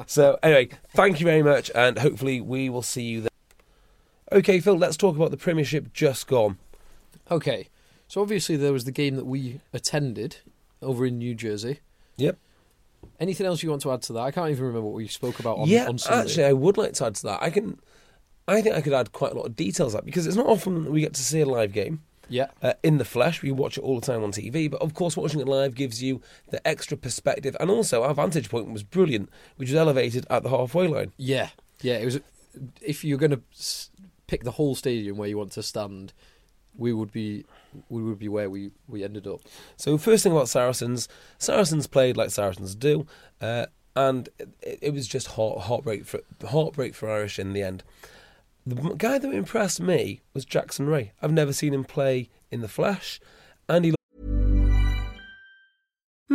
so 0.07 0.39
anyway, 0.43 0.69
thank 0.95 1.21
you 1.21 1.27
very 1.27 1.43
much, 1.43 1.71
and 1.75 1.99
hopefully 1.99 2.41
we 2.41 2.69
will 2.69 2.83
see 2.83 3.03
you 3.03 3.21
there. 3.23 3.31
Okay, 4.33 4.61
Phil, 4.61 4.77
let's 4.77 4.97
talk 4.97 5.17
about 5.17 5.31
the 5.31 5.37
Premiership 5.37 5.93
just 5.93 6.27
gone. 6.27 6.59
Okay, 7.31 7.69
so 8.09 8.21
obviously 8.21 8.57
there 8.57 8.73
was 8.73 8.85
the 8.85 8.93
game 8.93 9.17
that 9.17 9.27
we 9.27 9.61
attended 9.73 10.37
over 10.83 11.07
in 11.07 11.19
New 11.19 11.35
Jersey. 11.35 11.81
Yep. 12.17 12.37
Anything 13.19 13.47
else 13.47 13.63
you 13.63 13.71
want 13.71 13.83
to 13.83 13.93
add 13.93 14.03
to 14.03 14.13
that? 14.15 14.21
I 14.21 14.31
can't 14.31 14.51
even 14.51 14.65
remember 14.65 14.87
what 14.87 14.95
we 14.95 15.09
spoke 15.09 15.41
about 15.41 15.59
on, 15.59 15.69
yeah, 15.69 15.87
on 15.87 15.97
Sunday. 15.97 16.21
actually, 16.21 16.45
I 16.45 16.53
would 16.53 16.77
like 16.77 16.93
to 16.95 17.07
add 17.07 17.15
to 17.17 17.23
that. 17.25 17.43
I 17.43 17.49
can, 17.49 17.79
I 18.47 18.61
think 18.61 18.75
I 18.77 18.83
could 18.83 18.93
add 18.93 19.13
quite 19.13 19.33
a 19.33 19.35
lot 19.35 19.47
of 19.47 19.57
details 19.57 19.95
up 19.95 20.05
because 20.05 20.27
it's 20.27 20.37
not 20.37 20.47
often 20.47 20.85
that 20.85 20.91
we 20.91 21.01
get 21.01 21.15
to 21.15 21.23
see 21.23 21.41
a 21.41 21.47
live 21.47 21.73
game 21.73 22.03
yeah, 22.31 22.47
uh, 22.63 22.73
in 22.83 22.97
the 22.99 23.05
flesh. 23.05 23.43
We 23.43 23.53
watch 23.53 23.77
it 23.77 23.83
all 23.83 24.01
the 24.01 24.07
time 24.07 24.23
on 24.23 24.33
TV, 24.33 24.71
but 24.71 24.81
of 24.81 24.95
course, 24.95 25.17
watching 25.17 25.41
it 25.41 25.49
live 25.49 25.75
gives 25.75 26.03
you 26.03 26.23
the 26.49 26.67
extra 26.67 26.97
perspective, 26.97 27.57
and 27.61 27.71
also 27.71 28.03
our 28.03 28.15
vantage 28.15 28.49
point 28.49 28.71
was 28.71 28.83
brilliant, 28.83 29.29
which 29.57 29.69
was 29.69 29.77
elevated 29.77 30.27
at 30.31 30.43
the 30.43 30.49
halfway 30.49 30.87
line. 30.87 31.13
yeah, 31.19 31.51
yeah. 31.83 31.99
It 31.99 32.05
was. 32.07 32.21
If 32.81 33.05
you're 33.05 33.19
going 33.19 33.31
to 33.31 33.43
pick 34.27 34.45
the 34.45 34.53
whole 34.53 34.75
stadium 34.75 35.17
where 35.17 35.29
you 35.29 35.37
want 35.37 35.53
to 35.53 35.63
stand, 35.63 36.13
we 36.77 36.93
would 36.93 37.13
be 37.13 37.45
we 37.89 38.03
would 38.03 38.19
be 38.19 38.29
where 38.29 38.51
we, 38.51 38.71
we 38.89 39.05
ended 39.05 39.27
up. 39.27 39.41
So 39.77 39.99
first 39.99 40.23
thing 40.23 40.33
about 40.33 40.49
Saracens, 40.49 41.09
Saracens 41.39 41.87
played 41.87 42.17
like 42.17 42.31
Saracens 42.31 42.75
do, 42.75 43.07
uh, 43.41 43.67
and 43.97 44.29
it, 44.61 44.79
it 44.83 44.95
was 44.95 45.07
just 45.07 45.29
heart, 45.29 45.61
heartbreak 45.63 46.07
for 46.07 46.21
heartbreak 46.49 46.95
for 46.95 47.11
Irish 47.11 47.39
in 47.39 47.53
the 47.53 47.63
end. 47.63 47.83
The 48.67 48.95
guy 48.97 49.19
that 49.19 49.33
impressed 49.33 49.81
me 49.81 50.21
was 50.35 50.45
Jackson 50.45 50.87
Wray. 50.87 51.13
I've 51.23 51.33
never 51.33 51.53
seen 51.53 51.73
him 51.73 51.85
play 51.85 52.29
in 52.51 52.61
the 52.61 52.69
flesh, 52.69 53.21
and 53.69 53.85
he 53.85 53.95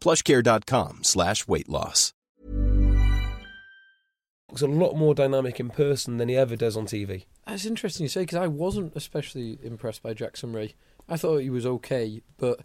plushcare.com 0.00 1.04
slash 1.04 1.46
weight 1.46 1.68
loss. 1.68 2.12
looks 4.50 4.62
a 4.62 4.66
lot 4.66 4.94
more 4.96 5.14
dynamic 5.14 5.60
in 5.60 5.70
person 5.70 6.16
than 6.16 6.28
he 6.28 6.36
ever 6.36 6.56
does 6.56 6.76
on 6.76 6.86
TV. 6.86 7.24
That's 7.46 7.64
interesting 7.66 8.04
you 8.04 8.08
say 8.08 8.22
because 8.22 8.38
I 8.38 8.46
wasn't 8.46 8.94
especially 8.96 9.58
impressed 9.62 10.02
by 10.02 10.14
Jackson 10.14 10.52
Wray. 10.52 10.74
I 11.08 11.16
thought 11.16 11.38
he 11.38 11.50
was 11.50 11.66
okay, 11.66 12.22
but 12.36 12.60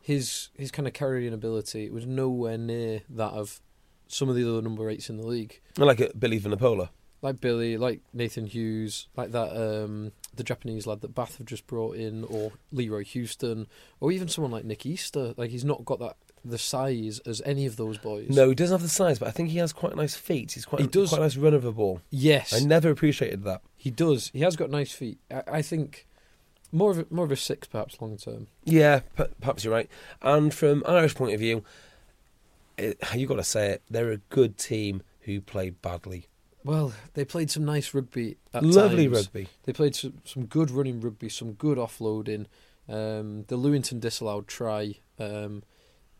his 0.00 0.48
his 0.54 0.70
kind 0.70 0.86
of 0.88 0.94
carrying 0.94 1.32
ability 1.32 1.90
was 1.90 2.06
nowhere 2.06 2.58
near 2.58 3.02
that 3.08 3.32
of 3.32 3.60
some 4.06 4.28
of 4.28 4.36
the 4.36 4.48
other 4.50 4.62
number 4.62 4.88
eights 4.88 5.10
in 5.10 5.16
the 5.18 5.26
league, 5.26 5.60
I 5.78 5.82
like 5.84 6.00
it, 6.00 6.18
Billy 6.18 6.40
Vunipola. 6.40 6.88
like 7.20 7.40
Billy, 7.40 7.76
like 7.76 8.00
Nathan 8.14 8.46
Hughes, 8.46 9.08
like 9.16 9.32
that 9.32 9.54
um, 9.54 10.12
the 10.34 10.44
Japanese 10.44 10.86
lad 10.86 11.02
that 11.02 11.14
Bath 11.14 11.38
have 11.38 11.46
just 11.46 11.66
brought 11.66 11.96
in, 11.96 12.24
or 12.24 12.52
Leroy 12.72 13.04
Houston, 13.04 13.66
or 14.00 14.10
even 14.10 14.28
someone 14.28 14.50
like 14.52 14.64
Nick 14.64 14.86
Easter. 14.86 15.34
Like 15.36 15.50
he's 15.50 15.64
not 15.64 15.84
got 15.84 15.98
that 15.98 16.16
the 16.44 16.58
size 16.58 17.18
as 17.20 17.40
any 17.44 17.66
of 17.66 17.76
those 17.76 17.98
boys. 17.98 18.28
No, 18.30 18.48
he 18.48 18.54
doesn't 18.54 18.74
have 18.74 18.82
the 18.82 18.88
size, 18.88 19.18
but 19.18 19.28
I 19.28 19.30
think 19.32 19.50
he 19.50 19.58
has 19.58 19.72
quite 19.72 19.94
nice 19.96 20.14
feet. 20.14 20.52
He's 20.52 20.64
quite 20.64 20.80
He 20.82 20.86
does. 20.88 21.08
quite 21.10 21.18
a 21.20 21.22
nice 21.22 21.36
run 21.36 21.54
of 21.54 21.64
a 21.64 21.72
ball. 21.72 22.00
Yes, 22.10 22.52
I 22.54 22.60
never 22.64 22.90
appreciated 22.90 23.44
that. 23.44 23.62
he 23.76 23.90
does. 23.90 24.30
He 24.32 24.40
has 24.40 24.56
got 24.56 24.70
nice 24.70 24.92
feet. 24.92 25.18
I, 25.30 25.42
I 25.46 25.62
think 25.62 26.06
more 26.72 26.90
of 26.90 26.98
a, 26.98 27.06
more 27.10 27.24
of 27.24 27.32
a 27.32 27.36
six 27.36 27.66
perhaps 27.66 28.00
long 28.00 28.16
term. 28.16 28.46
Yeah, 28.64 29.00
p- 29.16 29.24
perhaps 29.40 29.64
you're 29.64 29.72
right. 29.74 29.88
And 30.22 30.52
from 30.52 30.82
Irish 30.86 31.14
point 31.14 31.32
of 31.34 31.40
view, 31.40 31.64
it, 32.76 32.98
you 33.14 33.26
got 33.26 33.36
to 33.36 33.44
say 33.44 33.70
it. 33.70 33.82
They're 33.90 34.12
a 34.12 34.18
good 34.28 34.56
team 34.58 35.02
who 35.20 35.40
play 35.40 35.70
badly. 35.70 36.26
Well, 36.64 36.92
they 37.14 37.24
played 37.24 37.50
some 37.50 37.64
nice 37.64 37.94
rugby. 37.94 38.36
At 38.52 38.62
Lovely 38.64 39.06
times. 39.08 39.16
rugby. 39.26 39.48
They 39.64 39.72
played 39.72 39.94
some, 39.94 40.14
some 40.24 40.44
good 40.46 40.70
running 40.70 41.00
rugby, 41.00 41.28
some 41.28 41.52
good 41.52 41.78
offloading. 41.78 42.46
Um, 42.88 43.44
the 43.48 43.56
Lewington 43.56 44.00
disallowed 44.00 44.48
try 44.48 44.94
um, 45.18 45.62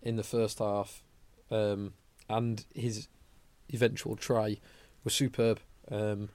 in 0.02 0.16
the 0.16 0.22
first 0.22 0.58
half, 0.58 1.02
um, 1.50 1.92
and 2.28 2.64
his 2.74 3.08
eventual 3.72 4.16
try 4.16 4.58
was 5.04 5.14
superb. 5.14 5.60
Um, 5.90 6.28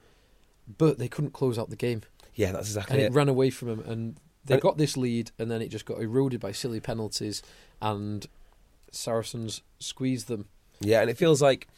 but 0.78 0.98
they 0.98 1.08
couldn't 1.08 1.32
close 1.32 1.58
out 1.58 1.70
the 1.70 1.76
game, 1.76 2.02
Yeah, 2.34 2.52
that's 2.52 2.68
exactly 2.68 2.94
and 2.96 3.02
it. 3.02 3.06
it 3.06 3.12
ran 3.12 3.28
away 3.28 3.50
from 3.50 3.68
them. 3.68 3.80
And 3.80 4.16
they 4.44 4.54
And- 4.54 4.62
got 4.62 4.78
this 4.78 4.96
lead, 4.96 5.30
and 5.38 5.50
then 5.50 5.60
it 5.62 5.68
just 5.68 5.84
got 5.84 6.00
eroded 6.00 6.40
by 6.40 6.52
silly 6.52 6.80
penalties, 6.80 7.42
and 7.82 8.26
Saracens 8.90 9.62
squeezed 9.78 10.28
them. 10.28 10.46
Yeah, 10.80 11.00
and 11.00 11.10
it 11.10 11.18
feels 11.18 11.40
like 11.42 11.68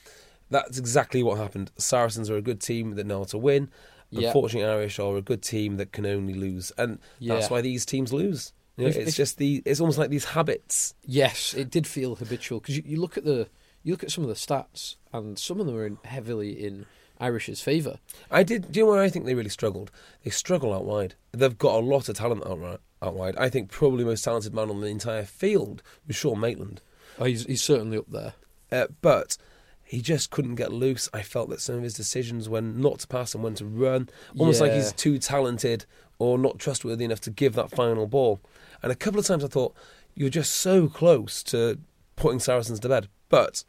that's 0.51 0.79
exactly 0.79 1.23
what 1.23 1.39
happened. 1.39 1.71
Saracens 1.77 2.31
are 2.31 2.37
a 2.37 2.43
good 2.43 2.61
team 2.61 2.93
that 2.95 3.05
know 3.07 3.19
how 3.19 3.25
to 3.25 3.39
win. 3.39 3.71
Yeah. 4.11 4.29
Unfortunately, 4.29 4.69
Irish 4.69 4.99
are 5.01 5.17
a 5.17 5.23
good 5.23 5.43
team 5.43 5.77
that 5.79 5.93
can 5.93 6.07
only 6.07 6.35
lose, 6.35 6.71
and 6.79 6.99
that's 7.21 7.51
why 7.51 7.61
these 7.61 7.85
teams 7.85 8.13
lose. 8.13 8.53
You 8.77 8.85
know, 8.85 8.91
If- 8.91 8.97
it's 8.97 9.09
if- 9.11 9.17
just 9.17 9.39
the. 9.39 9.63
It's 9.65 9.81
almost 9.81 9.99
like 9.99 10.11
these 10.11 10.27
habits. 10.27 10.95
Yes, 11.05 11.55
it 11.55 11.71
did 11.71 11.87
feel 11.87 12.15
habitual 12.17 12.61
because 12.61 12.77
you, 12.77 12.83
you 12.87 13.01
look 13.01 13.17
at 13.17 13.25
the 13.25 13.49
you 13.83 13.93
look 13.93 14.03
at 14.03 14.11
some 14.11 14.25
of 14.25 14.29
the 14.29 14.35
stats, 14.35 14.97
and 15.13 15.39
some 15.39 15.61
of 15.61 15.67
them 15.67 15.77
are 15.77 15.87
in, 15.87 15.99
heavily 16.05 16.51
in 16.65 16.87
Irish's 17.21 17.61
favour. 17.63 17.99
I 18.31 18.43
did. 18.43 18.73
Do 18.73 18.81
you 18.81 18.85
know 18.87 18.93
where 18.93 19.03
I 19.03 19.09
think 19.09 19.25
they 19.25 19.35
really 19.35 19.49
struggled? 19.49 19.91
They 20.25 20.31
struggle 20.31 20.75
out 20.75 20.85
wide. 20.85 21.15
They've 21.33 21.57
got 21.57 21.75
a 21.77 21.87
lot 21.87 22.09
of 22.09 22.17
talent 22.17 22.45
out, 22.47 22.81
out 23.01 23.15
wide. 23.15 23.37
I 23.37 23.49
think 23.49 23.71
probably 23.71 24.05
the 24.05 24.11
most 24.11 24.25
talented 24.25 24.53
man 24.55 24.69
on 24.71 24.81
the 24.81 24.89
entire 24.89 25.25
field 25.25 25.83
was 26.07 26.17
Sean 26.17 26.41
Maitland. 26.41 26.81
Oh, 27.19 27.25
he's 27.25 27.47
he's 27.47 27.63
certainly 27.63 27.97
up 27.97 28.11
there. 28.11 28.35
Uh, 28.71 28.89
but 29.01 29.39
he 29.85 30.03
just 30.03 30.31
couldn't 30.31 30.57
get 30.57 30.73
loose. 30.73 31.09
I 31.15 31.23
felt 31.23 31.49
that 31.51 31.61
some 31.61 31.77
of 31.77 31.83
his 31.83 31.95
decisions 31.95 32.49
when 32.49 32.81
not 32.81 32.99
to 32.99 33.07
pass 33.07 33.35
and 33.35 33.43
when 33.45 33.55
to 33.55 33.65
run, 33.65 34.09
almost 34.37 34.61
like 34.61 34.73
he's 34.73 34.93
too 34.93 35.19
talented 35.19 35.87
or 36.19 36.37
not 36.39 36.59
trustworthy 36.59 37.05
enough 37.05 37.21
to 37.21 37.31
give 37.31 37.55
that 37.55 37.71
final 37.71 38.07
ball. 38.07 38.41
And 38.87 38.93
a 38.93 38.95
couple 38.95 39.19
of 39.19 39.27
times 39.27 39.43
I 39.43 39.49
thought 39.49 39.75
you're 40.15 40.31
just 40.31 40.53
so 40.55 40.87
close 40.89 41.43
to 41.43 41.77
putting 42.15 42.39
Saracens 42.39 42.79
to 42.79 42.89
bed, 42.89 43.09
but 43.29 43.65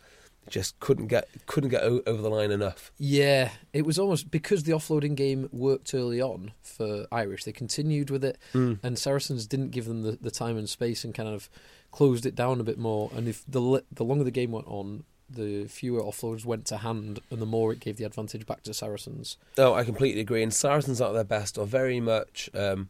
just 0.48 0.80
couldn't 0.80 1.08
get 1.08 1.28
couldn't 1.48 1.72
get 1.72 1.82
o- 1.82 2.04
over 2.06 2.22
the 2.22 2.30
line 2.30 2.52
enough. 2.52 2.92
Yeah, 3.00 3.50
it 3.74 3.84
was 3.84 3.98
almost 3.98 4.30
because 4.30 4.62
the 4.62 4.74
offloading 4.74 5.16
game 5.16 5.50
worked 5.52 5.96
early 5.96 6.22
on 6.22 6.52
for 6.62 7.08
Irish. 7.12 7.46
They 7.46 7.52
continued 7.52 8.12
with 8.12 8.24
it, 8.24 8.38
and 8.54 9.00
Saracens 9.00 9.48
didn't 9.48 9.72
give 9.72 9.86
them 9.86 10.04
the, 10.04 10.20
the 10.22 10.30
time 10.30 10.56
and 10.56 10.70
space 10.70 11.04
and 11.04 11.16
kind 11.16 11.30
of 11.30 11.50
closed 11.90 12.28
it 12.28 12.36
down 12.36 12.60
a 12.60 12.64
bit 12.64 12.78
more. 12.78 13.10
And 13.16 13.28
if 13.28 13.44
the 13.48 13.84
the 13.92 14.04
longer 14.04 14.24
the 14.24 14.30
game 14.30 14.52
went 14.52 14.68
on, 14.68 15.04
the 15.28 15.66
fewer 15.66 16.04
offloads 16.04 16.46
went 16.46 16.66
to 16.68 16.78
hand, 16.78 17.22
and 17.32 17.42
the 17.42 17.48
more 17.48 17.74
it 17.74 17.80
gave 17.80 17.98
the 17.98 18.04
advantage 18.04 18.46
back 18.46 18.62
to 18.66 18.74
Saracens. 18.76 19.36
Oh, 19.58 19.74
I 19.74 19.84
completely 19.84 20.22
agree. 20.22 20.44
And 20.44 20.54
Saracens 20.54 21.02
at 21.02 21.12
their 21.14 21.24
best 21.24 21.58
are 21.58 21.66
very 21.66 22.00
much 22.00 22.52
um, 22.54 22.90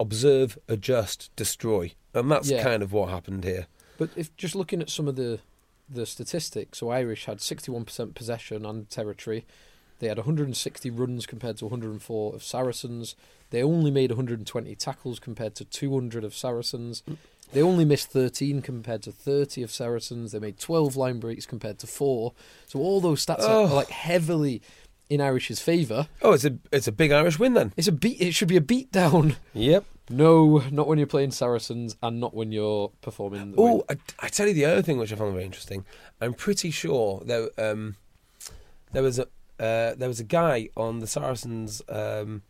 observe, 0.00 0.58
adjust, 0.68 1.30
destroy, 1.36 1.92
and 2.14 2.30
that's 2.30 2.50
Yeah. 2.50 2.62
kind 2.62 2.82
of 2.82 2.92
what 2.92 3.08
happened 3.10 3.44
here. 3.44 3.66
But 3.98 4.10
if 4.16 4.34
just 4.36 4.54
looking 4.54 4.80
at 4.80 4.90
some 4.90 5.08
of 5.08 5.16
the 5.16 5.40
the 5.88 6.06
statistics, 6.06 6.78
so 6.78 6.88
Irish 6.88 7.26
had 7.26 7.38
61% 7.42 8.14
possession 8.14 8.64
and 8.64 8.88
territory. 8.88 9.44
They 9.98 10.08
had 10.08 10.16
160 10.16 10.88
runs 10.90 11.26
compared 11.26 11.58
to 11.58 11.66
104 11.66 12.34
of 12.34 12.42
Saracens. 12.42 13.14
They 13.50 13.62
only 13.62 13.90
made 13.90 14.10
120 14.10 14.74
tackles 14.76 15.18
compared 15.20 15.54
to 15.56 15.64
200 15.66 16.24
of 16.24 16.34
Saracens. 16.34 17.02
They 17.52 17.60
only 17.60 17.84
missed 17.84 18.08
13 18.08 18.62
compared 18.62 19.02
to 19.02 19.12
30 19.12 19.62
of 19.62 19.70
Saracens. 19.70 20.32
They 20.32 20.38
made 20.38 20.58
12 20.58 20.96
line 20.96 21.20
breaks 21.20 21.44
compared 21.44 21.78
to 21.80 21.86
four. 21.86 22.32
So 22.66 22.80
all 22.80 23.00
those 23.02 23.24
stats 23.26 23.40
are, 23.40 23.50
Oh. 23.50 23.66
are 23.66 23.74
like 23.74 23.90
heavily 23.90 24.62
in 25.12 25.20
Irish's 25.20 25.60
favour. 25.60 26.08
Oh, 26.22 26.32
it's 26.32 26.44
a 26.46 26.56
it's 26.72 26.88
a 26.88 26.92
big 26.92 27.12
Irish 27.12 27.38
win 27.38 27.52
then. 27.52 27.72
It's 27.76 27.86
a 27.88 27.92
beat. 27.92 28.20
It 28.20 28.32
should 28.32 28.48
be 28.48 28.56
a 28.56 28.62
beat 28.62 28.90
down. 28.90 29.36
Yep. 29.52 29.84
No, 30.08 30.64
not 30.70 30.88
when 30.88 30.98
you're 30.98 31.06
playing 31.06 31.30
Saracens, 31.30 31.96
and 32.02 32.18
not 32.18 32.34
when 32.34 32.50
you're 32.50 32.90
performing. 33.02 33.52
The. 33.52 33.60
Oh, 33.60 33.84
I, 33.88 33.96
I 34.20 34.28
tell 34.28 34.48
you 34.48 34.54
the 34.54 34.64
other 34.64 34.82
thing 34.82 34.98
which 34.98 35.12
I 35.12 35.16
found 35.16 35.32
very 35.32 35.44
interesting. 35.44 35.84
I'm 36.20 36.34
pretty 36.34 36.70
sure 36.70 37.22
there 37.24 37.48
um, 37.58 37.96
there 38.92 39.02
was 39.02 39.18
a 39.18 39.24
uh, 39.60 39.94
there 39.94 40.08
was 40.08 40.18
a 40.18 40.24
guy 40.24 40.70
on 40.76 41.00
the 41.00 41.06
Saracens 41.06 41.82
um, 41.88 42.42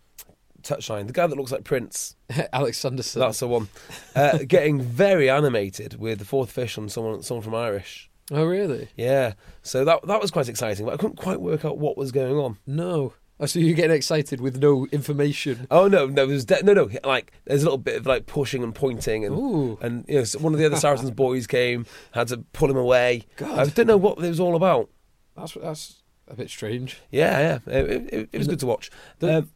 touchline, 0.63 1.09
the 1.09 1.13
guy 1.13 1.27
that 1.27 1.37
looks 1.37 1.51
like 1.51 1.65
Prince. 1.65 2.15
Alex 2.53 2.79
Sanderson. 2.79 3.21
That's 3.21 3.41
the 3.41 3.49
one. 3.49 3.69
Uh, 4.15 4.39
getting 4.47 4.81
very 4.81 5.29
animated 5.29 5.99
with 5.99 6.21
the 6.21 6.25
fourth 6.25 6.53
fish 6.53 6.79
on 6.79 6.89
someone 6.89 7.23
someone 7.23 7.43
from 7.43 7.57
Irish. 7.57 8.09
Oh, 8.33 8.45
really? 8.45 8.89
Yeah, 8.97 9.35
so 9.62 9.85
that 9.85 10.07
that 10.07 10.20
was 10.20 10.30
quite 10.30 10.49
exciting, 10.49 10.87
but 10.87 10.95
I 10.95 10.97
couldn't 10.97 11.16
quite 11.16 11.41
work 11.41 11.64
out 11.64 11.76
what 11.78 11.97
was 11.99 12.11
going 12.12 12.37
on. 12.37 12.59
No. 12.66 13.12
Oh, 13.41 13.47
so 13.47 13.59
you're 13.59 13.74
getting 13.74 13.97
excited 13.97 14.41
with 14.41 14.59
no 14.62 14.87
information. 14.93 15.66
Oh 15.70 15.89
no, 15.89 16.07
no, 16.07 16.26
there's 16.26 16.45
de- 16.45 16.62
no, 16.62 16.72
no. 16.74 16.89
Like 17.05 17.33
there's 17.45 17.62
a 17.62 17.66
little 17.66 17.76
bit 17.78 17.97
of 17.97 18.07
like 18.07 18.26
pushing 18.26 18.62
and 18.62 18.74
pointing, 18.74 19.24
and 19.24 19.37
Ooh. 19.37 19.78
and 19.83 20.05
you 20.09 20.18
know 20.20 20.24
one 20.39 20.53
of 20.55 20.59
the 20.61 20.66
other 20.66 20.76
Saracens 20.76 21.11
boys 21.24 21.47
came, 21.47 21.85
had 22.12 22.28
to 22.28 22.39
pull 22.53 22.70
him 22.70 22.76
away. 22.76 23.24
God. 23.37 23.59
I 23.59 23.66
don't 23.66 23.87
know 23.89 23.97
what 23.97 24.18
it 24.18 24.28
was 24.28 24.41
all 24.41 24.55
about. 24.57 24.89
That's 25.37 25.55
that's 25.55 26.03
a 26.28 26.35
bit 26.37 26.49
strange. 26.51 27.01
Yeah, 27.11 27.59
yeah, 27.66 27.74
it, 27.74 27.91
it, 28.14 28.28
it 28.33 28.39
was 28.39 28.49
good 28.49 28.61
to 28.61 28.66
watch. 28.66 28.91
The- 29.18 29.39
Um, 29.39 29.51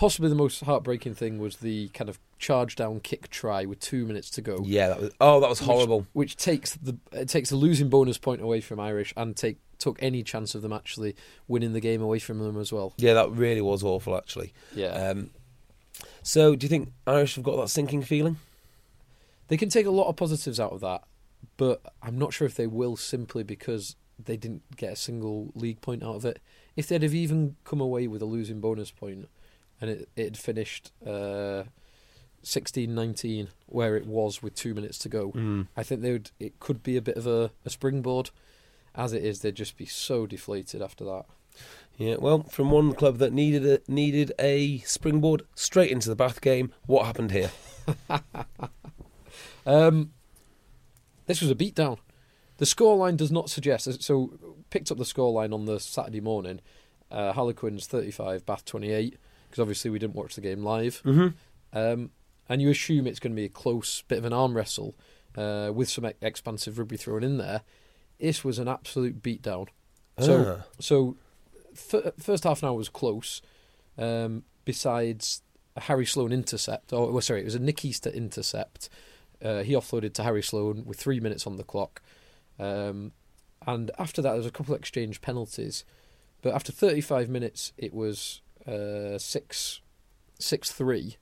Possibly 0.00 0.30
the 0.30 0.34
most 0.34 0.64
heartbreaking 0.64 1.12
thing 1.12 1.38
was 1.38 1.58
the 1.58 1.88
kind 1.88 2.08
of 2.08 2.18
charge 2.38 2.74
down 2.74 3.00
kick 3.00 3.28
try 3.28 3.66
with 3.66 3.80
two 3.80 4.06
minutes 4.06 4.30
to 4.30 4.40
go. 4.40 4.62
yeah, 4.64 4.88
that 4.88 4.98
was 4.98 5.10
oh, 5.20 5.40
that 5.40 5.48
was 5.50 5.58
horrible. 5.58 6.06
Which, 6.14 6.36
takes 6.36 6.74
the 6.76 6.96
it 7.12 7.28
takes 7.28 7.50
the 7.50 7.56
losing 7.56 7.90
bonus 7.90 8.16
point 8.16 8.40
away 8.40 8.62
from 8.62 8.80
Irish 8.80 9.12
and 9.14 9.36
take 9.36 9.58
took 9.76 10.02
any 10.02 10.22
chance 10.22 10.54
of 10.54 10.62
them 10.62 10.72
actually 10.72 11.14
winning 11.48 11.74
the 11.74 11.80
game 11.80 12.00
away 12.00 12.18
from 12.18 12.38
them 12.38 12.58
as 12.58 12.72
well. 12.72 12.94
Yeah, 12.96 13.12
that 13.12 13.30
really 13.30 13.60
was 13.60 13.84
awful, 13.84 14.16
actually. 14.16 14.54
Yeah. 14.74 14.86
Um, 14.88 15.32
so, 16.22 16.56
do 16.56 16.64
you 16.64 16.70
think 16.70 16.94
Irish 17.06 17.34
have 17.34 17.44
got 17.44 17.56
that 17.56 17.68
sinking 17.68 18.00
feeling? 18.00 18.38
They 19.48 19.58
can 19.58 19.68
take 19.68 19.84
a 19.84 19.90
lot 19.90 20.08
of 20.08 20.16
positives 20.16 20.58
out 20.58 20.72
of 20.72 20.80
that, 20.80 21.02
but 21.58 21.82
I'm 22.02 22.16
not 22.16 22.32
sure 22.32 22.46
if 22.46 22.54
they 22.54 22.66
will 22.66 22.96
simply 22.96 23.42
because 23.42 23.96
they 24.18 24.38
didn't 24.38 24.62
get 24.78 24.94
a 24.94 24.96
single 24.96 25.52
league 25.54 25.82
point 25.82 26.02
out 26.02 26.14
of 26.14 26.24
it. 26.24 26.40
If 26.74 26.88
they'd 26.88 27.02
have 27.02 27.14
even 27.14 27.56
come 27.64 27.82
away 27.82 28.06
with 28.06 28.22
a 28.22 28.24
losing 28.24 28.60
bonus 28.62 28.90
point 28.90 29.28
and 29.80 29.90
it 29.90 30.08
it 30.16 30.24
had 30.24 30.36
finished 30.36 30.92
uh, 31.06 31.64
16-19 32.44 33.48
where 33.66 33.96
it 33.96 34.06
was 34.06 34.42
with 34.42 34.54
two 34.54 34.74
minutes 34.74 34.98
to 34.98 35.08
go, 35.08 35.30
Mm. 35.32 35.68
I 35.76 35.82
think 35.82 36.00
they 36.02 36.12
would. 36.12 36.30
It 36.38 36.58
could 36.60 36.82
be 36.82 36.96
a 36.96 37.02
bit 37.02 37.16
of 37.16 37.26
a, 37.26 37.50
a 37.64 37.70
springboard. 37.70 38.30
As 38.94 39.12
it 39.12 39.24
is, 39.24 39.40
they'd 39.40 39.54
just 39.54 39.76
be 39.76 39.86
so 39.86 40.26
deflated 40.26 40.82
after 40.82 41.04
that. 41.04 41.24
Yeah, 41.96 42.16
well, 42.18 42.42
from 42.44 42.70
one 42.70 42.92
club 42.94 43.18
that 43.18 43.32
needed 43.32 43.64
a, 43.66 43.80
needed 43.92 44.32
a 44.38 44.78
springboard 44.78 45.42
straight 45.54 45.90
into 45.90 46.08
the 46.08 46.16
Bath 46.16 46.40
game, 46.40 46.72
what 46.86 47.06
happened 47.06 47.30
here? 47.32 47.50
Um, 49.66 50.12
this 51.26 51.40
was 51.40 51.50
a 51.50 51.54
beatdown. 51.54 51.98
The 52.56 52.64
scoreline 52.64 53.16
does 53.16 53.30
not 53.30 53.50
suggest. 53.50 54.02
So, 54.02 54.38
picked 54.70 54.90
up 54.90 54.98
the 54.98 55.04
scoreline 55.04 55.52
on 55.54 55.66
the 55.66 55.78
Saturday 55.78 56.20
morning. 56.20 56.60
Uh, 57.10 57.32
Harlequins 57.32 57.86
35, 57.86 58.46
Bath 58.46 58.64
28, 58.64 59.16
because 59.50 59.60
obviously 59.60 59.90
we 59.90 59.98
didn't 59.98 60.14
watch 60.14 60.34
the 60.36 60.40
game 60.40 60.62
live. 60.62 61.02
Mm-hmm. 61.04 61.28
Um, 61.76 62.10
and 62.48 62.62
you 62.62 62.70
assume 62.70 63.06
it's 63.06 63.20
going 63.20 63.32
to 63.32 63.36
be 63.36 63.44
a 63.44 63.48
close 63.50 64.02
bit 64.02 64.18
of 64.18 64.24
an 64.24 64.32
arm 64.32 64.54
wrestle 64.56 64.94
uh, 65.36 65.70
with 65.74 65.88
some 65.88 66.06
e- 66.06 66.12
expansive 66.22 66.78
rugby 66.78 66.96
thrown 66.96 67.22
in 67.22 67.36
there. 67.38 67.62
This 68.18 68.44
was 68.44 68.58
an 68.58 68.68
absolute 68.68 69.22
beatdown. 69.22 69.68
So, 70.18 70.58
Ah. 70.60 70.66
so 70.80 71.16
f- 71.72 72.12
first 72.18 72.44
half 72.44 72.62
an 72.62 72.68
hour 72.68 72.74
was 72.74 72.88
close. 72.88 73.40
Um, 73.98 74.44
besides 74.64 75.42
a 75.76 75.80
Harry 75.82 76.06
Sloan 76.06 76.32
intercept, 76.32 76.92
or 76.92 77.10
well, 77.12 77.20
sorry, 77.20 77.40
it 77.40 77.44
was 77.44 77.54
a 77.54 77.58
Nick 77.60 77.84
Easter 77.84 78.10
intercept. 78.10 78.88
Uh, 79.42 79.62
he 79.62 79.72
offloaded 79.72 80.12
to 80.14 80.22
Harry 80.22 80.42
Sloan 80.42 80.84
with 80.84 80.98
three 80.98 81.20
minutes 81.20 81.46
on 81.46 81.56
the 81.56 81.64
clock. 81.64 82.02
Um, 82.58 83.12
and 83.66 83.90
after 83.98 84.20
that, 84.22 84.30
there 84.30 84.36
was 84.38 84.46
a 84.46 84.50
couple 84.50 84.74
of 84.74 84.80
exchange 84.80 85.20
penalties. 85.20 85.84
But 86.42 86.54
after 86.54 86.72
35 86.72 87.28
minutes, 87.28 87.72
it 87.78 87.92
was 87.94 88.40
uh, 88.66 89.18
6 89.18 89.80
6 90.38 90.72
3. 90.72 91.16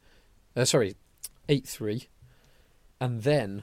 Uh, 0.57 0.65
sorry, 0.65 0.95
8 1.49 1.67
3. 1.67 2.09
And 3.01 3.23
then 3.23 3.63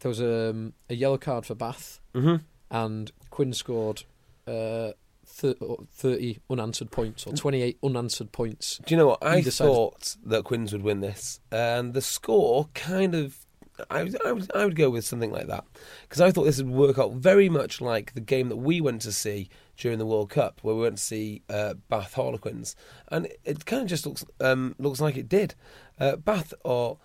there 0.00 0.08
was 0.08 0.20
um, 0.20 0.72
a 0.88 0.94
yellow 0.94 1.18
card 1.18 1.46
for 1.46 1.54
Bath, 1.54 2.00
Mm-hmm. 2.14 2.36
and 2.70 3.12
Quinn 3.30 3.52
scored 3.52 4.02
uh, 4.48 4.92
thir- 5.24 5.54
30 5.92 6.38
unanswered 6.50 6.90
points, 6.90 7.26
or 7.26 7.32
28 7.34 7.78
unanswered 7.84 8.32
points. 8.32 8.80
Do 8.84 8.94
you 8.94 8.98
know 8.98 9.06
what? 9.08 9.22
I 9.24 9.42
thought 9.42 10.16
that 10.24 10.44
Quins 10.44 10.72
would 10.72 10.82
win 10.82 11.00
this, 11.00 11.40
and 11.52 11.94
the 11.94 12.00
score 12.02 12.68
kind 12.74 13.14
of. 13.14 13.36
I, 13.88 14.10
I, 14.26 14.32
would, 14.32 14.50
I 14.54 14.64
would 14.66 14.76
go 14.76 14.90
with 14.90 15.06
something 15.06 15.32
like 15.32 15.46
that 15.46 15.64
because 16.02 16.20
I 16.20 16.30
thought 16.30 16.44
this 16.44 16.58
would 16.58 16.68
work 16.68 16.98
out 16.98 17.12
very 17.14 17.48
much 17.48 17.80
like 17.80 18.12
the 18.12 18.20
game 18.20 18.50
that 18.50 18.56
we 18.56 18.78
went 18.82 19.00
to 19.02 19.12
see 19.12 19.48
during 19.80 19.98
the 19.98 20.06
World 20.06 20.30
Cup, 20.30 20.60
where 20.62 20.74
we 20.76 20.82
went 20.82 20.98
to 20.98 21.02
see 21.02 21.42
uh, 21.48 21.74
Bath 21.88 22.14
Harlequins, 22.14 22.76
and 23.08 23.26
it, 23.26 23.40
it 23.44 23.64
kind 23.66 23.82
of 23.82 23.88
just 23.88 24.06
looks 24.06 24.24
um, 24.40 24.74
looks 24.78 25.00
like 25.00 25.16
it 25.16 25.28
did. 25.28 25.54
Uh, 25.98 26.16
Bath 26.16 26.52
are 26.64 26.98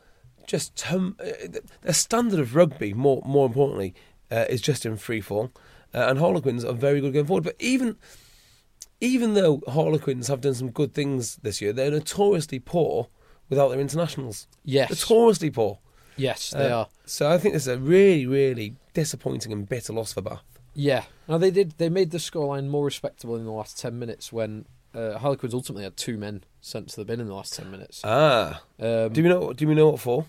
just 0.46 0.76
tum- 0.76 1.18
uh, 1.20 1.60
their 1.82 1.94
standard 1.94 2.40
of 2.40 2.54
rugby. 2.56 2.94
More 2.94 3.22
more 3.26 3.48
importantly, 3.48 3.96
uh, 4.30 4.46
is 4.50 4.62
just 4.62 4.86
in 4.86 4.98
free 4.98 5.22
fall, 5.22 5.52
uh, 5.94 6.06
and 6.10 6.20
Harlequins 6.20 6.64
are 6.66 6.74
very 6.74 7.02
good 7.02 7.14
going 7.14 7.26
forward. 7.26 7.46
But 7.46 7.56
even 7.60 7.96
even 9.02 9.34
though 9.34 9.62
Harlequins 9.68 10.28
have 10.28 10.42
done 10.42 10.54
some 10.54 10.70
good 10.72 10.94
things 10.94 11.38
this 11.38 11.62
year, 11.62 11.74
they're 11.74 11.92
notoriously 11.92 12.60
poor 12.60 13.08
without 13.50 13.70
their 13.70 13.80
internationals. 13.80 14.48
Yes. 14.64 14.90
Notoriously 14.90 15.50
poor. 15.50 15.80
Yes, 16.18 16.52
they 16.52 16.72
Uh, 16.72 16.78
are. 16.78 16.88
So 17.06 17.30
I 17.30 17.38
think 17.38 17.54
this 17.54 17.64
is 17.64 17.68
a 17.68 17.78
really, 17.78 18.26
really 18.26 18.76
disappointing 18.94 19.52
and 19.52 19.68
bitter 19.68 19.92
loss 19.94 20.14
for 20.14 20.22
Bath. 20.22 20.44
Yeah. 20.76 21.06
Now 21.28 21.38
they 21.40 21.50
did. 21.52 21.78
They 21.78 21.90
made 21.90 22.12
the 22.12 22.18
scoreline 22.20 22.68
more 22.68 22.86
respectable 22.86 23.36
in 23.38 23.46
the 23.46 23.52
last 23.52 23.80
ten 23.80 23.98
minutes 23.98 24.32
when 24.34 24.66
uh, 24.94 25.18
Harlequins 25.18 25.54
ultimately 25.54 25.84
had 25.84 25.98
two 25.98 26.18
men 26.18 26.44
sent 26.62 26.90
to 26.90 26.96
the 26.98 27.06
bin 27.06 27.20
in 27.20 27.28
the 27.28 27.34
last 27.34 27.54
ten 27.56 27.72
minutes. 27.72 28.02
Ah, 28.04 28.62
Um, 28.80 29.12
do 29.14 29.24
we 29.24 29.30
know? 29.30 29.54
Do 29.54 29.68
we 29.68 29.74
know 29.74 29.90
what 29.90 30.00
for? 30.02 30.26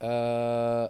Uh, 0.00 0.88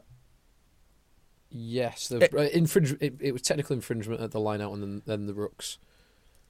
yes, 1.51 2.09
the 2.09 2.25
uh, 2.37 2.43
infringe. 2.53 2.93
It, 3.01 3.15
it 3.21 3.33
was 3.33 3.43
technical 3.43 3.75
infringement 3.75 4.21
at 4.21 4.31
the 4.33 4.41
line 4.41 4.61
out 4.61 4.73
and 4.73 4.83
then, 4.83 5.03
then 5.07 5.27
the 5.27 5.35
rooks. 5.35 5.79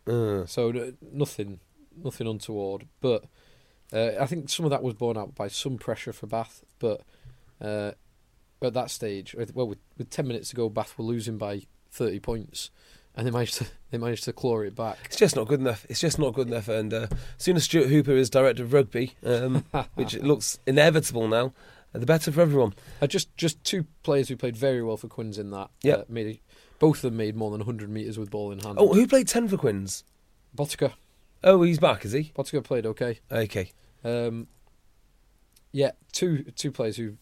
Uh, 0.07 0.47
So 0.47 0.93
nothing, 1.13 1.61
nothing 2.03 2.27
untoward. 2.27 2.87
But 3.01 3.25
uh, 3.93 4.13
I 4.21 4.27
think 4.27 4.49
some 4.51 4.65
of 4.65 4.71
that 4.71 4.83
was 4.83 4.95
borne 4.95 5.17
out 5.17 5.35
by 5.35 5.49
some 5.49 5.79
pressure 5.79 6.13
for 6.13 6.27
Bath. 6.27 6.63
But 6.79 7.03
uh, 7.61 7.93
at 8.63 8.75
that 8.75 8.91
stage, 8.91 9.35
well, 9.55 9.67
with, 9.69 9.79
with 9.99 10.11
ten 10.11 10.27
minutes 10.29 10.51
to 10.51 10.57
go, 10.57 10.69
Bath 10.69 10.97
were 10.99 11.05
losing 11.05 11.39
by 11.39 11.63
thirty 11.91 12.21
points, 12.21 12.71
and 13.15 13.27
they 13.27 13.31
managed 13.31 13.55
to 13.55 13.67
they 13.91 13.99
managed 13.99 14.25
to 14.25 14.33
claw 14.33 14.61
it 14.61 14.75
back. 14.75 14.99
it's 15.05 15.17
just 15.17 15.37
not 15.37 15.49
good 15.49 15.61
enough. 15.61 15.85
It's 15.89 16.01
just 16.01 16.19
not 16.19 16.35
good 16.35 16.49
enough. 16.49 16.69
And 16.69 16.93
uh, 16.95 17.07
as 17.11 17.19
soon 17.45 17.57
as 17.57 17.65
Stuart 17.65 17.89
Hooper 17.89 18.13
is 18.13 18.31
director 18.31 18.63
of 18.63 18.73
rugby, 18.73 19.15
um, 19.25 19.65
which 19.95 20.15
looks 20.17 20.59
inevitable 20.67 21.27
now, 21.29 21.53
uh, 21.95 21.99
the 21.99 22.07
better 22.07 22.31
for 22.33 22.41
everyone. 22.41 22.75
Uh, 23.03 23.07
just 23.07 23.37
just 23.37 23.63
two 23.65 23.85
players 24.03 24.29
who 24.29 24.37
played 24.37 24.57
very 24.57 24.83
well 24.83 24.97
for 24.97 25.09
Quins 25.09 25.39
in 25.39 25.51
that. 25.51 25.71
Yeah. 25.83 25.95
uh, 25.95 26.05
made 26.09 26.27
a- 26.27 26.41
both 26.79 26.99
of 26.99 27.03
them 27.03 27.17
made 27.19 27.37
more 27.37 27.51
than 27.51 27.61
hundred 27.63 27.91
meters 27.91 28.19
with 28.19 28.31
ball 28.31 28.51
in 28.53 28.61
hand. 28.61 28.77
Oh, 28.81 28.95
who 28.95 29.07
played 29.07 29.29
ten 29.29 29.49
for 29.49 29.57
Quins? 29.59 30.05
Botica, 30.57 30.93
Oh, 31.45 31.63
he's 31.63 31.79
back, 31.79 32.05
is 32.05 32.13
he? 32.13 32.33
Botica 32.37 32.63
played 32.65 32.85
okay. 32.87 33.19
Okay. 33.31 33.73
Um, 34.05 34.47
yeah, 35.73 35.91
two 36.13 36.45
two 36.57 36.73
players 36.73 36.97
who 36.97 37.17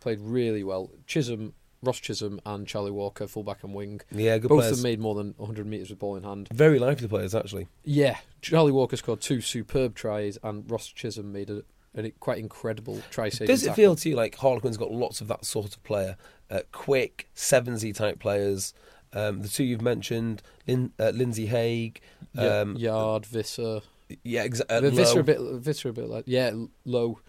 played 0.00 0.20
really 0.20 0.62
well: 0.64 0.90
Chisholm, 1.06 1.54
Ross 1.84 2.00
Chisholm, 2.00 2.40
and 2.46 2.66
Charlie 2.66 2.90
Walker, 2.90 3.26
fullback 3.26 3.62
and 3.62 3.74
wing. 3.74 4.00
Yeah, 4.10 4.38
good 4.38 4.48
Both 4.48 4.60
players. 4.60 4.72
of 4.72 4.78
them 4.78 4.90
made 4.90 5.00
more 5.00 5.14
than 5.14 5.34
100 5.36 5.66
meters 5.66 5.90
with 5.90 5.98
ball 5.98 6.16
in 6.16 6.22
hand. 6.24 6.48
Very 6.52 6.78
lively 6.78 7.08
players, 7.08 7.34
actually. 7.34 7.68
Yeah, 7.84 8.18
Charlie 8.42 8.72
Walker 8.72 8.96
scored 8.96 9.20
two 9.20 9.40
superb 9.40 9.94
tries, 9.94 10.38
and 10.42 10.68
Ross 10.70 10.88
Chisholm 10.88 11.32
made 11.32 11.50
a, 11.50 11.62
a 11.96 12.10
quite 12.12 12.38
incredible 12.38 13.00
try 13.10 13.28
saving. 13.28 13.46
Does 13.48 13.62
it 13.62 13.68
tackle. 13.68 13.76
feel 13.76 13.96
to 13.96 14.08
you 14.10 14.16
like 14.16 14.34
Harlequin's 14.36 14.76
got 14.76 14.90
lots 14.90 15.20
of 15.20 15.28
that 15.28 15.44
sort 15.44 15.74
of 15.76 15.82
player? 15.84 16.16
Uh, 16.50 16.60
quick, 16.72 17.28
7Z 17.36 17.94
type 17.94 18.18
players. 18.18 18.74
Um, 19.12 19.42
the 19.42 19.48
two 19.48 19.62
you've 19.64 19.80
mentioned, 19.82 20.42
Lin, 20.66 20.92
uh, 20.98 21.10
Lindsay 21.10 21.46
Haig. 21.46 22.00
Yeah, 22.34 22.60
Um, 22.60 22.76
Yarde, 22.76 23.26
Visser. 23.26 23.80
yeah, 24.24 24.42
exactly. 24.42 24.76
uh, 24.76 24.90
Visser 24.90 25.20
a 25.20 25.24
bit, 25.24 25.38
Visser 25.40 25.88
a 25.88 25.92
bit 25.92 26.08
like 26.08 26.24
yeah, 26.26 26.50
low. 26.84 27.20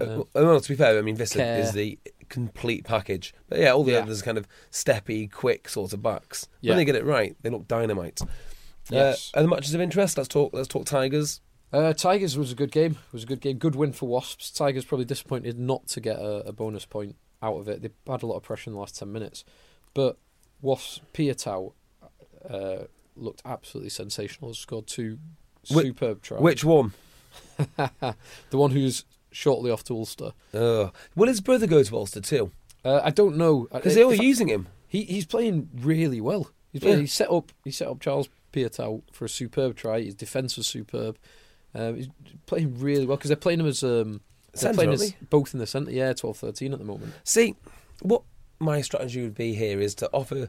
Uh, 0.00 0.22
well, 0.34 0.60
to 0.60 0.68
be 0.68 0.74
fair, 0.76 0.98
I 0.98 1.02
mean, 1.02 1.16
Vista 1.16 1.38
Care. 1.38 1.58
is 1.60 1.72
the 1.72 1.98
complete 2.28 2.84
package. 2.84 3.34
But 3.48 3.58
yeah, 3.60 3.72
all 3.72 3.84
the 3.84 3.92
Yeah. 3.92 3.98
others 4.00 4.22
are 4.22 4.24
kind 4.24 4.38
of 4.38 4.46
steppy, 4.70 5.30
quick 5.30 5.68
sort 5.68 5.92
of 5.92 6.02
backs. 6.02 6.48
Yeah. 6.60 6.70
When 6.70 6.78
they 6.78 6.84
get 6.84 6.94
it 6.96 7.04
right, 7.04 7.36
they 7.42 7.50
look 7.50 7.66
dynamite. 7.68 8.20
Yes. 8.90 9.30
Uh, 9.34 9.40
other 9.40 9.48
matches 9.48 9.74
of 9.74 9.80
interest. 9.80 10.16
Let's 10.16 10.28
talk. 10.28 10.52
Let's 10.54 10.68
talk 10.68 10.86
Tigers. 10.86 11.40
Uh, 11.72 11.92
Tigers 11.92 12.38
was 12.38 12.50
a 12.50 12.54
good 12.54 12.72
game. 12.72 12.92
It 12.92 13.12
was 13.12 13.24
a 13.24 13.26
good 13.26 13.40
game. 13.40 13.58
Good 13.58 13.74
win 13.76 13.92
for 13.92 14.08
Wasps. 14.08 14.50
Tigers 14.50 14.84
probably 14.86 15.04
disappointed 15.04 15.58
not 15.58 15.86
to 15.88 16.00
get 16.00 16.18
a, 16.18 16.46
a 16.48 16.52
bonus 16.52 16.86
point 16.86 17.16
out 17.42 17.56
of 17.58 17.68
it. 17.68 17.82
They 17.82 17.90
had 18.10 18.22
a 18.22 18.26
lot 18.26 18.36
of 18.36 18.42
pressure 18.42 18.70
in 18.70 18.74
the 18.74 18.80
last 18.80 18.98
ten 18.98 19.12
minutes, 19.12 19.44
but 19.92 20.16
Wasps 20.62 21.00
Piutau 21.12 21.72
uh, 22.48 22.84
looked 23.16 23.42
absolutely 23.44 23.90
sensational. 23.90 24.54
Scored 24.54 24.86
two 24.86 25.18
superb 25.64 26.22
tries. 26.22 26.40
Which 26.40 26.64
one? 26.64 26.94
the 27.76 28.14
one 28.52 28.70
who's 28.70 29.04
shortly 29.38 29.70
off 29.70 29.84
to 29.84 29.94
Ulster. 29.94 30.32
Uh, 30.52 30.90
will 31.14 31.28
his 31.28 31.40
brother 31.40 31.66
go 31.68 31.82
to 31.82 31.96
Ulster 31.96 32.20
too? 32.20 32.50
Uh, 32.84 33.00
I 33.04 33.10
don't 33.10 33.36
know 33.36 33.68
Because 33.72 33.94
they 33.94 34.04
were 34.04 34.14
If 34.14 34.20
I- 34.20 34.24
using 34.24 34.48
him. 34.48 34.66
He 34.88 35.04
he's 35.04 35.26
playing 35.26 35.68
really 35.74 36.20
well. 36.20 36.50
He's 36.72 36.80
playing, 36.82 36.96
Yeah. 36.98 37.02
he 37.02 37.06
set 37.06 37.30
up 37.30 37.52
he 37.64 37.70
set 37.70 37.88
up 37.88 38.00
Charles 38.00 38.28
Piutau 38.52 39.02
for 39.12 39.24
a 39.26 39.28
superb 39.28 39.76
try. 39.76 40.00
His 40.02 40.14
defence 40.14 40.56
was 40.56 40.66
superb. 40.66 41.18
Um, 41.74 41.96
he's 41.96 42.08
playing 42.46 42.78
really 42.80 43.06
well 43.06 43.16
because 43.18 43.28
they're 43.28 43.36
playing 43.46 43.60
him 43.60 43.66
as 43.66 43.82
um, 43.84 44.20
they're 44.52 44.60
Centre, 44.62 44.74
playing 44.76 44.92
as 44.94 45.12
both 45.30 45.52
in 45.54 45.60
the 45.60 45.66
centre. 45.66 45.92
Yeah, 45.92 46.12
12-13 46.14 46.72
at 46.72 46.78
the 46.78 46.84
moment. 46.84 47.12
See, 47.24 47.54
what 48.00 48.22
my 48.58 48.80
strategy 48.80 49.22
would 49.22 49.34
be 49.36 49.54
here 49.54 49.78
is 49.80 49.94
to 49.96 50.10
offer 50.12 50.48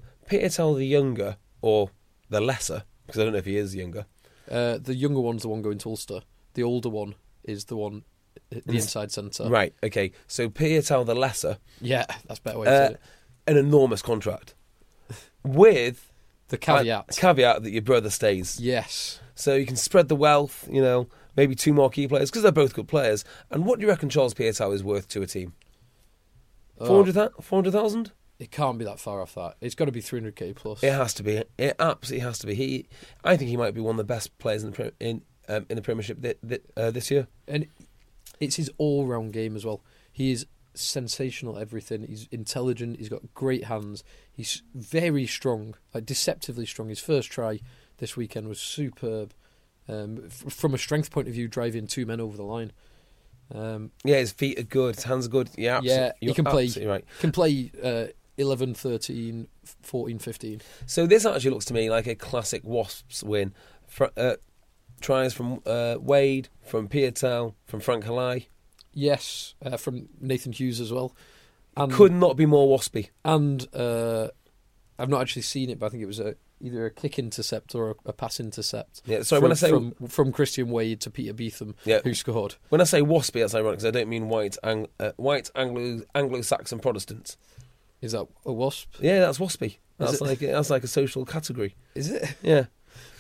Tell 0.50 0.74
the 0.74 0.86
younger 0.86 1.36
or 1.62 1.92
the 2.30 2.40
lesser, 2.42 2.84
because 3.06 3.20
I 3.20 3.24
don't 3.26 3.34
know 3.34 3.40
if 3.40 3.46
he 3.46 3.58
is 3.58 3.76
younger. 3.76 4.06
Uh, 4.50 4.78
the 4.78 4.96
younger 4.96 5.20
one's 5.20 5.42
the 5.42 5.50
one 5.50 5.62
going 5.62 5.78
to 5.80 5.90
Ulster. 5.90 6.22
The 6.54 6.64
older 6.64 6.90
one 6.90 7.16
is 7.44 7.66
the 7.66 7.76
one 7.76 8.04
the 8.50 8.62
inside 8.76 9.12
centre. 9.12 9.48
Right. 9.50 9.74
Okay. 9.84 10.12
So 10.28 10.50
Piutau 10.50 11.06
the 11.06 11.16
lesser, 11.16 11.58
Yeah, 11.82 12.06
that's 12.28 12.40
a 12.40 12.42
better 12.44 12.60
way 12.60 12.66
to 12.66 12.72
uh, 12.72 12.88
say 12.88 12.94
it. 12.94 13.00
an 13.48 13.58
enormous 13.58 14.02
contract, 14.02 14.54
with 15.44 16.12
The 16.50 16.58
caveat. 16.58 17.06
a 17.18 17.20
caveat 17.20 17.64
that 17.64 17.72
your 17.72 17.82
brother 17.82 18.10
stays. 18.10 18.60
yes. 18.60 19.20
So 19.36 19.56
you 19.56 19.66
can 19.66 19.78
spread 19.78 20.10
the 20.10 20.18
wealth. 20.18 20.68
You 20.70 20.82
know, 20.82 21.08
maybe 21.38 21.56
two 21.56 21.72
more 21.74 21.90
key 21.90 22.08
players 22.10 22.30
because 22.30 22.44
they're 22.44 22.52
both 22.52 22.74
good 22.74 22.90
players. 22.90 23.24
And 23.50 23.66
what 23.66 23.80
do 23.80 23.84
you 23.86 23.90
reckon 23.90 24.10
Charles 24.10 24.34
Piutau 24.34 24.74
is 24.74 24.84
worth 24.84 25.08
to 25.10 25.22
a 25.22 25.28
team? 25.28 25.54
Oh, 26.80 26.86
400,000? 26.88 27.42
400,000? 27.42 28.12
it 28.40 28.52
can't 28.52 28.78
be 28.80 28.86
that 28.86 29.00
far 29.00 29.22
off 29.22 29.36
that. 29.36 29.56
It's 29.60 29.76
got 29.76 29.86
to 29.86 29.92
be 29.92 30.02
300k 30.02 30.56
plus. 30.56 30.82
It 30.84 30.92
has 30.94 31.14
to 31.16 31.24
be. 31.24 31.44
It 31.58 31.76
absolutely 31.78 32.26
has 32.26 32.40
to 32.40 32.48
be. 32.48 32.56
He, 32.56 32.88
I 33.24 33.36
think 33.38 33.50
he 33.50 33.58
might 33.58 33.74
be 33.74 33.82
one 33.82 33.94
of 33.96 33.98
the 33.98 34.04
best 34.06 34.38
players 34.40 34.64
in 34.64 34.72
the 34.72 34.94
in 35.00 35.22
um, 35.50 35.66
in 35.70 35.76
the 35.76 35.82
Premiership 35.82 36.22
thi- 36.22 36.36
thi- 36.48 36.60
uh, 36.78 36.90
this 36.92 37.10
year. 37.12 37.28
and 37.50 37.66
it's 38.40 38.56
his 38.56 38.70
all-round 38.78 39.34
game 39.34 39.56
as 39.56 39.66
well. 39.66 39.82
He 40.12 40.32
is 40.32 40.46
sensational 40.74 41.56
at 41.58 41.62
everything. 41.62 42.06
He's 42.08 42.28
intelligent. 42.32 42.98
He's 43.00 43.10
got 43.10 43.34
great 43.34 43.66
hands. 43.66 44.04
He's 44.32 44.64
very 44.74 45.26
strong, 45.28 45.76
like 45.94 46.06
deceptively 46.06 46.66
strong. 46.66 46.90
His 46.90 47.00
first 47.00 47.32
try 47.32 47.60
this 47.98 48.16
weekend 48.16 48.48
was 48.48 48.60
superb. 48.60 49.34
Um, 49.88 50.24
f- 50.26 50.54
from 50.54 50.74
a 50.74 50.78
strength 50.78 51.12
point 51.12 51.28
of 51.28 51.34
view, 51.34 51.48
driving 51.48 51.88
two 51.88 52.06
men 52.06 52.22
over 52.22 52.38
the 52.38 52.44
line. 52.44 52.72
Um, 53.54 53.92
Yeah, 54.04 54.18
his 54.18 54.32
feet 54.32 54.60
are 54.60 54.64
good. 54.64 54.96
His 54.96 55.04
hands 55.06 55.26
are 55.26 55.30
good. 55.30 55.50
Yeah, 55.58 55.80
yeah, 55.84 56.12
he 56.20 56.34
can 56.34 56.46
play. 56.46 56.70
Right. 56.86 57.04
Can 57.20 57.32
play 57.32 57.72
uh, 57.84 58.06
11, 58.38 58.76
13, 58.76 59.48
14, 59.82 60.20
15. 60.20 60.62
So 60.86 61.08
this 61.08 61.26
actually 61.26 61.50
looks 61.52 61.66
to 61.66 61.74
me 61.74 61.90
like 61.90 62.06
a 62.08 62.16
classic 62.16 62.62
Wasps 62.64 63.24
win. 63.24 63.54
Fr- 63.88 64.06
uh, 64.16 64.36
tries 65.00 65.34
from 65.34 65.62
uh, 65.66 65.96
Wade, 66.00 66.50
from 66.64 66.88
Piutau, 66.88 67.54
from 67.66 67.80
Frank 67.80 68.06
Halai. 68.06 68.48
Yes, 68.94 69.56
uh, 69.66 69.78
from 69.78 70.10
Nathan 70.20 70.52
Hughes 70.52 70.80
as 70.80 70.92
well. 70.92 71.16
And 71.78 71.92
Could 71.92 72.12
not 72.12 72.36
be 72.36 72.46
more 72.46 72.78
waspy. 72.78 73.10
and 73.24 73.66
uh, 73.74 74.30
I've 74.98 75.10
not 75.10 75.22
actually 75.22 75.44
seen 75.44 75.70
it, 75.70 75.80
but 75.80 75.86
I 75.86 75.90
think 75.90 76.04
it 76.04 76.08
was 76.08 76.20
a, 76.20 76.36
either 76.60 76.86
a 76.88 76.92
kick 76.92 77.18
intercept 77.18 77.74
or 77.74 77.92
a, 77.92 77.96
a 78.08 78.14
pass 78.14 78.40
intercept. 78.40 79.02
Yeah. 79.06 79.22
Sorry, 79.22 79.40
from, 79.40 79.44
when 79.44 79.52
I 79.52 79.56
say 79.56 79.70
from, 79.70 79.92
from 80.08 80.32
Christian 80.34 80.70
Wade 80.72 81.00
to 81.02 81.10
Peter 81.12 81.34
Beetham, 81.34 81.76
Yeah. 81.86 82.00
who 82.04 82.14
scored. 82.14 82.56
when 82.70 82.82
I 82.82 82.84
say 82.84 83.02
waspy, 83.02 83.40
that's 83.42 83.56
ironic 83.56 83.80
because 83.80 83.86
I 83.86 83.92
don't 83.92 84.10
mean 84.10 84.28
white 84.28 84.58
Ang- 84.64 84.88
uh, 85.00 85.12
white 85.16 85.50
Anglo 85.56 86.02
Anglo-Saxon 86.16 86.80
Protestants. 86.80 87.38
Is 88.02 88.12
that 88.14 88.28
a 88.46 88.52
wasp? 88.52 88.96
Yeah, 89.00 89.20
that's 89.20 89.38
waspy. 89.38 89.78
That's 89.98 90.20
like 90.22 90.40
that's 90.40 90.70
like 90.70 90.84
a 90.84 90.88
social 90.88 91.26
category. 91.26 91.76
Is 91.96 92.10
it? 92.10 92.36
Yeah, 92.42 92.66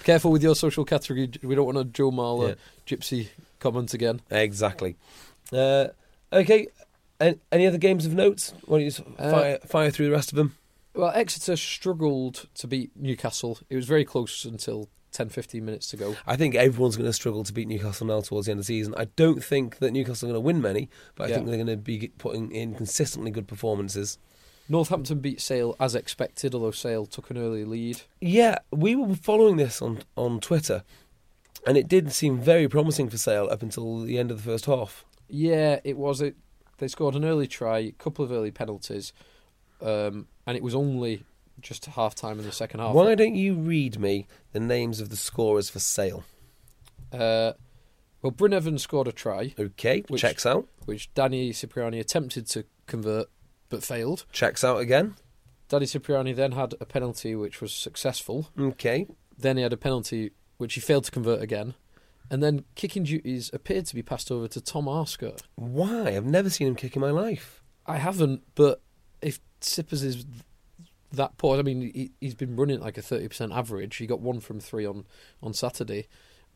Careful 0.03 0.31
with 0.31 0.41
your 0.43 0.55
social 0.55 0.85
category. 0.85 1.29
We 1.43 1.55
don't 1.55 1.65
want 1.65 1.77
a 1.77 1.83
Joe 1.85 2.11
Marler 2.11 2.49
Yeah. 2.49 2.95
gypsy 2.95 3.27
comment 3.59 3.93
again. 3.93 4.21
exactly. 4.31 4.95
Uh, 5.51 5.87
okay. 6.31 6.67
An- 7.19 7.39
Any 7.51 7.67
other 7.67 7.77
games 7.77 8.05
of 8.05 8.13
note? 8.13 8.53
Why 8.65 8.77
don't 8.77 8.85
you 8.85 8.91
just 8.91 9.01
Uh, 9.17 9.31
fire, 9.31 9.59
fire 9.65 9.91
through 9.91 10.05
the 10.05 10.11
rest 10.11 10.31
of 10.31 10.37
them? 10.37 10.55
Well, 10.93 11.11
Exeter 11.13 11.55
struggled 11.57 12.47
to 12.55 12.67
beat 12.67 12.91
Newcastle. 12.95 13.59
It 13.69 13.75
was 13.75 13.85
very 13.85 14.05
close 14.05 14.45
until 14.45 14.89
10, 15.11 15.29
15 15.29 15.65
minutes 15.65 15.89
to 15.91 15.97
go. 15.97 16.15
I 16.25 16.35
think 16.35 16.55
everyone's 16.55 16.95
going 16.95 17.09
to 17.09 17.13
struggle 17.13 17.43
to 17.43 17.53
beat 17.53 17.67
Newcastle 17.67 18.07
now 18.07 18.21
towards 18.21 18.45
the 18.45 18.51
end 18.51 18.59
of 18.59 18.65
the 18.65 18.73
season. 18.73 18.93
I 18.97 19.05
don't 19.15 19.43
think 19.43 19.79
that 19.79 19.91
Newcastle 19.91 20.27
are 20.29 20.33
going 20.33 20.41
to 20.41 20.45
win 20.45 20.61
many, 20.61 20.89
but 21.15 21.25
I 21.25 21.27
Yeah. 21.29 21.35
think 21.35 21.47
they're 21.47 21.57
going 21.57 21.67
to 21.67 21.77
be 21.77 22.09
putting 22.17 22.51
in 22.51 22.75
consistently 22.75 23.31
good 23.31 23.47
performances. 23.47 24.17
Northampton 24.69 25.19
beat 25.19 25.41
Sale 25.41 25.75
as 25.79 25.95
expected, 25.95 26.53
although 26.53 26.71
Sale 26.71 27.07
took 27.07 27.29
an 27.31 27.37
early 27.37 27.65
lead. 27.65 28.01
Yeah, 28.21 28.59
we 28.71 28.95
were 28.95 29.15
following 29.15 29.57
this 29.57 29.81
on 29.81 29.99
on 30.15 30.39
Twitter, 30.39 30.83
and 31.67 31.75
it 31.75 31.87
did 31.87 32.11
seem 32.13 32.39
very 32.39 32.67
promising 32.69 33.09
for 33.09 33.17
Sale 33.17 33.49
up 33.51 33.61
until 33.63 34.01
the 34.01 34.17
end 34.19 34.29
of 34.31 34.37
the 34.37 34.43
first 34.51 34.65
half. 34.65 35.03
Yeah, 35.27 35.79
it 35.83 35.97
was. 35.97 36.21
It. 36.21 36.35
They 36.77 36.87
scored 36.87 37.15
an 37.15 37.25
early 37.25 37.47
try, 37.47 37.79
a 37.79 37.91
couple 37.91 38.23
of 38.23 38.31
early 38.31 38.51
penalties, 38.51 39.11
um, 39.81 40.27
and 40.47 40.55
it 40.55 40.63
was 40.63 40.73
only 40.75 41.23
just 41.59 41.85
half 41.87 42.15
time 42.15 42.39
in 42.39 42.45
the 42.45 42.51
second 42.53 42.79
half. 42.79 42.93
Why 42.93 43.15
don't 43.15 43.35
you 43.35 43.55
read 43.55 43.99
me 43.99 44.27
the 44.53 44.61
names 44.61 45.01
of 45.01 45.09
the 45.09 45.17
scorers 45.17 45.69
for 45.69 45.79
Sale? 45.79 46.23
Uh, 47.11 47.53
well, 48.21 48.31
Bryn 48.31 48.53
Evans 48.53 48.83
scored 48.83 49.07
a 49.07 49.11
try, 49.11 49.53
Okay, 49.59 50.03
Which- 50.07 50.21
checks 50.21 50.45
out. 50.45 50.67
which 50.85 51.13
Danny 51.15 51.51
Cipriani 51.51 51.99
attempted 51.99 52.47
to 52.47 52.63
convert 52.87 53.27
but 53.69 53.83
failed. 53.83 54.25
Checks 54.31 54.63
out 54.63 54.79
again. 54.79 55.15
Danny 55.69 55.85
Cipriani 55.85 56.33
then 56.33 56.53
had 56.53 56.73
a 56.81 56.85
penalty 56.85 57.35
which 57.35 57.61
was 57.61 57.71
successful. 57.71 58.49
Okay. 58.59 59.07
Then 59.37 59.57
he 59.57 59.63
had 59.63 59.73
a 59.73 59.77
penalty 59.77 60.31
which 60.57 60.73
he 60.73 60.81
failed 60.81 61.05
to 61.05 61.11
convert 61.11 61.41
again. 61.41 61.75
And 62.31 62.43
then 62.43 62.65
kicking 62.75 63.03
duties 63.03 63.49
appeared 63.53 63.85
to 63.87 63.95
be 63.95 64.01
passed 64.03 64.31
over 64.31 64.47
to 64.49 64.61
Tom 64.61 64.85
Arscott. 64.85 65.41
Why? 65.55 66.15
I've 66.15 66.25
never 66.25 66.49
seen 66.49 66.67
him 66.67 66.75
kick 66.75 66.95
in 66.95 67.01
my 67.01 67.11
life. 67.11 67.63
I 67.85 67.97
haven't, 67.97 68.43
but 68.55 68.81
if 69.21 69.39
Sippers 69.61 70.03
is 70.03 70.25
that 71.11 71.37
poor, 71.37 71.57
I 71.57 71.63
mean, 71.63 71.81
he, 71.81 72.11
he's 72.21 72.35
been 72.35 72.55
running 72.55 72.79
like 72.81 72.97
a 72.97 73.01
30% 73.01 73.55
average. 73.55 73.95
He 73.95 74.05
got 74.05 74.19
one 74.21 74.39
from 74.39 74.59
three 74.59 74.85
on, 74.85 75.05
on 75.41 75.53
Saturday. 75.53 76.07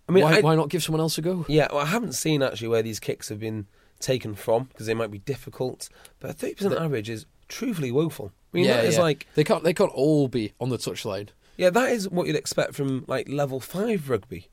I 0.08 0.12
mean, 0.12 0.24
why, 0.24 0.38
I- 0.38 0.42
why 0.42 0.56
not 0.56 0.70
give 0.70 0.84
someone 0.84 1.02
else 1.02 1.18
a 1.18 1.22
go? 1.22 1.46
Yeah, 1.48 1.68
well, 1.72 1.82
I 1.82 1.86
haven't 1.86 2.14
seen 2.14 2.44
actually 2.44 2.68
where 2.68 2.84
these 2.84 3.00
kicks 3.00 3.30
have 3.30 3.40
been 3.40 3.68
taken 4.04 4.36
from 4.36 4.66
because 4.66 4.86
they 4.86 4.94
might 4.94 5.12
be 5.12 5.20
difficult. 5.20 5.90
But 6.20 6.32
a 6.32 6.34
thirty 6.34 6.56
percent 6.56 6.76
average 6.76 7.10
is 7.10 7.26
truthfully 7.48 7.92
woeful. 7.92 8.32
I 8.54 8.58
mean, 8.58 8.66
yeah, 8.66 8.78
that 8.78 8.86
is 8.86 8.96
yeah. 8.96 9.02
like 9.02 9.28
they 9.36 9.44
can't 9.44 9.64
they 9.64 9.74
can't 9.74 9.92
all 9.92 10.28
be 10.28 10.54
on 10.60 10.70
the 10.70 10.78
touchline. 10.78 11.30
yeah, 11.58 11.70
that 11.70 11.92
is 11.92 12.10
what 12.10 12.28
you'd 12.28 12.36
expect 12.36 12.76
from 12.76 13.06
like 13.08 13.28
level 13.30 13.60
five 13.60 14.10
rugby. 14.10 14.50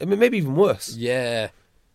I 0.00 0.06
mean, 0.06 0.18
maybe 0.18 0.38
even 0.38 0.56
worse. 0.56 0.96
Yeah, 0.96 1.50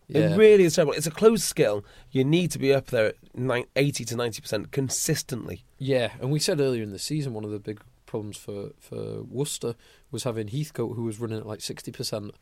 yeah. 0.08 0.32
It 0.32 0.36
really 0.36 0.64
is 0.64 0.76
terrible. 0.76 0.92
It's 0.92 1.06
a 1.06 1.10
closed 1.10 1.42
skill. 1.42 1.84
You 2.12 2.24
need 2.24 2.52
to 2.52 2.58
be 2.58 2.72
up 2.72 2.86
there 2.86 3.06
at 3.06 3.66
80 3.74 4.04
to 4.04 4.16
ninety 4.16 4.40
percent 4.40 4.70
consistently. 4.70 5.64
Yeah, 5.78 6.12
and 6.20 6.30
we 6.30 6.38
said 6.38 6.60
earlier 6.60 6.82
in 6.82 6.92
the 6.92 6.98
season 6.98 7.34
one 7.34 7.44
of 7.44 7.50
the 7.50 7.58
big 7.58 7.80
problems 8.06 8.36
for, 8.36 8.70
for 8.78 9.22
Worcester 9.24 9.74
was 10.12 10.22
having 10.22 10.48
Heathcote 10.48 10.94
who 10.94 11.02
was 11.02 11.18
running 11.18 11.38
at 11.38 11.46
like 11.46 11.60
sixty 11.60 11.90
percent, 11.90 12.34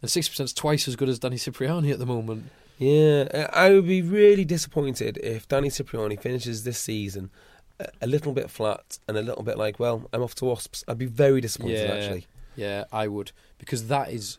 and 0.00 0.10
sixty 0.10 0.30
percent 0.30 0.46
is 0.46 0.54
twice 0.54 0.88
as 0.88 0.96
good 0.96 1.08
as 1.08 1.18
Danny 1.18 1.36
Cipriani 1.36 1.90
at 1.90 1.98
the 1.98 2.06
moment. 2.06 2.50
Yeah, 2.82 3.48
I 3.52 3.70
would 3.70 3.86
be 3.86 4.02
really 4.02 4.44
disappointed 4.44 5.18
if 5.18 5.46
Danny 5.46 5.70
Cipriani 5.70 6.16
finishes 6.16 6.64
this 6.64 6.78
season 6.78 7.30
a, 7.78 7.86
a 8.02 8.06
little 8.06 8.32
bit 8.32 8.50
flat 8.50 8.98
and 9.06 9.16
a 9.16 9.22
little 9.22 9.42
bit 9.42 9.56
like, 9.56 9.78
well, 9.78 10.08
I'm 10.12 10.22
off 10.22 10.34
to 10.36 10.44
Wasps. 10.46 10.84
I'd 10.88 10.98
be 10.98 11.06
very 11.06 11.40
disappointed 11.40 11.88
Yeah. 11.88 11.94
actually. 11.94 12.26
Yeah, 12.56 12.84
I 12.92 13.08
would 13.08 13.32
because 13.58 13.86
that 13.88 14.10
is 14.10 14.38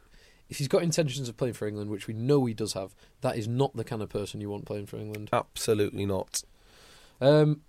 if 0.49 0.57
he's 0.57 0.67
got 0.67 0.83
intentions 0.83 1.29
of 1.29 1.37
playing 1.37 1.53
for 1.53 1.67
England, 1.67 1.89
which 1.89 2.05
we 2.07 2.13
know 2.13 2.45
he 2.45 2.53
does 2.53 2.73
have, 2.73 2.93
that 3.21 3.37
is 3.37 3.47
not 3.47 3.75
the 3.75 3.83
kind 3.83 4.01
of 4.03 4.09
person 4.09 4.41
you 4.41 4.49
want 4.49 4.65
playing 4.65 4.85
for 4.85 4.97
England. 4.97 5.29
Absolutely 5.33 6.05
not. 6.05 6.43
Um, 7.21 7.61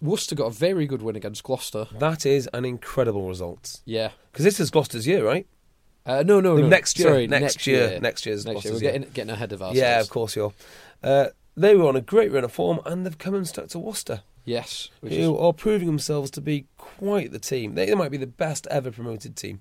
Worcester 0.00 0.34
got 0.34 0.46
a 0.46 0.50
very 0.50 0.86
good 0.86 1.02
win 1.02 1.14
against 1.14 1.44
Gloucester. 1.44 1.86
That 1.98 2.26
is 2.26 2.48
an 2.52 2.64
incredible 2.64 3.28
result. 3.28 3.80
Yeah. 3.84 4.10
Because 4.32 4.44
this 4.44 4.58
is 4.58 4.70
Gloucester's 4.70 5.06
year, 5.06 5.24
right? 5.24 5.46
Uh, 6.04 6.22
no, 6.26 6.40
no, 6.40 6.56
no. 6.56 6.66
next 6.66 6.98
year, 6.98 7.08
Sorry, 7.08 7.26
next 7.28 7.66
year, 7.66 8.00
next 8.00 8.26
year's 8.26 8.44
next 8.44 8.64
year. 8.64 8.74
We're 8.74 8.80
year. 8.80 8.92
getting 8.92 9.10
getting 9.10 9.30
ahead 9.30 9.52
of 9.52 9.62
ourselves. 9.62 9.78
Yeah, 9.78 10.00
of 10.00 10.08
course 10.10 10.34
you're. 10.34 10.52
Uh, 11.02 11.26
they 11.56 11.76
were 11.76 11.86
on 11.88 11.96
a 11.96 12.00
great 12.00 12.32
run 12.32 12.44
of 12.44 12.52
form 12.52 12.80
and 12.86 13.04
they've 13.06 13.18
come 13.18 13.34
and 13.34 13.46
stuck 13.46 13.68
to 13.68 13.78
Worcester, 13.78 14.22
Yes, 14.44 14.88
which 15.00 15.12
who 15.12 15.34
is, 15.34 15.40
are 15.40 15.52
proving 15.52 15.86
themselves 15.86 16.30
to 16.32 16.40
be 16.40 16.66
quite 16.78 17.30
the 17.30 17.38
team. 17.38 17.74
They, 17.74 17.86
they 17.86 17.94
might 17.94 18.10
be 18.10 18.16
the 18.16 18.26
best 18.26 18.66
ever 18.70 18.90
promoted 18.90 19.36
team. 19.36 19.60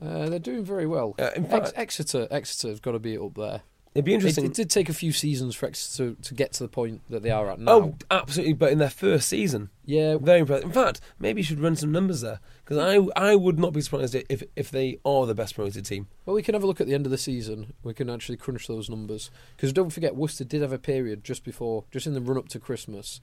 uh, 0.00 0.28
they're 0.30 0.38
doing 0.38 0.64
very 0.64 0.86
well. 0.86 1.14
Uh, 1.18 1.30
in 1.36 1.44
Ex- 1.46 1.52
fact, 1.52 1.72
Exeter, 1.76 2.28
Exeter 2.30 2.68
have 2.68 2.80
got 2.80 2.92
to 2.92 2.98
be 2.98 3.18
up 3.18 3.34
there. 3.34 3.62
It'd 3.92 4.04
be 4.04 4.14
interesting. 4.14 4.44
it 4.44 4.54
did 4.54 4.70
take 4.70 4.88
a 4.88 4.94
few 4.94 5.10
seasons 5.10 5.56
for 5.56 5.66
X 5.66 5.96
to, 5.96 6.16
to 6.22 6.32
get 6.32 6.52
to 6.54 6.62
the 6.62 6.68
point 6.68 7.02
that 7.10 7.24
they 7.24 7.30
are 7.30 7.50
at 7.50 7.58
now. 7.58 7.72
Oh, 7.72 7.94
absolutely! 8.08 8.52
But 8.52 8.70
in 8.70 8.78
their 8.78 8.88
first 8.88 9.28
season, 9.28 9.70
yeah, 9.84 10.16
very 10.16 10.40
impressive. 10.40 10.66
In 10.66 10.72
fact, 10.72 11.00
maybe 11.18 11.40
you 11.40 11.44
should 11.44 11.58
run 11.58 11.74
some 11.74 11.90
numbers 11.90 12.20
there 12.20 12.38
because 12.64 12.78
I 12.78 12.98
I 13.20 13.34
would 13.34 13.58
not 13.58 13.72
be 13.72 13.80
surprised 13.80 14.14
if 14.14 14.44
if 14.54 14.70
they 14.70 15.00
are 15.04 15.26
the 15.26 15.34
best 15.34 15.56
promoted 15.56 15.84
team. 15.84 16.06
Well, 16.24 16.36
we 16.36 16.42
can 16.42 16.54
have 16.54 16.62
a 16.62 16.68
look 16.68 16.80
at 16.80 16.86
the 16.86 16.94
end 16.94 17.04
of 17.04 17.10
the 17.10 17.18
season. 17.18 17.72
We 17.82 17.92
can 17.92 18.08
actually 18.08 18.36
crunch 18.36 18.68
those 18.68 18.88
numbers 18.88 19.28
because 19.56 19.72
don't 19.72 19.90
forget 19.90 20.14
Worcester 20.14 20.44
did 20.44 20.62
have 20.62 20.72
a 20.72 20.78
period 20.78 21.24
just 21.24 21.42
before, 21.42 21.84
just 21.90 22.06
in 22.06 22.14
the 22.14 22.20
run 22.20 22.38
up 22.38 22.48
to 22.50 22.60
Christmas, 22.60 23.20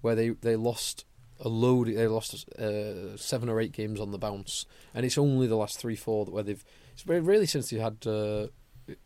where 0.00 0.14
they 0.14 0.28
they 0.28 0.54
lost 0.54 1.06
a 1.40 1.48
load. 1.48 1.88
They 1.88 2.06
lost 2.06 2.48
uh, 2.56 3.16
seven 3.16 3.48
or 3.48 3.60
eight 3.60 3.72
games 3.72 3.98
on 3.98 4.12
the 4.12 4.18
bounce, 4.18 4.64
and 4.94 5.04
it's 5.04 5.18
only 5.18 5.48
the 5.48 5.56
last 5.56 5.78
three 5.78 5.96
four 5.96 6.24
where 6.26 6.44
they've. 6.44 6.64
It's 6.92 7.04
really 7.04 7.46
since 7.46 7.70
they 7.70 7.78
had 7.78 8.06
uh, 8.06 8.46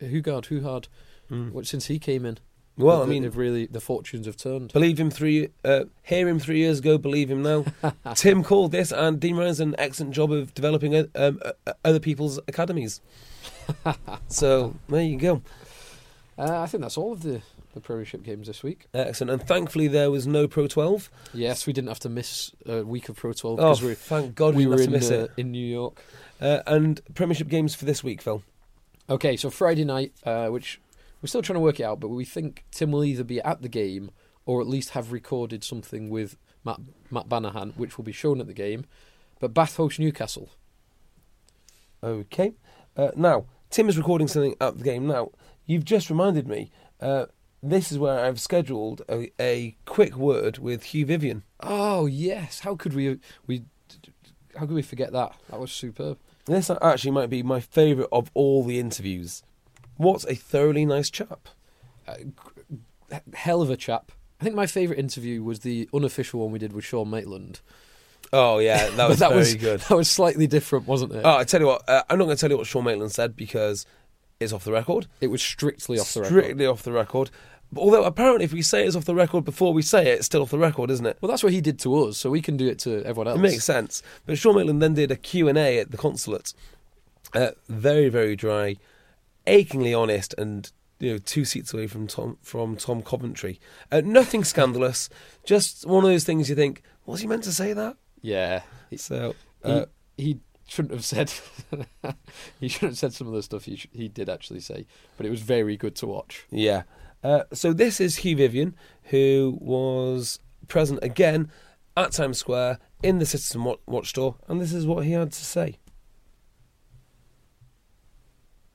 Hougaard, 0.01 0.47
Hougaard, 0.47 0.89
Mm. 1.31 1.67
since 1.67 1.87
he 1.87 1.99
came 1.99 2.25
in. 2.25 2.39
Well, 2.79 3.03
I 3.03 3.07
mean- 3.07 3.23
they've 3.25 3.37
really 3.37 3.67
the 3.67 3.81
fortunes 3.81 4.27
have 4.27 4.37
turned. 4.37 4.73
Believe 4.73 4.99
him 4.99 5.11
three, 5.11 5.49
uh, 5.65 5.85
hear 6.05 6.29
him 6.29 6.39
three 6.39 6.59
years 6.59 6.79
ago. 6.79 6.97
Believe 6.97 7.29
him 7.31 7.43
now. 7.43 7.65
Tim 8.15 8.43
called 8.45 8.71
this, 8.73 8.93
and 8.93 9.19
Dean 9.21 9.37
Ryan's 9.37 9.61
an 9.61 9.75
excellent 9.79 10.15
job 10.15 10.31
of 10.33 10.55
developing 10.55 10.95
uh, 10.95 11.05
um, 11.17 11.41
uh, 11.45 11.73
other 11.85 11.99
people's 12.01 12.39
academies. 12.49 13.01
so 14.29 14.75
there 14.89 15.03
you 15.03 15.19
go. 15.19 15.43
Uh, 16.39 16.61
I 16.63 16.67
think 16.67 16.83
that's 16.83 16.97
all 16.97 17.13
of 17.13 17.23
the 17.23 17.43
the 17.75 17.81
Premiership 17.81 18.23
games 18.23 18.47
this 18.47 18.63
week. 18.63 18.87
Excellent, 18.95 19.31
and 19.31 19.47
thankfully 19.47 19.89
there 19.89 20.11
was 20.11 20.27
no 20.27 20.49
Pro 20.49 20.67
12. 20.67 21.11
Yes, 21.35 21.67
we 21.67 21.73
didn't 21.75 21.89
have 21.89 21.99
to 22.01 22.09
miss 22.09 22.51
a 22.65 22.83
week 22.83 23.09
of 23.11 23.17
Pro 23.17 23.33
12 23.35 23.61
Oh, 23.61 23.87
we 23.87 23.95
thank 23.95 24.35
God 24.35 24.55
we, 24.55 24.67
we 24.67 24.77
didn't 24.77 24.91
were 24.93 24.97
in 24.97 25.01
miss 25.01 25.11
uh, 25.11 25.25
it. 25.25 25.31
in 25.37 25.53
New 25.53 25.65
York. 25.67 26.03
Uh, 26.41 26.61
and 26.67 27.01
Premiership 27.15 27.49
games 27.49 27.75
for 27.75 27.85
this 27.85 28.03
week, 28.03 28.23
Phil. 28.23 28.43
Okay, 29.11 29.37
so 29.37 29.49
Friday 29.49 29.85
night, 29.85 30.13
uh, 30.25 30.49
which 30.49 30.81
we're 31.23 31.29
still 31.29 31.43
trying 31.43 31.55
to 31.55 31.61
work 31.61 31.81
it 31.81 31.85
out, 31.85 32.01
but 32.01 32.09
we 32.09 32.25
think 32.25 32.65
Tim 32.71 32.93
will 32.93 33.05
either 33.05 33.25
be 33.25 33.41
at 33.41 33.63
the 33.63 33.69
game 33.69 34.11
or 34.45 34.61
at 34.61 34.67
least 34.67 34.91
have 34.91 35.13
recorded 35.13 35.65
something 35.65 36.11
with 36.11 36.37
Matt 36.65 36.81
Matt 37.11 37.29
Banahan, 37.29 37.77
which 37.77 37.97
will 37.97 38.05
be 38.05 38.13
shown 38.13 38.41
at 38.41 38.47
the 38.47 38.55
game. 38.55 38.85
But 39.41 39.55
Bath 39.55 39.77
host 39.77 39.99
Newcastle. 39.99 40.51
Okay. 42.03 42.55
Uh, 42.97 43.11
now, 43.17 43.47
Tim 43.71 43.89
is 43.89 43.97
recording 43.97 44.29
something 44.29 44.55
at 44.61 44.79
the 44.79 44.85
game. 44.85 45.07
Now, 45.07 45.31
you've 45.67 45.85
just 45.85 46.11
reminded 46.11 46.47
me. 46.47 46.71
Uh, 47.01 47.27
this 47.63 47.91
is 47.91 47.99
where 47.99 48.25
I've 48.25 48.41
scheduled 48.41 49.03
a, 49.09 49.33
a 49.41 49.77
quick 49.85 50.17
word 50.17 50.59
with 50.59 50.85
Hugh 50.85 51.07
Vivyan. 51.07 51.43
Oh 51.61 52.07
yes, 52.07 52.61
how 52.61 52.77
could 52.77 52.95
we 52.95 53.19
we 53.47 53.65
how 54.55 54.61
could 54.61 54.73
we 54.73 54.83
forget 54.83 55.13
that? 55.13 55.35
That 55.51 55.61
was 55.61 55.73
superb. 55.73 56.19
This 56.49 56.71
actually 56.71 57.11
might 57.11 57.31
be 57.31 57.43
my 57.43 57.61
favourite 57.61 58.09
of 58.11 58.31
all 58.35 58.65
the 58.65 58.79
interviews. 58.81 59.43
What 59.97 60.25
a 60.31 60.35
thoroughly 60.35 60.85
nice 60.87 61.11
chap. 61.11 61.49
Uh, 62.07 62.15
hell 63.35 63.63
of 63.63 63.71
a 63.71 63.77
chap. 63.77 64.13
I 64.41 64.45
think 64.45 64.57
my 64.57 64.67
favourite 64.67 64.99
interview 64.99 65.43
was 65.43 65.61
the 65.61 65.89
unofficial 65.93 66.41
one 66.41 66.53
we 66.53 66.59
did 66.59 66.73
with 66.73 66.85
Sean 66.85 67.11
Maitland. 67.11 67.61
Oh 68.33 68.59
yeah, 68.59 68.89
that 68.91 69.09
was 69.09 69.19
that 69.19 69.29
very 69.31 69.41
was 69.41 69.55
good. 69.57 69.81
That 69.81 69.97
was 69.97 70.11
slightly 70.11 70.47
different, 70.47 70.87
wasn't 70.87 71.15
it? 71.15 71.23
Oh, 71.25 71.37
I 71.37 71.45
tell 71.45 71.61
you 71.61 71.67
what, 71.67 71.89
uh, 71.89 72.03
I'm 72.09 72.19
not 72.19 72.25
going 72.27 72.37
to 72.37 72.41
tell 72.41 72.51
you 72.51 72.57
what 72.57 72.67
Sean 72.67 72.85
Maitland 72.85 73.13
said 73.13 73.37
because 73.37 73.85
it's 74.41 74.53
off 74.53 74.65
the 74.65 74.73
record. 74.73 75.07
it 75.21 75.29
was 75.29 75.43
strictly 75.43 75.99
off 75.99 76.15
the 76.15 76.21
record. 76.21 76.33
Strictly 76.41 76.67
off 76.67 76.83
the 76.83 76.93
record. 76.93 77.31
But 77.71 77.83
although 77.83 78.05
apparently, 78.05 78.45
if 78.45 78.53
we 78.53 78.63
say 78.63 78.87
it's 78.87 78.97
off 78.97 79.05
the 79.05 79.15
record 79.15 79.45
before 79.45 79.73
we 79.75 79.83
say 79.83 80.03
it, 80.11 80.19
it's 80.19 80.27
still 80.27 80.43
off 80.43 80.51
the 80.51 80.59
record, 80.59 80.91
isn't 80.91 81.05
it? 81.05 81.19
Well, 81.21 81.29
that's 81.29 81.43
what 81.43 81.53
he 81.53 81.61
did 81.61 81.79
to 81.81 82.05
us, 82.05 82.17
so 82.17 82.31
we 82.31 82.41
can 82.41 82.57
do 82.57 82.67
it 82.67 82.79
to 82.81 83.05
everyone 83.05 83.29
else. 83.29 83.39
It 83.39 83.43
makes 83.43 83.65
sense. 83.65 84.03
But 84.25 84.39
Sean 84.39 84.57
Maitland 84.57 84.81
then 84.81 84.95
did 84.95 85.11
a 85.11 85.17
Q&A 85.17 85.79
at 85.79 85.91
the 85.91 85.99
consulate. 85.99 86.55
Uh, 87.35 87.51
very, 87.69 88.09
very 88.09 88.37
dry, 88.37 88.77
achingly 89.47 89.93
honest, 89.93 90.35
and 90.39 90.71
you 90.99 91.13
know, 91.13 91.19
two 91.19 91.45
seats 91.45 91.75
away 91.75 91.87
from 91.87 92.07
Tom 92.07 92.39
from 92.43 92.77
Tom 92.77 93.03
Coveney. 93.03 93.59
Uh, 93.93 94.01
nothing 94.05 94.45
scandalous. 94.45 95.09
Just 95.45 95.87
one 95.87 96.05
of 96.05 96.11
those 96.11 96.25
things 96.25 96.49
you 96.49 96.57
think, 96.57 96.83
was 97.07 97.21
he 97.21 97.27
meant 97.27 97.45
to 97.45 97.53
say 97.53 97.73
that? 97.75 97.97
Yeah. 98.23 98.63
So 98.97 99.35
He, 99.65 99.71
uh, 99.71 99.87
he 100.17 100.41
shouldn't 100.67 100.95
have 100.95 101.05
said. 101.05 101.31
he 102.61 102.69
shouldn't 102.69 102.93
have 102.93 102.99
said 102.99 103.13
some 103.13 103.27
of 103.27 103.35
the 103.35 103.43
stuff 103.43 103.65
he 103.65 103.77
sh- 103.77 103.89
he 103.93 104.09
did 104.09 104.29
actually 104.29 104.61
say, 104.61 104.87
but 105.17 105.27
it 105.27 105.31
was 105.31 105.43
very 105.43 105.77
good 105.77 105.95
to 105.97 106.07
watch. 106.07 106.47
Yeah. 106.51 106.83
Uh, 107.23 107.43
so 107.53 107.73
this 107.73 108.01
is 108.01 108.17
Hugh 108.17 108.37
Vivyan, 108.37 108.75
who 109.05 109.59
was 109.61 110.39
present 110.69 111.01
again 111.03 111.51
at 111.97 112.13
Times 112.13 112.39
Square 112.39 112.79
in 113.03 113.19
the 113.19 113.27
Citizen 113.27 113.65
Watch, 113.65 113.81
Watch 113.87 114.09
store, 114.11 114.37
and 114.47 114.61
this 114.61 114.73
is 114.73 114.87
what 114.87 115.05
he 115.05 115.13
had 115.13 115.33
to 115.33 115.45
say. 115.45 115.79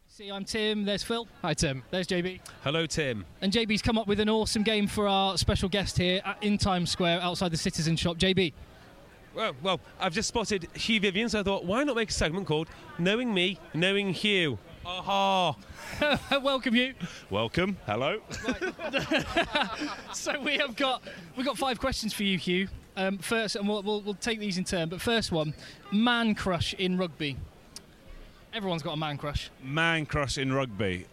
See, 0.08 0.30
I'm 0.30 0.46
Tim. 0.46 0.86
There's 0.86 1.02
Phil. 1.02 1.28
Hi, 1.42 1.56
Tim. 1.56 1.82
There's 1.90 2.06
JB. 2.06 2.40
Hello, 2.64 2.86
Tim. 2.86 3.26
And 3.42 3.52
JB's 3.52 3.82
come 3.82 3.98
up 3.98 4.06
with 4.06 4.20
an 4.20 4.30
awesome 4.30 4.62
game 4.62 4.86
for 4.86 5.08
our 5.08 5.38
special 5.40 5.70
guest 5.70 5.98
here 5.98 6.22
at, 6.24 6.38
in 6.44 6.60
Times 6.60 6.92
Square 6.92 7.22
outside 7.22 7.50
the 7.50 7.58
Citizen 7.58 7.96
Shop. 7.96 8.18
JB. 8.18 8.54
Well, 9.34 9.54
well, 9.64 9.80
I've 10.00 10.14
just 10.14 10.28
spotted 10.28 10.68
Hugh 10.76 11.02
Vivyan, 11.02 11.32
so 11.32 11.40
I 11.40 11.44
thought, 11.44 11.66
why 11.66 11.84
not 11.84 11.96
make 11.96 12.12
a 12.12 12.14
segment 12.14 12.46
called 12.46 12.68
Knowing 13.00 13.34
Me, 13.34 13.58
Knowing 13.74 14.14
Hugh? 14.14 14.60
Aha! 14.86 15.56
Welcome 16.42 16.76
you. 16.76 16.94
Welcome. 17.30 17.78
Hello. 17.86 18.20
So 20.14 20.40
we 20.40 20.58
have 20.58 20.76
got 20.76 21.04
we've 21.36 21.46
got 21.46 21.58
five 21.58 21.80
questions 21.80 22.14
for 22.14 22.24
you, 22.24 22.38
Hugh. 22.38 22.68
Um, 22.96 23.18
first, 23.18 23.56
and 23.56 23.68
we'll, 23.68 23.82
we'll 23.82 24.02
we'll 24.02 24.14
take 24.14 24.40
these 24.40 24.58
in 24.58 24.64
turn. 24.64 24.88
But 24.90 25.02
first 25.02 25.32
one, 25.32 25.54
man 25.92 26.36
crush 26.36 26.74
in 26.76 26.98
rugby. 26.98 27.36
Everyone's 28.54 28.84
got 28.84 28.94
a 28.94 28.98
man 28.98 29.18
crush. 29.18 29.50
Man 29.64 30.06
crush 30.06 30.38
in 30.38 30.54
rugby. 30.54 31.08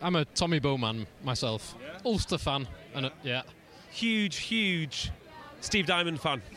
I'm 0.00 0.16
a 0.16 0.24
Tommy 0.24 0.58
Bowe 0.58 0.78
man 0.78 1.06
myself. 1.24 1.74
Ulster 2.04 2.38
fan. 2.38 2.66
And 2.94 3.06
uh, 3.06 3.10
yeah. 3.22 3.42
Huge, 3.90 4.36
huge 4.36 5.10
Steve 5.60 5.86
Diamond 5.86 6.20
fan. 6.20 6.40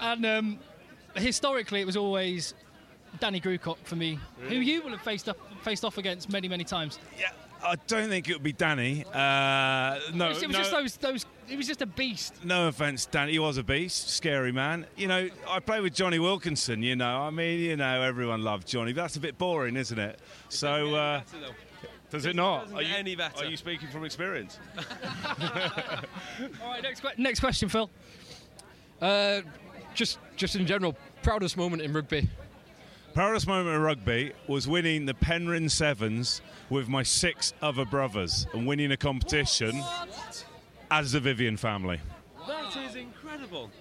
And 0.00 0.24
um, 0.24 0.58
historically, 1.16 1.80
it 1.80 1.86
was 1.86 1.96
always 1.96 2.54
Danny 3.20 3.40
Grewcock 3.40 3.78
for 3.84 3.96
me, 3.96 4.18
who 4.48 4.56
you 4.56 4.82
will 4.82 4.90
have 4.90 5.02
faced 5.02 5.28
up 5.28 5.38
faced 5.62 5.84
off 5.84 5.98
against 5.98 6.30
many 6.30 6.48
many 6.48 6.64
times. 6.64 6.98
Yeah, 7.18 7.30
I 7.64 7.76
don't 7.86 8.08
think 8.08 8.28
it 8.28 8.34
would 8.34 8.42
be 8.42 8.52
Danny. 8.52 9.04
Uh, 9.06 9.98
no, 10.14 10.26
it 10.26 10.28
was, 10.28 10.42
it 10.42 10.46
was 10.46 10.56
no, 10.56 10.58
just 10.58 10.70
those 10.70 10.96
those. 10.96 11.26
It 11.48 11.56
was 11.56 11.66
just 11.66 11.82
a 11.82 11.86
beast. 11.86 12.44
no 12.44 12.68
offense, 12.68 13.06
Danny. 13.06 13.32
He 13.32 13.38
was 13.38 13.56
a 13.56 13.62
beast, 13.62 14.10
scary 14.10 14.52
man. 14.52 14.86
You 14.96 15.08
know, 15.08 15.28
I 15.48 15.60
played 15.60 15.82
with 15.82 15.94
Jonny 15.94 16.18
Wilkinson. 16.18 16.82
You 16.82 16.96
know, 16.96 17.20
I 17.22 17.30
mean, 17.30 17.60
you 17.60 17.76
know, 17.76 18.02
everyone 18.02 18.42
loved 18.42 18.66
Johnny. 18.66 18.92
That's 18.92 19.16
a 19.16 19.20
bit 19.20 19.38
boring, 19.38 19.76
isn't 19.76 19.98
it? 19.98 20.18
So. 20.48 20.94
Uh, 20.94 21.22
does 22.10 22.24
it 22.24 22.34
not? 22.34 22.72
Are 22.72 22.80
you, 22.80 22.94
any 22.94 23.14
better. 23.16 23.44
Are 23.44 23.50
you 23.50 23.58
speaking 23.58 23.88
from 23.88 24.04
experience? 24.04 24.58
All 24.78 26.70
right, 26.70 26.82
next 26.82 27.00
que- 27.00 27.10
next 27.18 27.40
question, 27.40 27.68
Phil. 27.68 27.90
Uh, 29.00 29.42
just, 29.94 30.18
just 30.36 30.56
in 30.56 30.66
general, 30.66 30.96
proudest 31.22 31.56
moment 31.56 31.82
in 31.82 31.92
rugby. 31.92 32.28
Proudest 33.18 33.48
moment 33.48 33.74
of 33.74 33.82
rugby 33.82 34.30
was 34.46 34.68
winning 34.68 35.04
the 35.04 35.12
Penryn 35.12 35.68
Sevens 35.68 36.40
with 36.70 36.88
my 36.88 37.02
six 37.02 37.52
other 37.60 37.84
brothers 37.84 38.46
and 38.52 38.64
winning 38.64 38.92
a 38.92 38.96
competition 38.96 39.82
as 40.88 41.10
the 41.10 41.18
Vivyan 41.18 41.58
family. 41.58 41.98
That 42.46 42.76
is 42.76 42.94
incredible. 42.94 43.72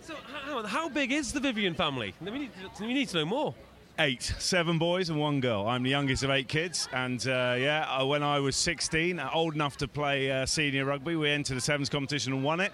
So, 0.00 0.14
how, 0.44 0.62
how 0.62 0.88
big 0.88 1.10
is 1.10 1.32
the 1.32 1.40
Vivyan 1.40 1.74
family? 1.74 2.14
We 2.20 2.30
need, 2.30 2.50
we 2.80 2.94
need 2.94 3.08
to 3.08 3.16
know 3.16 3.24
more. 3.24 3.54
Eight, 3.98 4.22
seven 4.38 4.78
boys 4.78 5.10
and 5.10 5.18
one 5.18 5.40
girl. 5.40 5.66
I'm 5.66 5.82
the 5.82 5.90
youngest 5.90 6.22
of 6.22 6.30
eight 6.30 6.46
kids, 6.46 6.88
and 6.92 7.26
uh, 7.26 7.56
yeah, 7.58 7.88
uh, 7.90 8.06
when 8.06 8.22
I 8.22 8.38
was 8.38 8.54
16, 8.54 9.18
uh, 9.18 9.28
old 9.34 9.56
enough 9.56 9.76
to 9.78 9.88
play 9.88 10.30
uh, 10.30 10.46
senior 10.46 10.84
rugby, 10.84 11.16
we 11.16 11.30
entered 11.30 11.56
the 11.56 11.60
sevens 11.60 11.88
competition 11.88 12.32
and 12.32 12.44
won 12.44 12.60
it. 12.60 12.72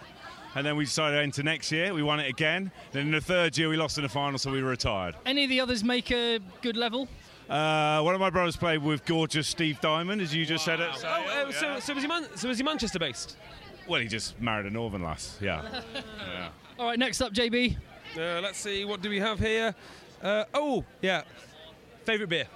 And 0.55 0.67
then 0.67 0.77
we 0.77 0.85
decided 0.85 1.17
to 1.17 1.23
enter 1.23 1.43
next 1.43 1.73
year. 1.73 1.95
We 1.95 2.03
won 2.03 2.21
it 2.21 2.29
again. 2.29 2.71
Then 2.93 3.07
in 3.07 3.13
the 3.13 3.21
third 3.21 3.57
year, 3.57 3.69
we 3.69 3.77
lost 3.77 3.97
in 3.97 4.03
the 4.03 4.09
final, 4.09 4.39
so 4.39 4.51
we 4.51 4.61
retired. 4.61 5.15
Any 5.25 5.45
of 5.45 5.51
the 5.51 5.61
others 5.61 5.83
make 5.83 6.11
a 6.11 6.41
good 6.61 6.77
level? 6.77 7.09
Uh, 7.49 8.01
one 8.03 8.15
of 8.15 8.21
my 8.21 8.31
brothers 8.31 8.57
played 8.57 8.83
with 8.83 9.05
gorgeous 9.05 9.49
Steve 9.49 9.81
Diamond, 9.81 10.21
as 10.21 10.35
you 10.35 10.45
just 10.47 10.65
said 10.65 10.81
it. 10.81 10.91
Oh, 11.05 11.07
uh, 11.07 11.53
so, 11.53 11.81
so, 11.81 11.95
was 11.95 12.03
he 12.03 12.09
Man- 12.09 12.29
so 12.37 12.49
was 12.49 12.59
he 12.59 12.65
Manchester 12.65 12.99
based? 12.99 13.37
Well, 13.89 14.01
he 14.01 14.09
just 14.09 14.41
married 14.41 14.67
a 14.67 14.71
Northern 14.71 15.03
lass. 15.03 15.39
Yeah. 15.41 15.63
yeah. 15.95 16.49
All 16.79 16.87
right, 16.87 16.99
next 16.99 17.21
up, 17.21 17.33
JB. 17.33 17.77
Uh, 18.17 18.41
let's 18.43 18.59
see, 18.59 18.85
what 18.85 19.03
do 19.03 19.11
we 19.11 19.19
have 19.19 19.39
here? 19.39 19.75
Uh, 20.23 20.45
oh, 20.55 20.85
yeah. 21.01 21.23
Favourite 22.05 22.29
beer? 22.31 22.47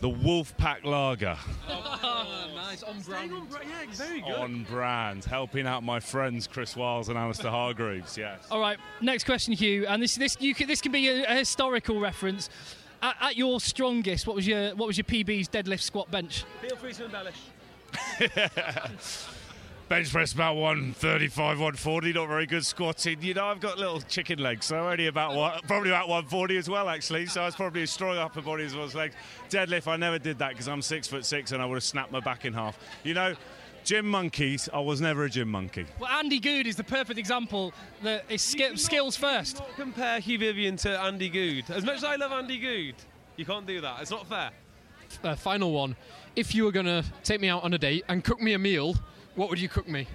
The 0.00 0.08
Wolfpack 0.08 0.84
Lager. 0.84 1.36
Oh, 1.68 2.46
nice, 2.54 2.82
on 2.82 3.00
brand. 3.00 3.32
Yeah, 3.52 3.84
very 3.92 4.22
On 4.22 4.64
brand, 4.64 5.24
helping 5.24 5.66
out 5.66 5.82
my 5.82 6.00
friends 6.00 6.46
Chris 6.46 6.74
Wyles 6.74 7.10
and 7.10 7.18
Alistair 7.18 7.50
Hargreaves. 7.50 8.16
Yes. 8.16 8.40
All 8.50 8.60
right, 8.60 8.78
next 9.02 9.24
question, 9.24 9.52
Hugh. 9.52 9.86
And 9.86 10.02
this 10.02 10.14
this 10.14 10.38
you 10.40 10.54
can, 10.54 10.68
this 10.68 10.80
can 10.80 10.90
be 10.92 11.08
a, 11.08 11.24
a 11.24 11.34
historical 11.34 12.00
reference. 12.00 12.48
At, 13.02 13.16
at 13.20 13.36
your 13.36 13.60
strongest, 13.60 14.26
what 14.26 14.36
was 14.36 14.46
your 14.46 14.74
what 14.74 14.86
was 14.86 14.96
your 14.96 15.04
PB's 15.04 15.48
deadlift 15.48 15.82
squat 15.82 16.10
bench? 16.10 16.44
Feel 16.62 16.76
free 16.76 16.92
to 16.94 17.04
embellish. 17.04 17.36
bench 19.90 20.12
press 20.12 20.32
about 20.32 20.54
135, 20.54 21.36
140. 21.58 22.12
Not 22.12 22.28
very 22.28 22.46
good 22.46 22.64
squatting. 22.64 23.20
You 23.20 23.34
know, 23.34 23.46
I've 23.46 23.58
got 23.58 23.76
little 23.76 24.00
chicken 24.00 24.38
legs, 24.38 24.66
so 24.66 24.88
only 24.88 25.08
about 25.08 25.34
one, 25.34 25.60
probably 25.66 25.90
about 25.90 26.08
140 26.08 26.56
as 26.56 26.70
well, 26.70 26.88
actually. 26.88 27.26
So 27.26 27.42
I 27.42 27.46
was 27.46 27.56
probably 27.56 27.82
a 27.82 27.86
strong 27.88 28.16
upper 28.16 28.40
body 28.40 28.64
as 28.64 28.74
well 28.74 28.84
as 28.84 28.94
legs. 28.94 29.16
Deadlift, 29.50 29.88
I 29.88 29.96
never 29.96 30.20
did 30.20 30.38
that 30.38 30.50
because 30.50 30.68
I'm 30.68 30.80
six 30.80 31.08
foot 31.08 31.26
six 31.26 31.50
and 31.50 31.60
I 31.60 31.66
would 31.66 31.74
have 31.74 31.82
snapped 31.82 32.12
my 32.12 32.20
back 32.20 32.44
in 32.44 32.52
half. 32.52 32.78
You 33.02 33.14
know, 33.14 33.34
gym 33.82 34.08
monkeys. 34.08 34.68
I 34.72 34.78
was 34.78 35.00
never 35.00 35.24
a 35.24 35.28
gym 35.28 35.48
monkey. 35.50 35.86
Well, 35.98 36.08
Andy 36.08 36.38
Goode 36.38 36.68
is 36.68 36.76
the 36.76 36.84
perfect 36.84 37.18
example 37.18 37.74
that 38.04 38.24
is 38.28 38.42
sk- 38.42 38.76
skills 38.78 39.16
first. 39.16 39.60
Compare 39.74 40.20
Hugh 40.20 40.38
Vivyan 40.38 40.80
to 40.82 41.00
Andy 41.00 41.28
Goode. 41.28 41.68
As 41.68 41.84
much 41.84 41.96
as 41.96 42.04
I 42.04 42.14
love 42.14 42.30
Andy 42.30 42.58
Goode, 42.58 42.94
you 43.36 43.44
can't 43.44 43.66
do 43.66 43.80
that. 43.80 44.00
It's 44.02 44.12
not 44.12 44.28
fair. 44.28 44.52
Uh, 45.24 45.34
final 45.34 45.72
one. 45.72 45.96
If 46.36 46.54
you 46.54 46.62
were 46.62 46.70
going 46.70 46.86
to 46.86 47.04
take 47.24 47.40
me 47.40 47.48
out 47.48 47.64
on 47.64 47.74
a 47.74 47.78
date 47.78 48.04
and 48.08 48.22
cook 48.22 48.40
me 48.40 48.52
a 48.52 48.58
meal, 48.58 48.94
what 49.34 49.50
would 49.50 49.60
you 49.60 49.68
cook 49.68 49.88
me? 49.88 50.06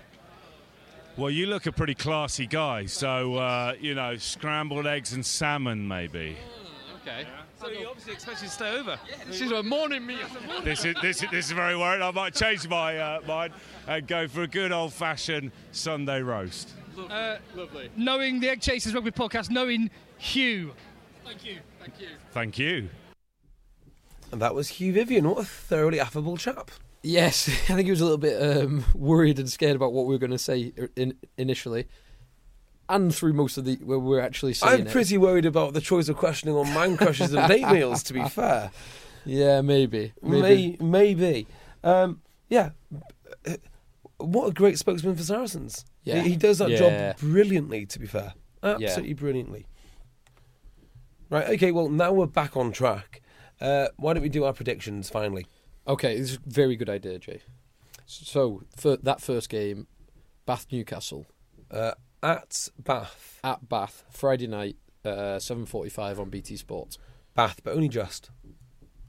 Well, 1.18 1.30
you 1.30 1.46
look 1.46 1.66
a 1.66 1.72
pretty 1.72 1.96
classy 1.96 2.46
guy, 2.46 2.88
so 2.88 3.36
uh, 3.36 3.74
you 3.80 3.96
know, 3.96 4.18
scrambled 4.18 4.86
eggs 4.86 5.14
and 5.14 5.26
salmon, 5.26 5.88
maybe. 5.88 6.36
Okay. 7.02 7.26
So 7.58 7.70
you 7.70 7.88
obviously 7.88 8.14
expect 8.14 8.42
you 8.42 8.50
to 8.50 8.54
stay 8.54 8.78
over. 8.78 9.00
This 9.28 9.40
is 9.40 9.52
a 9.52 9.64
morning 9.64 10.06
meal. 10.06 10.28
This 10.64 10.84
is 10.84 10.96
this 11.02 11.24
is, 11.24 11.30
this 11.32 11.46
is 11.46 11.52
very 11.52 11.78
worried. 11.78 12.02
I 12.02 12.12
might 12.12 12.36
change 12.36 12.68
my 12.68 12.98
uh, 12.98 13.22
mind 13.26 13.54
and 13.88 14.06
go 14.06 14.28
for 14.28 14.44
a 14.44 14.48
good 14.48 14.74
old-fashioned 14.74 15.52
Sunday 15.72 16.22
roast. 16.22 16.72
Uh, 16.98 17.38
Lovely. 17.56 17.90
Knowing 17.96 18.40
the 18.40 18.50
Egg 18.50 18.60
Chasers 18.60 18.94
Rugby 18.94 19.12
podcast, 19.12 19.50
knowing 19.50 19.90
Hugh. 20.18 20.74
Thank 21.24 21.46
you. 21.46 21.60
Thank 21.80 22.00
you. 22.00 22.08
Thank 22.32 22.60
you. 22.60 22.90
And 24.32 24.42
that 24.42 24.54
was 24.54 24.68
Hugh 24.68 24.94
Vivyan. 24.94 25.24
What 25.24 25.40
a 25.40 25.46
thoroughly 25.46 26.00
affable 26.00 26.36
chap. 26.36 26.72
Yes, 27.06 27.48
I 27.70 27.74
think 27.76 27.86
he 27.86 27.92
was 27.92 28.02
a 28.02 28.04
little 28.04 28.18
bit 28.18 28.42
um, 28.42 28.84
worried 28.96 29.38
and 29.40 29.50
scared 29.50 29.76
about 29.76 29.94
what 29.94 30.06
we 30.08 30.16
were 30.16 30.20
going 30.20 30.32
to 30.32 30.38
say 30.40 30.74
in, 30.96 31.14
initially, 31.38 31.88
and 32.90 33.14
through 33.14 33.34
most 33.34 33.58
of 33.58 33.66
the 33.66 33.76
where 33.78 34.00
we 34.00 34.08
we're 34.10 34.20
actually 34.22 34.54
saying 34.54 34.82
I'm 34.82 34.88
it. 34.88 34.92
pretty 34.92 35.18
worried 35.18 35.46
about 35.46 35.74
the 35.74 35.82
choice 35.82 36.10
of 36.10 36.18
questioning 36.18 36.56
on 36.56 36.74
man 36.74 36.98
crushes 36.98 37.32
and 37.34 37.48
date 37.48 37.68
meals, 37.70 38.02
to 38.04 38.14
be 38.14 38.24
fair. 38.30 38.72
Yeah, 39.24 39.62
maybe, 39.62 40.14
maybe. 40.22 40.42
May, 40.42 40.78
maybe. 40.80 41.48
Um, 41.84 42.22
yeah. 42.50 42.72
What 44.18 44.48
a 44.48 44.54
great 44.54 44.78
spokesman 44.80 45.16
for 45.16 45.24
Saracens. 45.24 45.84
Yeah. 46.04 46.22
He, 46.22 46.32
he 46.32 46.36
does 46.36 46.60
that 46.60 46.70
Yeah. 46.70 46.78
job 47.14 47.18
brilliantly, 47.20 47.86
to 47.88 48.00
be 48.00 48.08
fair. 48.08 48.34
Absolutely 48.64 49.14
brilliantly. 49.14 49.66
Right, 51.30 51.50
okay, 51.50 51.72
well, 51.72 51.90
now 51.90 52.14
we're 52.14 52.28
back 52.28 52.56
on 52.56 52.72
track. 52.72 53.22
Uh, 53.60 53.88
why 53.98 54.14
don't 54.14 54.24
we 54.24 54.30
do 54.30 54.44
our 54.44 54.54
predictions 54.54 55.10
finally? 55.10 55.48
Okay, 55.88 56.18
this 56.20 56.32
is 56.32 56.38
a 56.38 56.40
very 56.50 56.76
good 56.76 56.90
idea, 56.90 57.20
Jay. 57.20 57.42
So 58.06 58.64
for 58.76 58.98
that 58.98 59.22
first 59.22 59.50
game, 59.50 59.88
Bath 60.46 60.68
Newcastle 60.72 61.26
Uh, 61.72 61.94
at 62.24 62.70
Bath. 62.80 63.40
at 63.44 63.68
Bath 63.70 64.04
Friday 64.10 64.48
night, 64.48 64.78
uh, 65.04 65.40
seven 65.40 65.66
forty-five 65.66 66.20
on 66.20 66.30
BT 66.30 66.58
Sport. 66.58 66.98
Bath, 67.36 67.62
but 67.64 67.76
only 67.76 67.90
just. 67.90 68.32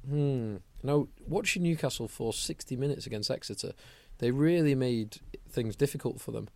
Hmm. 0.08 0.56
Now, 0.82 1.08
watching 1.26 1.62
Newcastle 1.64 2.06
for 2.06 2.32
60 2.32 2.76
minutes 2.76 3.06
against 3.06 3.30
Exeter, 3.30 3.72
they 4.18 4.30
really 4.30 4.74
made 4.74 5.18
things 5.48 5.74
difficult 5.74 6.20
for 6.20 6.30
them. 6.32 6.48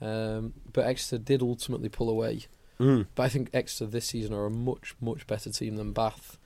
Um, 0.00 0.54
but 0.72 0.84
Exeter 0.84 1.16
did 1.18 1.40
ultimately 1.42 1.88
pull 1.88 2.10
away. 2.10 2.40
Mm. 2.78 3.06
But 3.14 3.22
I 3.22 3.28
think 3.30 3.48
Exeter 3.54 3.86
this 3.90 4.06
season 4.06 4.34
are 4.34 4.44
a 4.44 4.50
much, 4.50 4.94
much 5.00 5.26
better 5.26 5.50
team 5.50 5.76
than 5.76 5.92
Bath. 5.92 6.36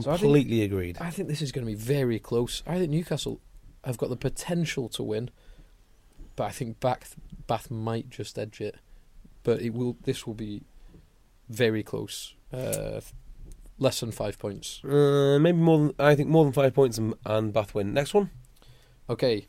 So 0.00 0.10
I 0.10 0.14
think- 0.14 0.20
Completely 0.20 0.62
agreed. 0.62 0.98
I 1.00 1.10
think 1.10 1.28
this 1.28 1.42
is 1.42 1.52
going 1.52 1.66
to 1.66 1.70
be 1.70 1.76
very 1.78 2.18
close. 2.18 2.62
I 2.66 2.78
think 2.78 2.90
Newcastle 2.90 3.40
have 3.84 3.98
got 3.98 4.08
the 4.10 4.16
potential 4.16 4.88
to 4.90 5.02
win, 5.02 5.30
but 6.36 6.44
I 6.44 6.50
think 6.50 6.80
Bath, 6.80 7.16
Bath 7.46 7.70
might 7.70 8.08
just 8.08 8.38
edge 8.38 8.60
it. 8.60 8.76
But 9.42 9.60
it 9.60 9.74
will. 9.74 9.96
This 10.04 10.24
will 10.26 10.34
be 10.34 10.62
very 11.48 11.82
close. 11.82 12.34
Uh, 12.52 13.00
less 13.78 13.98
than 14.00 14.12
five 14.12 14.38
points. 14.38 14.80
Uh, 14.84 15.38
maybe 15.40 15.58
more 15.58 15.78
than, 15.78 15.94
I 15.98 16.14
think 16.14 16.28
more 16.28 16.44
than 16.44 16.52
five 16.52 16.72
points 16.74 16.96
and, 16.96 17.14
and 17.26 17.52
Bath 17.52 17.74
win. 17.74 17.92
Next 17.92 18.14
one. 18.14 18.30
Okay, 19.10 19.46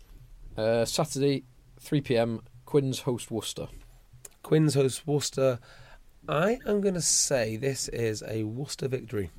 uh, 0.57 0.83
Saturday, 0.85 1.43
3 1.79 2.01
p.m. 2.01 2.41
Quins 2.65 3.01
host 3.01 3.29
Worcester. 3.29 3.67
Quins 4.41 4.73
host 4.73 5.05
Worcester. 5.05 5.59
I 6.27 6.57
am 6.65 6.81
going 6.81 6.95
to 6.95 7.01
say 7.01 7.55
this 7.55 7.87
is 7.89 8.23
a 8.27 8.43
Worcester 8.43 8.87
victory. 8.87 9.29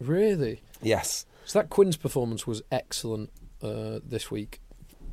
Really? 0.00 0.62
Yes. 0.82 1.26
So 1.44 1.58
that 1.58 1.70
Quins 1.70 1.96
performance 1.96 2.46
was 2.46 2.62
excellent 2.70 3.30
uh, 3.62 4.00
this 4.04 4.30
week. 4.30 4.60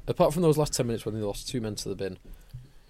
Apart 0.08 0.34
from 0.34 0.42
those 0.42 0.58
last 0.58 0.74
10 0.74 0.88
minutes 0.88 1.06
when 1.06 1.16
they 1.16 1.22
lost 1.22 1.48
two 1.48 1.62
men 1.62 1.76
to 1.76 1.90
the 1.90 1.96
bin, 1.96 2.18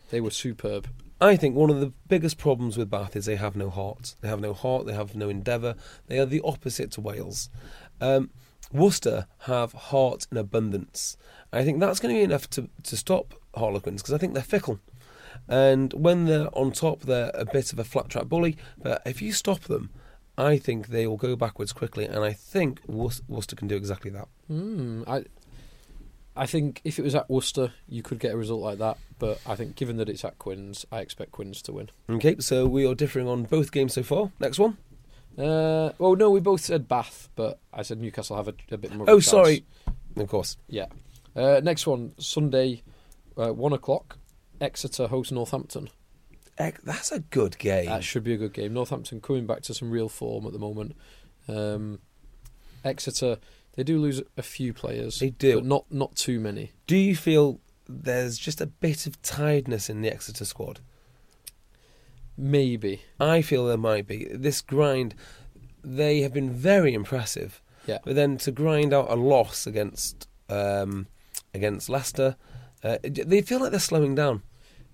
they 0.09 0.21
were 0.21 0.31
superb. 0.31 0.87
I 1.21 1.35
think 1.35 1.55
one 1.55 1.69
of 1.69 1.79
the 1.79 1.93
biggest 2.07 2.37
problems 2.37 2.77
with 2.77 2.89
Bath 2.89 3.15
is 3.15 3.25
they 3.25 3.35
have 3.35 3.55
no 3.55 3.69
heart. 3.69 4.15
They 4.21 4.27
have 4.27 4.41
no 4.41 4.53
heart. 4.53 4.85
They 4.85 4.93
have 4.93 5.15
no 5.15 5.29
endeavour. 5.29 5.75
They 6.07 6.19
are 6.19 6.25
the 6.25 6.41
opposite 6.43 6.91
to 6.91 7.01
Wales. 7.01 7.49
Um, 8.01 8.29
Worcester 8.71 9.27
have 9.39 9.73
heart 9.73 10.27
in 10.31 10.37
abundance. 10.37 11.15
I 11.51 11.63
think 11.63 11.79
that's 11.79 11.99
going 11.99 12.13
to 12.15 12.19
be 12.19 12.23
enough 12.23 12.49
to, 12.51 12.67
to 12.83 12.97
stop 12.97 13.35
Harlequins 13.55 14.01
because 14.01 14.13
I 14.13 14.17
think 14.17 14.33
they're 14.33 14.43
fickle. 14.43 14.79
And 15.47 15.93
when 15.93 16.25
they're 16.25 16.49
on 16.57 16.71
top, 16.71 17.01
they're 17.01 17.31
a 17.33 17.45
bit 17.45 17.71
of 17.71 17.79
a 17.79 17.83
flat 17.83 18.09
track 18.09 18.25
bully. 18.25 18.57
But 18.81 19.01
if 19.05 19.21
you 19.21 19.31
stop 19.31 19.61
them, 19.61 19.91
I 20.37 20.57
think 20.57 20.87
they 20.87 21.05
will 21.07 21.17
go 21.17 21.35
backwards 21.35 21.73
quickly. 21.73 22.05
And 22.05 22.23
I 22.23 22.33
think 22.33 22.81
Wor- 22.87 23.11
Worcester 23.27 23.55
can 23.55 23.67
do 23.67 23.75
exactly 23.75 24.09
that. 24.11 24.27
Hmm. 24.47 25.03
I, 25.07 25.25
I 26.35 26.45
think 26.47 26.81
if 26.83 26.97
it 26.97 27.03
was 27.03 27.13
at 27.15 27.29
Worcester, 27.29 27.73
you 27.87 28.01
could 28.01 28.19
get 28.19 28.33
a 28.33 28.37
result 28.37 28.61
like 28.61 28.79
that. 28.79 28.97
But 29.19 29.39
I 29.45 29.55
think 29.55 29.75
given 29.75 29.97
that 29.97 30.09
it's 30.09 30.25
at 30.25 30.39
Quins, 30.39 30.85
I 30.91 30.99
expect 30.99 31.31
Quins 31.31 31.61
to 31.63 31.71
win. 31.73 31.89
Okay, 32.09 32.35
so 32.39 32.65
we 32.65 32.85
are 32.87 32.95
differing 32.95 33.27
on 33.27 33.43
both 33.43 33.71
games 33.71 33.93
so 33.93 34.03
far. 34.03 34.31
Next 34.39 34.57
one. 34.59 34.77
Uh, 35.37 35.91
well, 35.97 36.15
no, 36.15 36.29
we 36.29 36.39
both 36.39 36.61
said 36.61 36.87
Bath, 36.87 37.29
but 37.35 37.59
I 37.73 37.81
said 37.83 37.99
Newcastle 37.99 38.35
have 38.35 38.47
a, 38.47 38.53
a 38.71 38.77
bit 38.77 38.93
more. 38.93 39.03
Of 39.03 39.09
Oh, 39.09 39.15
chance. 39.19 39.25
sorry. 39.27 39.65
Of 40.15 40.27
course. 40.27 40.57
Yeah. 40.67 40.85
Uh, 41.35 41.59
next 41.63 41.87
one, 41.87 42.13
Sunday, 42.19 42.83
uh, 43.37 43.51
one 43.53 43.73
o'clock. 43.73 44.17
Exeter 44.61 45.07
host 45.07 45.31
Northampton. 45.31 45.89
That's 46.57 47.11
a 47.11 47.19
good 47.19 47.57
game. 47.57 47.87
That 47.87 48.03
should 48.03 48.23
be 48.23 48.33
a 48.33 48.37
good 48.37 48.53
game. 48.53 48.73
Northampton 48.73 49.21
coming 49.21 49.45
back 49.45 49.61
to 49.63 49.73
some 49.73 49.89
real 49.89 50.09
form 50.09 50.45
at 50.45 50.53
the 50.53 50.59
moment. 50.59 50.95
Um, 51.47 51.99
Exeter, 52.83 53.37
they 53.75 53.83
do 53.83 53.97
lose 53.99 54.21
a 54.37 54.43
few 54.43 54.73
players. 54.73 55.19
They 55.19 55.31
do. 55.31 55.55
but 55.55 55.65
not 55.65 55.85
not 55.91 56.15
too 56.15 56.39
many. 56.39 56.71
Do 56.87 56.95
you 56.95 57.15
feel 57.15 57.59
there's 57.87 58.37
just 58.37 58.61
a 58.61 58.65
bit 58.65 59.07
of 59.07 59.21
tiredness 59.21 59.89
in 59.89 60.01
the 60.01 60.11
Exeter 60.11 60.45
squad? 60.45 60.79
Maybe. 62.37 63.01
I 63.19 63.41
feel 63.41 63.65
there 63.65 63.77
might 63.77 64.07
be. 64.07 64.25
This 64.25 64.61
grind, 64.61 65.15
they 65.83 66.21
have 66.21 66.33
been 66.33 66.51
very 66.51 66.93
impressive. 66.93 67.61
Yeah. 67.85 67.99
But 68.03 68.15
then 68.15 68.37
to 68.39 68.51
grind 68.51 68.93
out 68.93 69.09
a 69.09 69.15
loss 69.15 69.67
against 69.67 70.27
um, 70.49 71.07
against 71.53 71.89
Leicester, 71.89 72.35
uh, 72.83 72.97
they 73.03 73.41
feel 73.41 73.59
like 73.59 73.71
they're 73.71 73.79
slowing 73.79 74.15
down. 74.15 74.41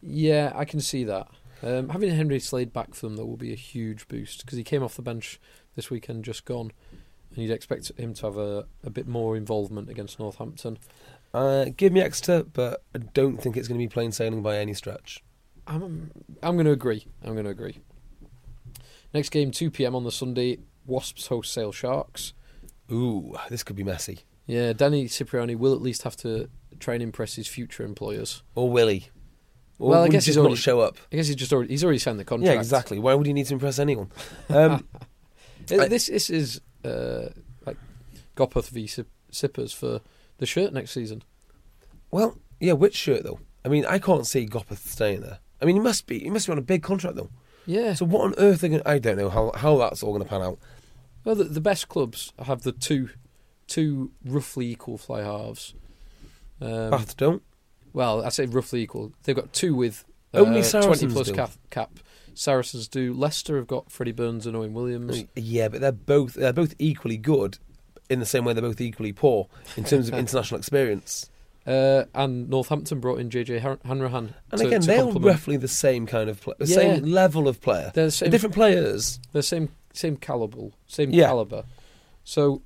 Yeah, 0.02 0.52
I 0.56 0.66
can 0.66 0.80
see 0.80 1.04
that. 1.06 1.28
Um, 1.62 1.90
having 1.90 2.12
Henry 2.12 2.40
Slade 2.40 2.72
back 2.72 2.94
for 2.94 3.08
them 3.08 3.18
though 3.18 3.26
will 3.26 3.38
be 3.38 3.52
a 3.52 3.58
huge 3.58 4.08
boost 4.08 4.46
because 4.46 4.58
he 4.58 4.64
came 4.64 4.84
off 4.84 4.96
the 4.96 5.02
bench 5.02 5.40
this 5.76 5.90
weekend, 5.90 6.24
just 6.24 6.46
gone, 6.46 6.72
and 7.30 7.44
you'd 7.44 7.52
expect 7.52 7.92
him 7.98 8.14
to 8.16 8.26
have 8.26 8.38
a, 8.38 8.66
a 8.84 8.90
bit 8.90 9.08
more 9.08 9.36
involvement 9.36 9.90
against 9.90 10.20
Northampton. 10.20 10.78
Uh, 11.34 11.66
give 11.76 11.94
me 11.94 12.02
Exeter, 12.02 12.44
but 12.44 12.84
I 12.96 13.00
don't 13.00 13.38
think 13.38 13.56
it's 13.56 13.68
going 13.68 13.80
to 13.80 13.84
be 13.84 13.90
plain 13.90 14.12
sailing 14.12 14.42
by 14.42 14.58
any 14.58 14.74
stretch. 14.74 15.24
I'm 15.68 16.12
I'm 16.42 16.56
going 16.56 16.66
to 16.66 16.72
agree. 16.72 17.06
I'm 17.24 17.34
going 17.34 17.46
to 17.46 17.52
agree. 17.52 17.78
Next 19.14 19.30
game, 19.30 19.52
2 19.52 19.72
p.m. 19.72 19.96
on 19.96 20.04
the 20.04 20.12
Sunday. 20.12 20.60
Wasps 20.86 21.28
host 21.28 21.54
Sale 21.54 21.72
Sharks. 21.72 22.34
Ooh, 22.92 23.36
this 23.50 23.64
could 23.64 23.76
be 23.76 23.84
messy. 23.84 24.20
Yeah, 24.48 24.74
Danny 24.74 25.08
Cipriani 25.08 25.56
will 25.56 25.76
at 25.76 25.82
least 25.82 26.02
have 26.04 26.16
to 26.18 26.50
try 26.80 26.96
and 26.96 27.04
impress 27.04 27.36
his 27.36 27.48
future 27.48 27.84
employers. 27.84 28.42
Or 28.56 28.72
Willie. 28.72 29.10
Or 29.80 29.92
well, 29.92 30.04
I 30.04 30.10
guess 30.10 30.26
he 30.26 30.32
he's 30.32 30.38
already 30.38 30.56
show 30.56 30.82
up. 30.82 30.98
I 31.12 31.16
guess 31.16 31.28
he's 31.28 31.36
just 31.38 31.54
already 31.54 31.70
he's 31.70 31.84
already 31.84 32.00
signed 32.00 32.20
the 32.20 32.26
contract. 32.26 32.54
Yeah, 32.54 32.60
exactly. 32.60 33.00
Why 33.00 33.14
would 33.16 33.26
he 33.26 33.34
need 33.34 33.46
to 33.48 33.54
impress 33.54 33.80
anyone? 33.80 34.12
Um, 34.50 34.88
Uh, 35.72 35.84
I- 35.84 35.88
this 35.88 36.08
this 36.08 36.30
is 36.32 36.62
uh, 36.84 37.30
like 37.66 37.78
Gopperth 38.36 38.70
v 38.70 38.88
Sippers 39.32 39.72
for 39.72 40.02
the 40.40 40.46
shirt 40.48 40.74
next 40.74 40.92
season. 40.92 41.22
Well, 42.10 42.38
yeah, 42.60 42.74
which 42.74 42.96
shirt 42.96 43.24
though? 43.24 43.40
I 43.64 43.68
mean, 43.70 43.86
I 43.86 44.00
can't 44.00 44.26
see 44.26 44.48
Gopperth 44.48 44.80
staying 44.88 45.22
there. 45.22 45.40
I 45.62 45.66
mean, 45.66 45.76
he 45.76 45.82
must 45.82 46.08
be. 46.08 46.20
He 46.20 46.30
must 46.32 46.48
be 46.48 46.54
on 46.54 46.58
a 46.58 46.62
big 46.64 46.82
contract 46.82 47.18
though. 47.18 47.30
Yeah. 47.68 47.94
So 47.94 48.06
what 48.06 48.24
on 48.24 48.34
earth 48.40 48.64
are 48.64 48.70
going? 48.70 48.82
I 48.86 48.98
don't 48.98 49.18
know 49.18 49.30
how 49.30 49.52
how 49.56 49.78
that's 49.78 50.02
all 50.02 50.12
going 50.12 50.24
to 50.24 50.30
pan 50.30 50.42
out. 50.42 50.58
Well, 51.24 51.36
the, 51.36 51.44
the 51.44 51.62
best 51.62 51.88
clubs 51.88 52.34
have 52.44 52.64
the 52.64 52.72
two 52.72 53.10
two 53.68 54.12
roughly 54.26 54.72
equal 54.72 54.98
fly 54.98 55.22
halves. 55.22 55.76
Um, 56.62 56.90
Bath 56.90 57.16
don't. 57.16 57.44
Well, 57.94 58.24
I 58.26 58.30
say 58.30 58.46
roughly 58.46 58.82
equal. 58.82 59.12
They've 59.24 59.36
got 59.36 59.52
two 59.54 59.76
with 59.76 60.06
uh, 60.34 60.40
Only 60.40 60.62
twenty 60.64 61.08
plus 61.08 61.32
cap, 61.32 61.52
cap. 61.70 61.92
Saracens 62.34 62.88
do. 62.88 63.14
Leicester 63.14 63.58
have 63.58 63.68
got 63.68 63.92
Freddie 63.92 64.12
Burns 64.12 64.46
and 64.46 64.56
Owen 64.56 64.74
Williams. 64.74 65.24
Yeah, 65.36 65.68
but 65.68 65.82
they're 65.82 65.92
both 65.92 66.36
they're 66.36 66.54
both 66.54 66.74
equally 66.80 67.18
good 67.18 67.58
in 68.10 68.20
the 68.20 68.26
same 68.26 68.46
way 68.46 68.54
they're 68.54 68.62
both 68.62 68.80
equally 68.82 69.12
poor 69.14 69.48
in 69.76 69.84
terms 69.84 70.08
of 70.08 70.14
international 70.18 70.58
experience. 70.60 71.30
Uh, 71.68 72.06
and 72.16 72.50
Northampton 72.50 73.00
brought 73.00 73.20
in 73.20 73.30
JJ 73.30 73.60
Han- 73.62 73.80
Hanrahan. 73.86 74.34
And 74.52 74.62
to- 74.62 74.68
again, 74.68 74.82
to 74.82 74.88
they're 74.88 74.98
complement. 75.04 75.26
roughly 75.26 75.58
the 75.58 75.68
same 75.68 76.08
kind 76.08 76.30
of 76.30 76.40
play, 76.42 76.54
the 76.58 76.66
Yeah. 76.66 76.76
same 76.76 77.04
level 77.04 77.48
of 77.48 77.62
player. 77.62 77.92
They're 77.94 78.06
the 78.06 78.12
same, 78.12 78.32
different 78.32 78.56
players. 78.56 79.20
They're 79.34 79.42
same 79.42 79.70
same 79.94 80.16
caliber, 80.18 80.70
same 80.88 81.12
Yeah. 81.12 81.26
caliber. 81.26 81.66
So, 82.24 82.62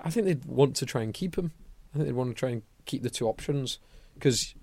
I 0.00 0.10
think 0.10 0.26
they'd 0.26 0.44
want 0.44 0.76
to 0.76 0.86
try 0.86 1.02
and 1.02 1.12
keep 1.12 1.36
him. 1.36 1.50
I 1.92 1.98
think 1.98 2.06
they'd 2.06 2.14
want 2.14 2.30
to 2.30 2.34
try 2.34 2.50
and 2.50 2.62
keep 2.86 3.02
the 3.02 3.10
two 3.10 3.26
options 3.26 3.78
because 4.22 4.54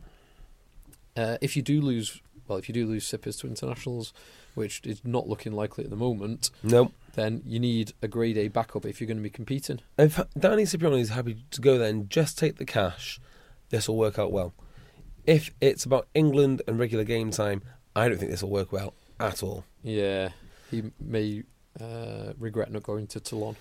uh, 1.18 1.38
if 1.42 1.58
you 1.58 1.62
do 1.62 1.82
lose, 1.82 2.22
well, 2.48 2.58
if 2.58 2.70
you 2.70 2.74
do 2.74 2.86
lose 2.88 3.06
Sippers 3.06 3.36
to 3.38 3.48
internationals, 3.48 4.14
which 4.56 4.80
is 4.86 5.02
not 5.04 5.28
looking 5.28 5.52
likely 5.52 5.84
at 5.84 5.90
the 5.90 5.98
moment, 5.98 6.50
No. 6.64 6.92
then 7.16 7.42
you 7.46 7.60
need 7.60 7.92
a 8.02 8.08
grade 8.08 8.38
A 8.38 8.48
backup 8.48 8.86
if 8.86 9.02
you're 9.02 9.08
going 9.08 9.18
to 9.18 9.24
be 9.24 9.30
competing. 9.30 9.82
If 9.98 10.18
Danny 10.38 10.66
Cipriani 10.66 11.02
is 11.02 11.10
happy 11.10 11.44
to 11.52 11.60
go 11.62 11.78
there 11.78 11.90
and 11.90 12.10
just 12.10 12.38
take 12.38 12.56
the 12.58 12.64
cash, 12.66 13.20
this 13.70 13.90
will 13.90 13.98
work 13.98 14.18
out 14.18 14.32
well. 14.32 14.54
If 15.26 15.52
it's 15.60 15.84
about 15.84 16.08
England 16.14 16.62
and 16.66 16.80
regular 16.80 17.04
game 17.04 17.32
time, 17.32 17.62
I 17.98 18.08
don't 18.08 18.18
think 18.18 18.32
this 18.32 18.42
will 18.42 18.50
work 18.50 18.72
well 18.72 18.94
at 19.20 19.44
all. 19.44 19.66
Yeah, 19.84 20.30
he 20.72 20.84
may 21.02 21.44
uh, 21.80 22.32
regret 22.40 22.72
not 22.72 22.84
going 22.84 23.08
to 23.08 23.20
Toulon. 23.20 23.58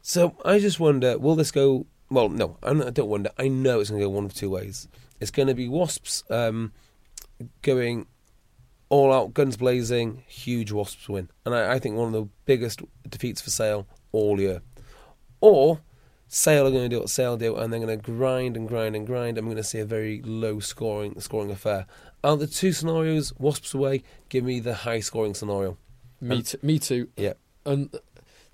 So 0.00 0.34
I 0.46 0.58
just 0.58 0.80
wonder, 0.80 1.18
will 1.18 1.36
this 1.36 1.50
go? 1.50 1.84
Well, 2.10 2.28
no, 2.30 2.56
I 2.62 2.72
don't 2.90 3.08
wonder. 3.08 3.30
I 3.38 3.48
know 3.48 3.80
it's 3.80 3.90
going 3.90 4.00
to 4.00 4.06
go 4.06 4.10
one 4.10 4.24
of 4.24 4.34
two 4.34 4.50
ways. 4.50 4.88
It's 5.20 5.30
going 5.30 5.48
to 5.48 5.54
be 5.54 5.68
Wasps 5.68 6.24
um, 6.30 6.72
going 7.62 8.06
all 8.88 9.12
out, 9.12 9.32
guns 9.34 9.56
blazing, 9.56 10.22
huge 10.26 10.70
Wasps 10.72 11.08
win, 11.08 11.30
and 11.46 11.54
I, 11.54 11.74
I 11.74 11.78
think 11.78 11.96
one 11.96 12.08
of 12.08 12.12
the 12.12 12.28
biggest 12.44 12.82
defeats 13.08 13.40
for 13.40 13.50
Sale 13.50 13.86
all 14.12 14.40
year. 14.40 14.60
Or 15.40 15.80
Sale 16.28 16.66
are 16.66 16.70
going 16.70 16.84
to 16.84 16.88
do 16.88 17.00
what 17.00 17.10
Sale 17.10 17.36
do, 17.36 17.56
and 17.56 17.72
they're 17.72 17.80
going 17.80 17.98
to 18.00 18.04
grind 18.04 18.56
and 18.56 18.68
grind 18.68 18.94
and 18.96 19.06
grind, 19.06 19.36
we're 19.36 19.42
going 19.42 19.56
to 19.56 19.62
see 19.64 19.78
a 19.80 19.84
very 19.84 20.22
low 20.22 20.60
scoring 20.60 21.18
scoring 21.20 21.50
affair. 21.50 21.86
Out 22.24 22.34
of 22.34 22.40
the 22.40 22.46
two 22.46 22.72
scenarios, 22.72 23.32
Wasps 23.38 23.74
away, 23.74 24.02
give 24.28 24.44
me 24.44 24.60
the 24.60 24.74
high 24.74 25.00
scoring 25.00 25.34
scenario. 25.34 25.76
Me, 26.20 26.36
And- 26.36 26.46
t- 26.46 26.58
me 26.62 26.78
too. 26.78 27.08
Yeah. 27.16 27.32
And 27.66 27.94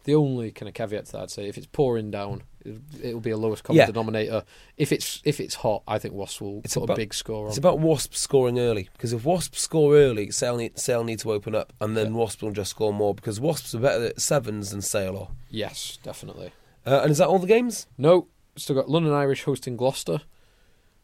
the 0.08 0.14
only 0.14 0.50
kind 0.50 0.68
of 0.68 0.74
caveat 0.74 1.04
to 1.04 1.12
that, 1.12 1.20
I'd 1.24 1.30
say, 1.30 1.48
if 1.48 1.58
it's 1.58 1.66
pouring 1.66 2.10
down, 2.10 2.42
it- 2.64 2.80
it'll 3.02 3.20
be 3.20 3.28
a 3.30 3.36
lowest 3.36 3.62
common 3.62 3.80
Yeah. 3.80 3.86
denominator. 3.86 4.42
If 4.78 4.90
it's 4.90 5.20
if 5.22 5.38
it's 5.38 5.56
hot, 5.56 5.82
I 5.86 5.98
think 5.98 6.14
Wasps 6.14 6.40
will 6.40 6.62
It's 6.64 6.72
put 6.72 6.84
about- 6.84 6.94
a 6.94 6.96
big 6.96 7.12
score 7.12 7.42
on. 7.44 7.48
It's 7.50 7.58
about 7.58 7.78
Wasps 7.78 8.18
scoring 8.18 8.58
early 8.58 8.88
because 8.94 9.12
if 9.12 9.26
Wasps 9.26 9.60
score 9.60 9.94
early, 9.96 10.30
Sale 10.30 10.56
need, 10.56 10.78
Sale 10.78 11.04
need 11.04 11.18
to 11.18 11.30
open 11.32 11.54
up, 11.54 11.74
and 11.78 11.94
then 11.94 12.14
Wasps 12.14 12.40
will 12.42 12.52
just 12.52 12.70
score 12.70 12.92
more 12.94 13.14
because 13.14 13.38
Wasps 13.38 13.74
are 13.74 13.80
better 13.80 14.06
at 14.06 14.20
sevens 14.20 14.70
than 14.70 14.80
Sale 14.80 15.14
are. 15.18 15.28
yes, 15.50 15.98
definitely. 16.02 16.52
Uh, 16.86 17.00
and 17.02 17.10
is 17.10 17.18
that 17.18 17.28
all 17.28 17.38
the 17.38 17.46
games? 17.46 17.86
No, 17.98 18.28
still 18.56 18.76
got 18.76 18.88
London 18.88 19.12
Irish 19.12 19.42
hosting 19.42 19.76
Gloucester. 19.76 20.22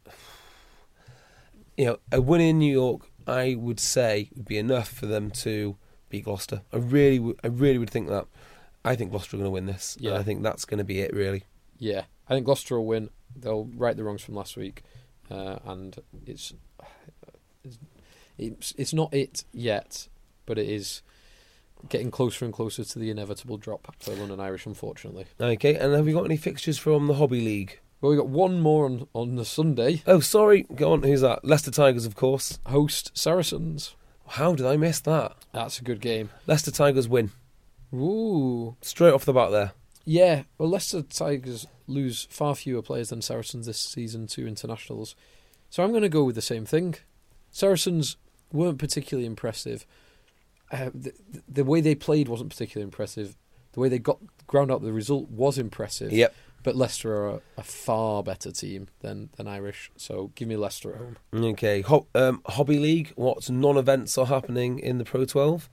You 1.77 1.85
know, 1.87 1.99
a 2.13 2.21
win 2.23 2.41
in 2.41 2.59
New 2.59 2.73
York, 2.73 3.11
I 3.27 3.55
would 3.57 3.81
say, 3.81 4.31
would 4.37 4.47
be 4.47 4.59
enough 4.59 4.89
for 4.89 5.07
them 5.07 5.31
to 5.43 5.77
beat 6.09 6.25
Gloucester. 6.25 6.63
I 6.73 6.77
really, 6.77 7.19
would, 7.19 7.41
I 7.43 7.49
really 7.49 7.79
would 7.79 7.91
think 7.91 8.09
that. 8.09 8.27
I 8.85 8.97
think 8.97 9.11
Gloucester 9.11 9.37
are 9.37 9.39
going 9.39 9.47
to 9.49 9.53
win 9.53 9.67
this. 9.67 9.97
Yeah. 9.99 10.17
I 10.17 10.23
think 10.23 10.43
that's 10.43 10.65
going 10.65 10.79
to 10.79 10.85
be 10.85 11.01
it, 11.01 11.15
really. 11.15 11.45
Yeah, 11.79 12.03
I 12.29 12.35
think 12.35 12.45
Gloucester 12.45 12.77
will 12.77 12.87
win. 12.87 13.11
They'll 13.37 13.65
right 13.77 13.97
the 13.97 14.05
wrongs 14.05 14.23
from 14.23 14.35
last 14.35 14.57
week, 14.57 14.83
uh, 15.31 15.57
and 15.65 15.97
it's, 16.27 16.53
it's 17.65 17.79
it's 18.39 18.75
it's 18.79 18.95
not 18.95 19.13
it 19.13 19.45
yet, 19.53 20.09
but 20.47 20.59
it 20.59 20.69
is 20.69 21.03
getting 21.89 22.11
closer 22.11 22.45
and 22.45 22.55
closer 22.55 22.85
to 22.85 22.99
the 22.99 23.11
inevitable 23.11 23.57
drop 23.57 23.95
for 23.99 24.15
London 24.15 24.41
Irish, 24.41 24.67
unfortunately. 24.67 25.27
Okay, 25.41 25.75
and 25.75 25.93
have 25.95 26.07
we 26.07 26.13
got 26.13 26.25
any 26.25 26.37
fixtures 26.37 26.79
from 26.79 27.07
the 27.07 27.15
Hobby 27.15 27.41
League? 27.41 27.81
Well, 28.01 28.11
we 28.11 28.17
got 28.17 28.29
one 28.29 28.61
more 28.61 28.85
on 28.85 29.09
on 29.15 29.37
the 29.37 29.45
Sunday. 29.45 30.03
Oh, 30.07 30.21
sorry. 30.21 30.67
Go 30.75 30.93
on. 30.93 31.03
Who's 31.03 31.23
that? 31.23 31.45
Leicester 31.45 31.71
Tigers, 31.71 32.07
of 32.07 32.15
course. 32.15 32.59
Host 32.67 33.11
Saracens. 33.15 33.97
How 34.29 34.55
did 34.55 34.67
I 34.67 34.77
miss 34.77 35.01
that? 35.01 35.37
That's 35.53 35.81
a 35.81 35.85
good 35.85 36.01
game. 36.01 36.31
Leicester 36.47 36.71
Tigers 36.71 37.09
win. 37.09 37.31
Ooh. 37.95 38.77
Straight 38.81 39.13
off 39.13 39.25
the 39.25 39.33
bat 39.33 39.51
there. 39.51 39.73
Yeah, 40.05 40.43
well, 40.59 40.69
Leicester 40.69 41.03
Tigers 41.03 41.67
lose 41.87 42.27
far 42.31 42.55
fewer 42.55 42.83
players 42.83 43.11
than 43.11 43.23
Saracens 43.23 43.67
this 43.67 43.79
season 43.79 44.27
to 44.29 44.47
internationals. 44.47 45.17
So 45.71 45.83
I'm 45.83 45.91
going 45.91 46.03
to 46.03 46.09
go 46.09 46.25
with 46.25 46.35
the 46.35 46.43
same 46.43 46.67
thing. 46.67 46.97
Saracens 47.51 48.17
weren't 48.53 48.79
particularly 48.79 49.27
impressive. 49.27 49.87
Uh, 50.71 50.91
the, 50.95 51.13
the 51.49 51.65
way 51.65 51.81
they 51.81 51.95
played 51.95 52.29
wasn't 52.29 52.51
particularly 52.51 52.85
impressive. 52.85 53.37
The 53.73 53.81
way 53.81 53.89
they 53.89 53.99
got 53.99 54.19
ground 54.47 54.71
out 54.71 54.83
the 54.83 54.93
result 54.93 55.31
was 55.31 55.59
impressive. 55.59 56.13
Yep. 56.13 56.35
But 56.63 56.77
Leicester 56.77 57.15
are 57.15 57.29
a, 57.29 57.41
a 57.59 57.63
far 57.63 58.23
better 58.23 58.51
team 58.51 58.89
than, 59.01 59.31
than 59.37 59.47
Irish. 59.47 59.91
So 59.97 60.31
give 60.35 60.49
me 60.49 60.57
Leicester 60.57 60.93
at 60.95 60.99
home. 60.99 61.17
Okay, 61.35 61.83
Ho- 61.83 62.07
um, 62.15 62.41
Hobby 62.47 62.79
League. 62.79 63.13
What 63.17 63.51
non-events 63.51 64.17
are 64.17 64.27
happening 64.27 64.79
in 64.79 64.99
the 64.99 65.05
Pro 65.05 65.25
12? 65.25 65.69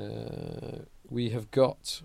Uh, 0.00 0.84
we 1.10 1.30
have 1.30 1.50
got 1.50 2.02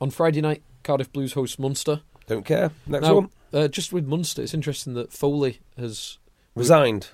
on 0.00 0.10
Friday 0.10 0.40
night 0.40 0.62
Cardiff 0.82 1.12
Blues 1.12 1.32
host 1.32 1.58
Munster. 1.58 2.02
Don't 2.26 2.44
care. 2.44 2.70
Next 2.86 3.04
now, 3.06 3.14
one. 3.14 3.30
Uh, 3.52 3.68
just 3.68 3.92
with 3.92 4.06
Munster, 4.06 4.42
it's 4.42 4.54
interesting 4.54 4.94
that 4.94 5.12
Foley 5.12 5.60
has 5.78 6.18
Resigned. 6.54 7.08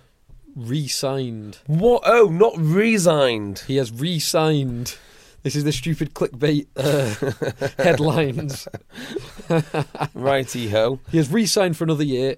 re-signed. 0.57 1.59
What? 1.67 2.03
Oh, 2.07 2.29
not 2.29 2.55
resigned. 2.57 3.61
He 3.67 3.77
has 3.77 3.93
re-signed. 3.93 4.97
This 5.43 5.57
is 5.57 5.65
the 5.65 5.73
stupid 5.73 6.15
clickbait 6.15 6.67
uh, 6.77 7.73
headlines. 7.83 8.69
Righty 10.15 10.69
ho. 10.69 11.01
He 11.11 11.17
has 11.19 11.31
re-signed 11.31 11.77
for 11.77 11.85
another 11.85 12.05
year. 12.05 12.37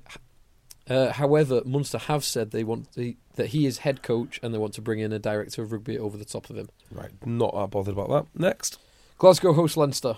Uh, 0.89 1.13
however, 1.13 1.63
Munster 1.65 1.99
have 1.99 2.25
said 2.25 2.51
they 2.51 2.65
want 2.65 2.93
the, 2.95 3.17
that 3.37 3.49
he 3.49 3.67
is 3.67 3.79
head 3.79 4.03
coach 4.03 4.41
and 4.43 4.53
they 4.53 4.59
want 4.59 4.75
to 4.75 4.83
bring 4.83 4.99
in 4.99 5.13
a 5.13 5.19
director 5.19 5.63
of 5.63 5.71
rugby 5.73 5.99
over 5.99 6.17
the 6.17 6.25
top 6.25 6.51
of 6.51 6.57
him. 6.57 6.69
Right, 6.91 7.11
not 7.25 7.55
that 7.55 7.71
bothered 7.71 7.95
about 7.97 8.09
that. 8.11 8.41
Next. 8.41 8.79
Glasgow 9.19 9.53
host 9.53 9.77
Leinster. 9.77 10.17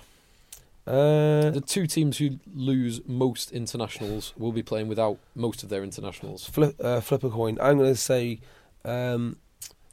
Uh, 0.87 1.51
The 1.51 1.63
two 1.67 1.87
teams 1.87 2.19
who 2.19 2.39
lose 2.55 3.01
most 3.07 3.53
internationals 3.53 4.33
will 4.39 4.53
be 4.53 4.63
playing 4.63 4.89
without 4.89 5.19
most 5.35 5.63
of 5.63 5.69
their 5.69 5.83
internationals. 5.83 6.47
flip, 6.47 6.75
uh, 6.83 7.01
flip 7.01 7.25
a 7.25 7.31
coin. 7.31 7.59
I'm 7.61 7.79
going 7.79 7.91
to 7.93 7.97
say 8.01 8.41
um, 8.85 9.37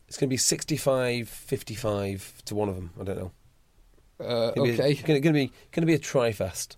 it's 0.08 0.18
going 0.18 0.28
to 0.28 0.34
be 0.34 0.38
65 0.38 1.30
55 1.30 2.42
to 2.46 2.56
one 2.56 2.70
of 2.70 2.76
them. 2.76 2.92
I 3.00 3.04
don't 3.04 3.18
know. 3.18 3.32
Uh, 4.26 4.52
be- 4.54 4.62
okay. 4.74 4.94
Going 4.96 5.22
to 5.22 5.32
be 5.34 5.48
going 5.72 5.82
to 5.82 5.86
be 5.86 5.94
a 5.94 6.00
tri-fest. 6.00 6.78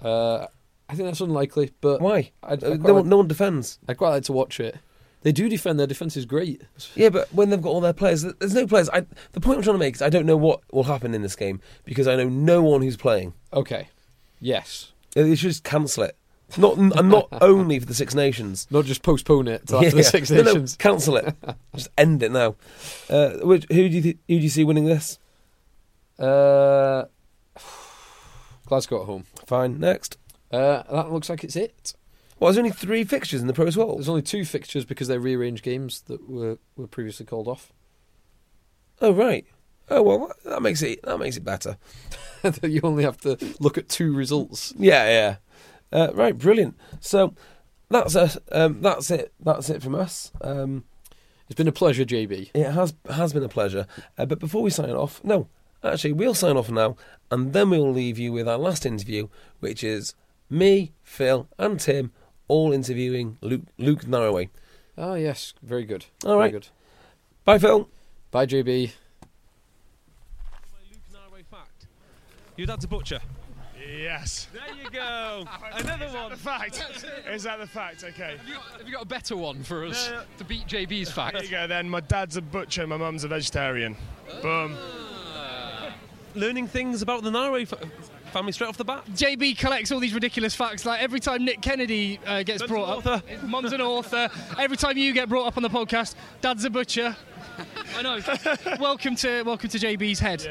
Uh, 0.00 0.46
I 0.92 0.94
think 0.94 1.08
that's 1.08 1.20
unlikely, 1.20 1.70
but 1.80 2.00
Why? 2.02 2.32
I'd, 2.42 2.62
Uh, 2.62 2.72
I'd, 2.72 2.80
no, 2.82 2.86
like, 2.88 2.94
one, 3.02 3.08
no 3.08 3.16
one 3.16 3.28
defends. 3.28 3.78
I'd 3.88 3.96
quite 3.96 4.10
like 4.10 4.24
to 4.24 4.32
watch 4.32 4.60
it. 4.60 4.76
They 5.22 5.32
do 5.32 5.48
defend. 5.48 5.78
Their 5.78 5.86
defense 5.86 6.16
is 6.16 6.26
great. 6.26 6.62
Yeah, 6.94 7.08
but 7.08 7.32
when 7.32 7.48
they've 7.48 7.62
got 7.62 7.70
all 7.70 7.80
their 7.80 7.92
players, 7.92 8.22
there's 8.22 8.54
no 8.54 8.66
players. 8.66 8.90
I, 8.90 9.06
the 9.32 9.40
point 9.40 9.56
I'm 9.58 9.62
trying 9.62 9.74
to 9.74 9.78
make 9.78 9.94
is 9.94 10.02
I 10.02 10.10
don't 10.10 10.26
know 10.26 10.36
what 10.36 10.60
will 10.72 10.82
happen 10.82 11.14
in 11.14 11.22
this 11.22 11.36
game 11.36 11.60
because 11.84 12.06
I 12.08 12.16
know 12.16 12.28
no 12.28 12.62
one 12.62 12.82
who's 12.82 12.96
playing. 12.96 13.32
Okay. 13.52 13.88
Yes. 14.40 14.92
They 15.14 15.34
should 15.36 15.50
just 15.50 15.64
cancel 15.64 16.02
it. 16.02 16.16
Not 16.58 16.76
and 16.76 17.08
not 17.08 17.28
only 17.40 17.78
for 17.78 17.86
the 17.86 17.94
Six 17.94 18.14
Nations. 18.14 18.66
Not 18.70 18.84
just 18.84 19.02
postpone 19.02 19.48
it 19.48 19.66
till 19.66 19.78
after 19.78 19.90
the 19.90 19.96
Yeah. 19.98 20.02
Six 20.02 20.30
No, 20.30 20.42
no, 20.42 20.64
cancel 20.78 21.16
it. 21.16 21.34
just 21.74 21.88
end 21.96 22.22
it 22.22 22.32
now. 22.32 22.56
Uh, 23.08 23.30
which, 23.42 23.64
who 23.70 23.88
do 23.88 23.94
you 23.96 24.02
th- 24.02 24.18
who 24.28 24.36
do 24.36 24.42
you 24.42 24.48
see 24.50 24.64
winning 24.64 24.84
this? 24.84 25.18
Uh, 26.18 27.04
Glasgow 28.66 29.00
at 29.02 29.06
home. 29.06 29.24
Fine. 29.46 29.78
Next. 29.78 30.18
Uh, 30.52 30.82
that 30.90 31.10
looks 31.12 31.28
like 31.30 31.44
it's 31.44 31.56
it. 31.56 31.94
Well, 32.38 32.48
there's 32.50 32.58
only 32.58 32.70
three 32.70 33.04
fixtures 33.04 33.40
in 33.40 33.46
the 33.46 33.52
Pro 33.52 33.66
as 33.66 33.76
well. 33.76 33.94
There's 33.94 34.08
only 34.08 34.22
two 34.22 34.44
fixtures 34.44 34.84
because 34.84 35.08
they're 35.08 35.20
rearranged 35.20 35.62
games 35.64 36.02
that 36.02 36.28
were, 36.28 36.58
were 36.76 36.88
previously 36.88 37.24
called 37.24 37.48
off. 37.48 37.72
Oh 39.00 39.12
right. 39.12 39.46
Oh 39.88 40.02
well, 40.02 40.32
that 40.44 40.62
makes 40.62 40.82
it 40.82 41.02
that 41.02 41.18
makes 41.18 41.36
it 41.36 41.44
better. 41.44 41.76
you 42.62 42.80
only 42.82 43.04
have 43.04 43.18
to 43.18 43.36
look 43.60 43.78
at 43.78 43.88
two 43.88 44.14
results. 44.14 44.72
Yeah, 44.76 45.08
yeah. 45.08 45.36
Uh, 45.98 46.12
right, 46.14 46.36
brilliant. 46.36 46.76
So 47.00 47.34
that's 47.90 48.16
us. 48.16 48.38
Um, 48.50 48.80
that's 48.80 49.10
it. 49.10 49.32
That's 49.40 49.68
it 49.70 49.82
from 49.82 49.94
us. 49.94 50.32
Um, 50.40 50.84
It's 51.48 51.56
been 51.56 51.68
a 51.68 51.72
pleasure, 51.72 52.04
JB. 52.04 52.50
it 52.54 52.70
has 52.70 52.94
has 53.10 53.32
been 53.32 53.42
a 53.44 53.48
pleasure. 53.48 53.86
Uh, 54.16 54.26
but 54.26 54.38
before 54.38 54.62
we 54.62 54.70
sign 54.70 54.90
off, 54.90 55.22
no, 55.24 55.48
actually, 55.84 56.12
we'll 56.12 56.34
sign 56.34 56.56
off 56.56 56.70
now, 56.70 56.96
and 57.30 57.52
then 57.52 57.70
we'll 57.70 57.92
leave 57.92 58.18
you 58.18 58.32
with 58.32 58.48
our 58.48 58.58
last 58.58 58.86
interview, 58.86 59.28
which 59.60 59.84
is 59.84 60.14
me, 60.52 60.92
Phil, 61.02 61.48
and 61.58 61.80
Tim 61.80 62.12
all 62.48 62.72
interviewing 62.72 63.38
Luke 63.40 63.62
Luke 63.78 64.04
Narraway. 64.04 64.50
Oh, 64.98 65.12
ah, 65.12 65.14
yes. 65.14 65.54
Very 65.62 65.84
good. 65.84 66.04
All 66.24 66.36
right. 66.36 66.50
Very 66.50 66.60
good. 66.60 66.68
Bye, 67.44 67.58
Phil. 67.58 67.88
Bye, 68.30 68.46
JB. 68.46 68.92
Luke 70.90 71.00
Narraway 71.12 71.44
fact. 71.50 71.86
Your 72.56 72.66
dad's 72.66 72.84
a 72.84 72.88
butcher. 72.88 73.20
Yes. 73.98 74.48
There 74.52 74.62
you 74.82 74.90
go. 74.90 75.44
Another 75.72 76.04
Is 76.06 76.12
that 76.12 76.22
one. 76.22 76.30
the 76.30 76.36
fact? 76.36 76.84
Is 77.28 77.42
that 77.44 77.58
the 77.58 77.66
fact? 77.66 78.04
Okay. 78.04 78.36
Have 78.38 78.46
you, 78.46 78.54
got, 78.54 78.62
have 78.78 78.86
you 78.86 78.92
got 78.92 79.02
a 79.02 79.06
better 79.06 79.36
one 79.36 79.62
for 79.64 79.84
us 79.86 80.10
No, 80.10 80.18
no. 80.18 80.22
to 80.38 80.44
beat 80.44 80.66
JB's 80.66 81.10
fact? 81.10 81.34
There 81.34 81.44
you 81.44 81.50
go 81.50 81.66
then. 81.66 81.88
My 81.88 82.00
dad's 82.00 82.36
a 82.36 82.42
butcher, 82.42 82.86
my 82.86 82.96
mum's 82.96 83.24
a 83.24 83.28
vegetarian. 83.28 83.96
Ah. 84.30 84.40
Boom. 84.42 84.76
Learning 86.34 86.66
things 86.66 87.02
about 87.02 87.22
the 87.22 87.30
Narraway. 87.30 87.66
Fa- 87.66 87.78
family 88.32 88.52
straight 88.52 88.68
off 88.68 88.76
the 88.76 88.84
bat. 88.84 89.04
JB 89.10 89.58
collects 89.58 89.92
all 89.92 90.00
these 90.00 90.14
ridiculous 90.14 90.54
facts. 90.54 90.84
Like 90.86 91.02
every 91.02 91.20
time 91.20 91.44
Nick 91.44 91.60
Kennedy 91.60 92.18
uh, 92.26 92.42
gets 92.42 92.60
Dad's 92.60 92.70
brought 92.70 93.06
an 93.06 93.12
up, 93.12 93.42
mum's 93.44 93.72
an 93.72 93.80
author. 93.80 94.28
Every 94.58 94.76
time 94.76 94.96
you 94.96 95.12
get 95.12 95.28
brought 95.28 95.46
up 95.46 95.56
on 95.56 95.62
the 95.62 95.68
podcast, 95.68 96.14
dad's 96.40 96.64
a 96.64 96.70
butcher. 96.70 97.14
I 97.96 98.02
know. 98.02 98.20
welcome 98.80 99.14
to 99.16 99.42
welcome 99.42 99.68
to 99.68 99.78
JB's 99.78 100.18
head. 100.18 100.46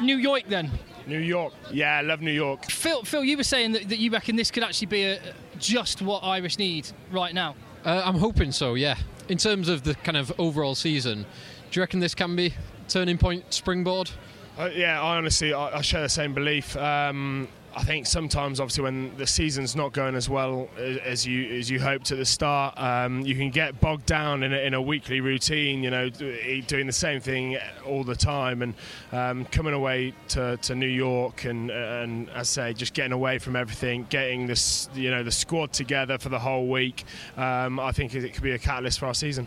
New 0.00 0.16
York, 0.16 0.44
then. 0.48 0.70
New 1.06 1.18
York. 1.18 1.52
Yeah, 1.72 1.98
I 1.98 2.00
love 2.02 2.20
New 2.20 2.32
York. 2.32 2.64
Phil, 2.66 3.02
Phil, 3.04 3.24
you 3.24 3.36
were 3.36 3.44
saying 3.44 3.72
that, 3.72 3.88
that 3.88 3.98
you 3.98 4.10
reckon 4.10 4.36
this 4.36 4.50
could 4.50 4.62
actually 4.62 4.88
be 4.88 5.04
a, 5.04 5.20
just 5.58 6.02
what 6.02 6.20
Irish 6.24 6.58
need 6.58 6.88
right 7.10 7.32
now. 7.32 7.54
Uh, 7.84 8.02
I'm 8.04 8.16
hoping 8.16 8.52
so, 8.52 8.74
yeah. 8.74 8.96
In 9.28 9.38
terms 9.38 9.68
of 9.68 9.82
the 9.84 9.94
kind 9.94 10.16
of 10.16 10.32
overall 10.38 10.74
season, 10.74 11.22
do 11.70 11.78
you 11.78 11.82
reckon 11.82 12.00
this 12.00 12.14
can 12.14 12.36
be 12.36 12.54
turning 12.88 13.18
point 13.18 13.52
springboard? 13.54 14.10
Uh, 14.58 14.70
yeah, 14.74 15.02
I 15.02 15.16
honestly, 15.16 15.52
I, 15.52 15.78
I 15.78 15.80
share 15.82 16.02
the 16.02 16.08
same 16.08 16.32
belief. 16.32 16.76
Um, 16.76 17.48
I 17.76 17.82
think 17.82 18.06
sometimes, 18.06 18.58
obviously, 18.58 18.84
when 18.84 19.14
the 19.18 19.26
season's 19.26 19.76
not 19.76 19.92
going 19.92 20.14
as 20.14 20.30
well 20.30 20.70
as, 20.78 21.26
you 21.26 21.58
as 21.58 21.70
you 21.70 21.78
hoped 21.78 22.10
at 22.10 22.16
the 22.16 22.24
start, 22.24 22.72
um, 22.78 23.20
you 23.20 23.34
can 23.34 23.50
get 23.50 23.78
bogged 23.82 24.06
down 24.06 24.42
in 24.42 24.54
a, 24.54 24.56
in 24.56 24.72
a 24.72 24.80
weekly 24.80 25.20
routine. 25.20 25.82
You 25.82 25.90
know, 25.90 26.08
doing 26.08 26.86
the 26.86 26.92
same 26.92 27.20
thing 27.20 27.58
all 27.84 28.02
the 28.02 28.16
time, 28.16 28.62
and 28.62 28.74
um, 29.12 29.44
coming 29.44 29.74
away 29.74 30.14
to, 30.28 30.56
to 30.56 30.74
New 30.74 30.86
York, 30.86 31.44
and 31.44 31.70
and 31.70 32.30
as 32.30 32.58
I 32.58 32.70
say, 32.70 32.72
just 32.72 32.94
getting 32.94 33.12
away 33.12 33.38
from 33.38 33.56
everything, 33.56 34.06
getting 34.08 34.46
this 34.46 34.88
you 34.94 35.10
know 35.10 35.22
the 35.22 35.32
squad 35.32 35.74
together 35.74 36.16
for 36.16 36.30
the 36.30 36.38
whole 36.38 36.68
week. 36.68 37.04
Um, 37.36 37.78
I 37.78 37.92
think 37.92 38.14
it 38.14 38.32
could 38.32 38.42
be 38.42 38.52
a 38.52 38.58
catalyst 38.58 39.00
for 39.00 39.06
our 39.06 39.14
season. 39.14 39.46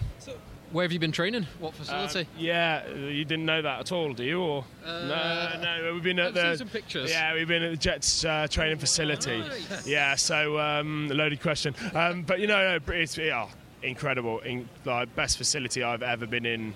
Where 0.71 0.83
have 0.83 0.91
you 0.91 0.99
been 0.99 1.11
training? 1.11 1.47
What 1.59 1.73
facility? 1.73 2.21
Uh, 2.21 2.23
yeah, 2.37 2.87
you 2.89 3.25
didn't 3.25 3.45
know 3.45 3.61
that 3.61 3.79
at 3.79 3.91
all, 3.91 4.13
do 4.13 4.23
you? 4.23 4.39
Or 4.39 4.65
Uh, 4.85 5.57
no, 5.59 5.61
no, 5.87 5.93
we've 5.93 6.03
been 6.03 6.19
at 6.19 6.27
I've 6.27 6.33
the 6.35 6.49
seen 6.51 6.57
some 6.57 6.69
pictures. 6.69 7.09
Yeah, 7.09 7.33
we've 7.33 7.47
been 7.47 7.63
at 7.63 7.71
the 7.71 7.77
Jets 7.77 8.23
uh, 8.23 8.45
training 8.49 8.77
facility. 8.77 9.43
Yeah, 9.85 10.15
so 10.15 10.59
um, 10.59 11.07
a 11.09 11.15
loaded 11.15 11.41
question, 11.41 11.73
um, 11.95 12.21
but 12.21 12.39
you 12.39 12.45
know, 12.47 12.77
no, 12.77 12.93
it's 12.93 13.17
yeah, 13.17 13.47
incredible, 13.81 14.39
in, 14.39 14.69
like 14.85 15.15
best 15.15 15.37
facility 15.37 15.81
I've 15.81 16.03
ever 16.03 16.27
been 16.27 16.45
in, 16.45 16.75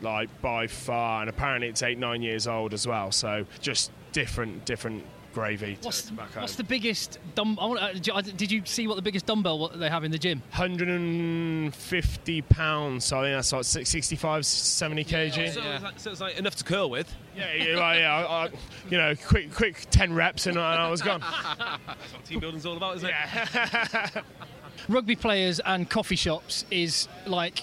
like 0.00 0.28
by 0.40 0.68
far, 0.68 1.22
and 1.22 1.28
apparently 1.28 1.68
it's 1.68 1.82
eight 1.82 1.98
nine 1.98 2.22
years 2.22 2.46
old 2.46 2.72
as 2.72 2.86
well. 2.86 3.10
So 3.10 3.46
just 3.60 3.90
different, 4.12 4.64
different 4.64 5.04
gravy. 5.34 5.76
What's, 5.82 6.08
what's 6.10 6.54
the 6.54 6.64
biggest 6.64 7.18
dumb? 7.34 7.58
I 7.60 7.66
want, 7.66 7.82
uh, 7.82 7.92
did 8.22 8.50
you- 8.50 8.62
see 8.64 8.86
what 8.86 8.94
the 8.94 9.02
biggest 9.02 9.26
dumbbell 9.26 9.58
what 9.58 9.78
they 9.78 9.90
have 9.90 10.04
in 10.04 10.10
the 10.12 10.18
gym? 10.18 10.40
150 10.50 12.42
pounds, 12.42 13.04
so 13.04 13.18
I 13.18 13.22
think 13.24 13.36
that's 13.36 13.52
like 13.52 13.64
65, 13.86 14.46
70 14.46 15.04
kg. 15.04 15.34
So, 15.34 15.60
it's 15.60 15.82
like, 15.82 15.98
so 15.98 16.10
it's 16.12 16.20
like 16.20 16.38
enough 16.38 16.54
to 16.56 16.64
curl 16.64 16.88
with. 16.88 17.14
Yeah, 17.36 17.52
yeah, 17.54 17.94
yeah. 17.94 18.14
I, 18.14 18.44
I, 18.44 18.50
you 18.88 18.96
know, 18.96 19.14
quick, 19.26 19.52
quick, 19.52 19.86
ten 19.90 20.14
reps, 20.14 20.46
and 20.46 20.56
I, 20.58 20.86
I 20.86 20.90
was 20.90 21.02
gone. 21.02 21.20
That's 21.20 22.12
what 22.12 22.24
team 22.24 22.40
building's 22.40 22.64
all 22.64 22.76
about, 22.76 22.96
isn't 22.96 23.10
it? 23.10 24.22
Rugby 24.88 25.16
players 25.16 25.60
and 25.60 25.88
coffee 25.88 26.16
shops 26.16 26.64
is 26.70 27.08
like 27.26 27.62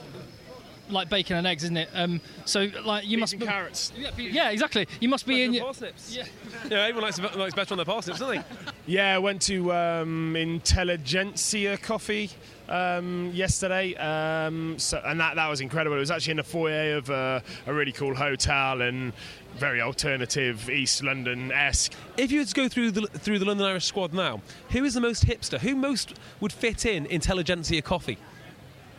like 0.92 1.10
bacon 1.10 1.38
and 1.38 1.48
eggs, 1.48 1.64
isn't 1.64 1.78
it? 1.78 1.90
Um, 1.94 2.22
so 2.46 2.68
like 2.84 3.08
you 3.08 3.18
must 3.18 3.34
and 3.34 3.42
carrots. 3.42 3.92
Yeah, 3.98 4.10
yeah, 4.18 4.50
exactly. 4.50 4.88
You 5.00 5.10
must 5.10 5.26
be 5.26 5.44
in. 5.44 5.54
Your, 5.54 5.66
parsnips. 5.66 6.16
Yeah. 6.16 6.26
yeah, 6.70 6.84
everyone 6.84 7.04
likes, 7.04 7.20
likes 7.36 7.54
better 7.54 7.74
on 7.74 7.78
their 7.78 7.86
parsnips, 7.86 8.20
don't 8.20 8.36
they? 8.36 8.44
Yeah, 8.88 9.16
I 9.16 9.20
went 9.20 9.44
to 9.44 9.72
um, 9.72 10.36
Intelligentsia 10.36 11.78
Coffee 11.78 12.32
um, 12.68 13.30
yesterday, 13.32 13.94
um, 13.96 14.80
so, 14.80 15.00
and 15.06 15.20
that, 15.20 15.36
that 15.36 15.48
was 15.48 15.62
incredible. 15.62 15.96
It 15.98 16.00
was 16.00 16.10
actually 16.10 16.32
in 16.32 16.38
the 16.38 16.44
foyer 16.44 16.98
of 16.98 17.10
a, 17.12 17.44
a 17.68 17.74
really 17.74 17.92
cool 17.92 18.16
hotel 18.16 18.82
and 18.82 19.14
very 19.56 19.82
alternative 19.82 20.70
East 20.70 21.04
London 21.04 21.52
esque. 21.52 21.94
If 22.18 22.32
you 22.32 22.40
were 22.40 22.46
to 22.46 22.54
go 22.54 22.68
through 22.68 22.92
the 22.92 23.02
through 23.08 23.40
the 23.40 23.46
London 23.46 23.68
Irish 23.68 23.86
squad 23.86 24.14
now, 24.14 24.42
who 24.70 24.84
is 24.84 24.94
the 24.96 25.02
most 25.02 25.26
hipster? 25.26 25.60
Who 25.60 25.76
most 25.76 26.18
would 26.40 26.52
fit 26.52 26.86
in 26.86 27.06
Intelligentsia 27.06 27.82
coffee? 27.82 28.18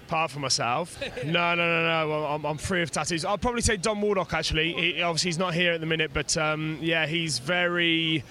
Apart 0.07 0.31
from 0.31 0.43
myself, 0.43 1.01
no, 1.25 1.55
no, 1.55 1.57
no, 1.57 1.83
no. 1.89 2.09
Well, 2.09 2.27
I'm, 2.27 2.45
I'm 2.45 2.59
free 2.59 2.83
of 2.83 2.91
tattoos. 2.91 3.25
I'd 3.25 3.41
probably 3.41 3.63
say 3.63 3.77
Dom 3.77 4.03
Waldouck. 4.03 4.33
Actually, 4.33 4.73
he, 4.73 5.03
obviously 5.03 5.29
he's 5.29 5.39
not 5.39 5.55
here 5.55 5.73
at 5.73 5.81
the 5.81 5.87
minute, 5.87 6.11
but 6.13 6.37
um, 6.37 6.79
yeah, 6.81 7.07
he's 7.07 7.39
very, 7.39 8.23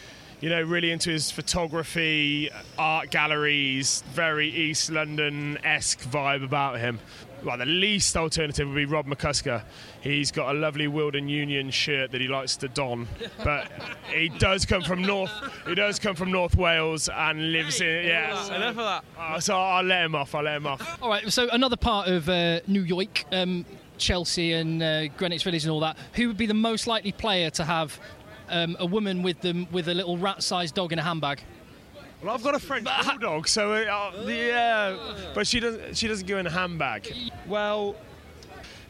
you 0.42 0.50
know, 0.50 0.62
really 0.62 0.92
into 0.92 1.10
his 1.10 1.32
photography, 1.32 2.50
art 2.78 3.10
galleries, 3.10 4.04
very 4.12 4.50
East 4.50 4.92
London 4.92 5.58
esque 5.64 6.02
vibe 6.02 6.44
about 6.44 6.80
him. 6.80 7.00
Well, 7.44 7.58
the 7.58 7.66
least 7.66 8.16
alternative 8.16 8.68
would 8.68 8.76
be 8.76 8.86
Rob 8.86 9.08
McCusker. 9.08 9.64
He's 10.02 10.32
got 10.32 10.56
a 10.56 10.58
lovely 10.58 10.88
Wilden 10.88 11.28
Union 11.28 11.72
shirt 11.72 12.12
that 12.12 12.22
he 12.22 12.28
likes 12.28 12.56
to 12.58 12.68
don, 12.68 13.08
but 13.44 13.72
he 14.14 14.30
does 14.30 14.66
come 14.66 14.84
from 14.84 15.02
North. 15.02 15.32
He 15.68 15.74
does 15.76 15.98
come 16.00 16.16
from 16.16 16.32
North 16.32 16.56
Wales 16.56 17.10
and 17.10 17.52
lives 17.52 17.82
in. 17.82 18.06
Yeah, 18.06 18.56
Enough 18.56 18.70
of 18.70 18.76
that. 18.76 19.04
Uh, 19.18 19.40
so 19.40 19.56
I'll 19.56 19.84
let 19.84 20.06
him 20.06 20.16
off. 20.16 20.36
I'll 20.36 20.44
let 20.44 20.58
him 20.58 20.68
off. 20.68 21.00
all 21.02 21.10
right. 21.10 21.32
So 21.32 21.50
another 21.50 21.78
part 21.78 22.08
of 22.08 22.30
uh, 22.30 22.60
New 22.68 22.82
York, 22.84 23.26
um, 23.32 23.66
Chelsea 23.98 24.54
and 24.54 24.82
uh, 24.84 25.08
Greenwich 25.10 25.44
Village 25.44 25.64
and 25.64 25.72
all 25.72 25.80
that. 25.80 25.98
Who 26.14 26.28
would 26.28 26.38
be 26.38 26.46
the 26.46 26.54
most 26.54 26.86
likely 26.88 27.12
player 27.12 27.50
to 27.52 27.64
have 27.64 28.00
um, 28.50 28.76
a 28.80 28.86
woman 28.86 29.24
with 29.24 29.42
them 29.42 29.68
with 29.72 29.88
a 29.88 29.94
little 29.94 30.18
rat-sized 30.18 30.76
dog 30.76 30.94
in 30.94 31.00
a 31.00 31.04
handbag? 31.04 31.42
Well, 32.24 32.34
I've 32.36 32.44
got 32.44 32.54
a 32.56 32.60
French 32.60 32.88
bulldog, 33.06 33.48
so 33.48 33.74
uh, 33.74 33.78
uh, 33.78 34.26
yeah, 34.28 35.32
but 35.34 35.48
she 35.48 35.60
doesn't. 35.60 35.98
She 35.98 36.08
doesn't 36.08 36.28
go 36.28 36.38
in 36.38 36.46
a 36.46 36.52
handbag. 36.52 37.12
Well, 37.48 37.96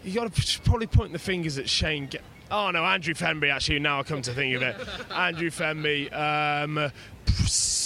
you 0.04 0.14
got 0.14 0.34
to 0.34 0.62
probably 0.62 0.88
point 0.88 1.14
the 1.14 1.20
fingers 1.20 1.58
at 1.58 1.70
Shane. 1.70 2.10
Ge- 2.10 2.18
oh 2.50 2.72
no, 2.72 2.84
Andrew 2.84 3.14
Fenby. 3.14 3.50
Actually, 3.54 3.80
now 3.80 4.00
I 4.00 4.04
come 4.04 4.22
to 4.24 4.34
think 4.34 4.56
of 4.56 4.62
it, 4.64 4.76
Andrew 5.12 5.50
Fenby. 5.50 6.12
Um, 6.14 6.92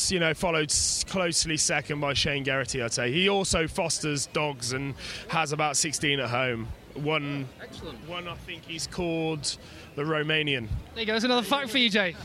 you 0.10 0.20
know, 0.20 0.34
followed 0.34 0.74
closely 1.08 1.58
second 1.58 2.00
by 2.00 2.14
Shane 2.14 2.44
Geraghty. 2.44 2.82
I'd 2.82 2.94
say 2.94 3.12
he 3.12 3.30
also 3.30 3.68
fosters 3.68 4.28
dogs 4.28 4.74
and 4.74 4.94
has 5.30 5.52
about 5.52 5.78
16 5.78 6.20
at 6.20 6.30
home. 6.30 6.68
One, 6.96 7.48
Excellent. 7.62 8.08
one 8.08 8.28
I 8.28 8.36
think 8.36 8.64
he's 8.66 8.88
called 8.88 9.58
the 9.96 10.04
Romanian. 10.04 10.68
There 10.94 11.02
you 11.02 11.06
go. 11.06 11.14
There's 11.14 11.24
another 11.24 11.46
fact 11.46 11.70
for 11.70 11.78
you, 11.78 11.90
Jay. 11.90 12.16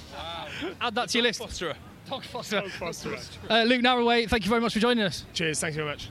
Add 0.80 0.94
that 0.94 1.08
to 1.10 1.18
your 1.18 1.22
list. 1.24 1.40
Fosterer. 1.40 1.74
Dog. 2.10 2.22
Dog 2.32 2.70
fosterer. 2.70 3.28
Uh, 3.48 3.62
Luke 3.64 3.82
Narraway, 3.82 4.28
thank 4.28 4.44
you 4.44 4.48
very 4.50 4.60
much 4.60 4.72
for 4.72 4.80
joining 4.80 5.04
us. 5.04 5.24
Cheers. 5.32 5.60
Thanks 5.60 5.76
very 5.76 5.88
much. 5.88 6.10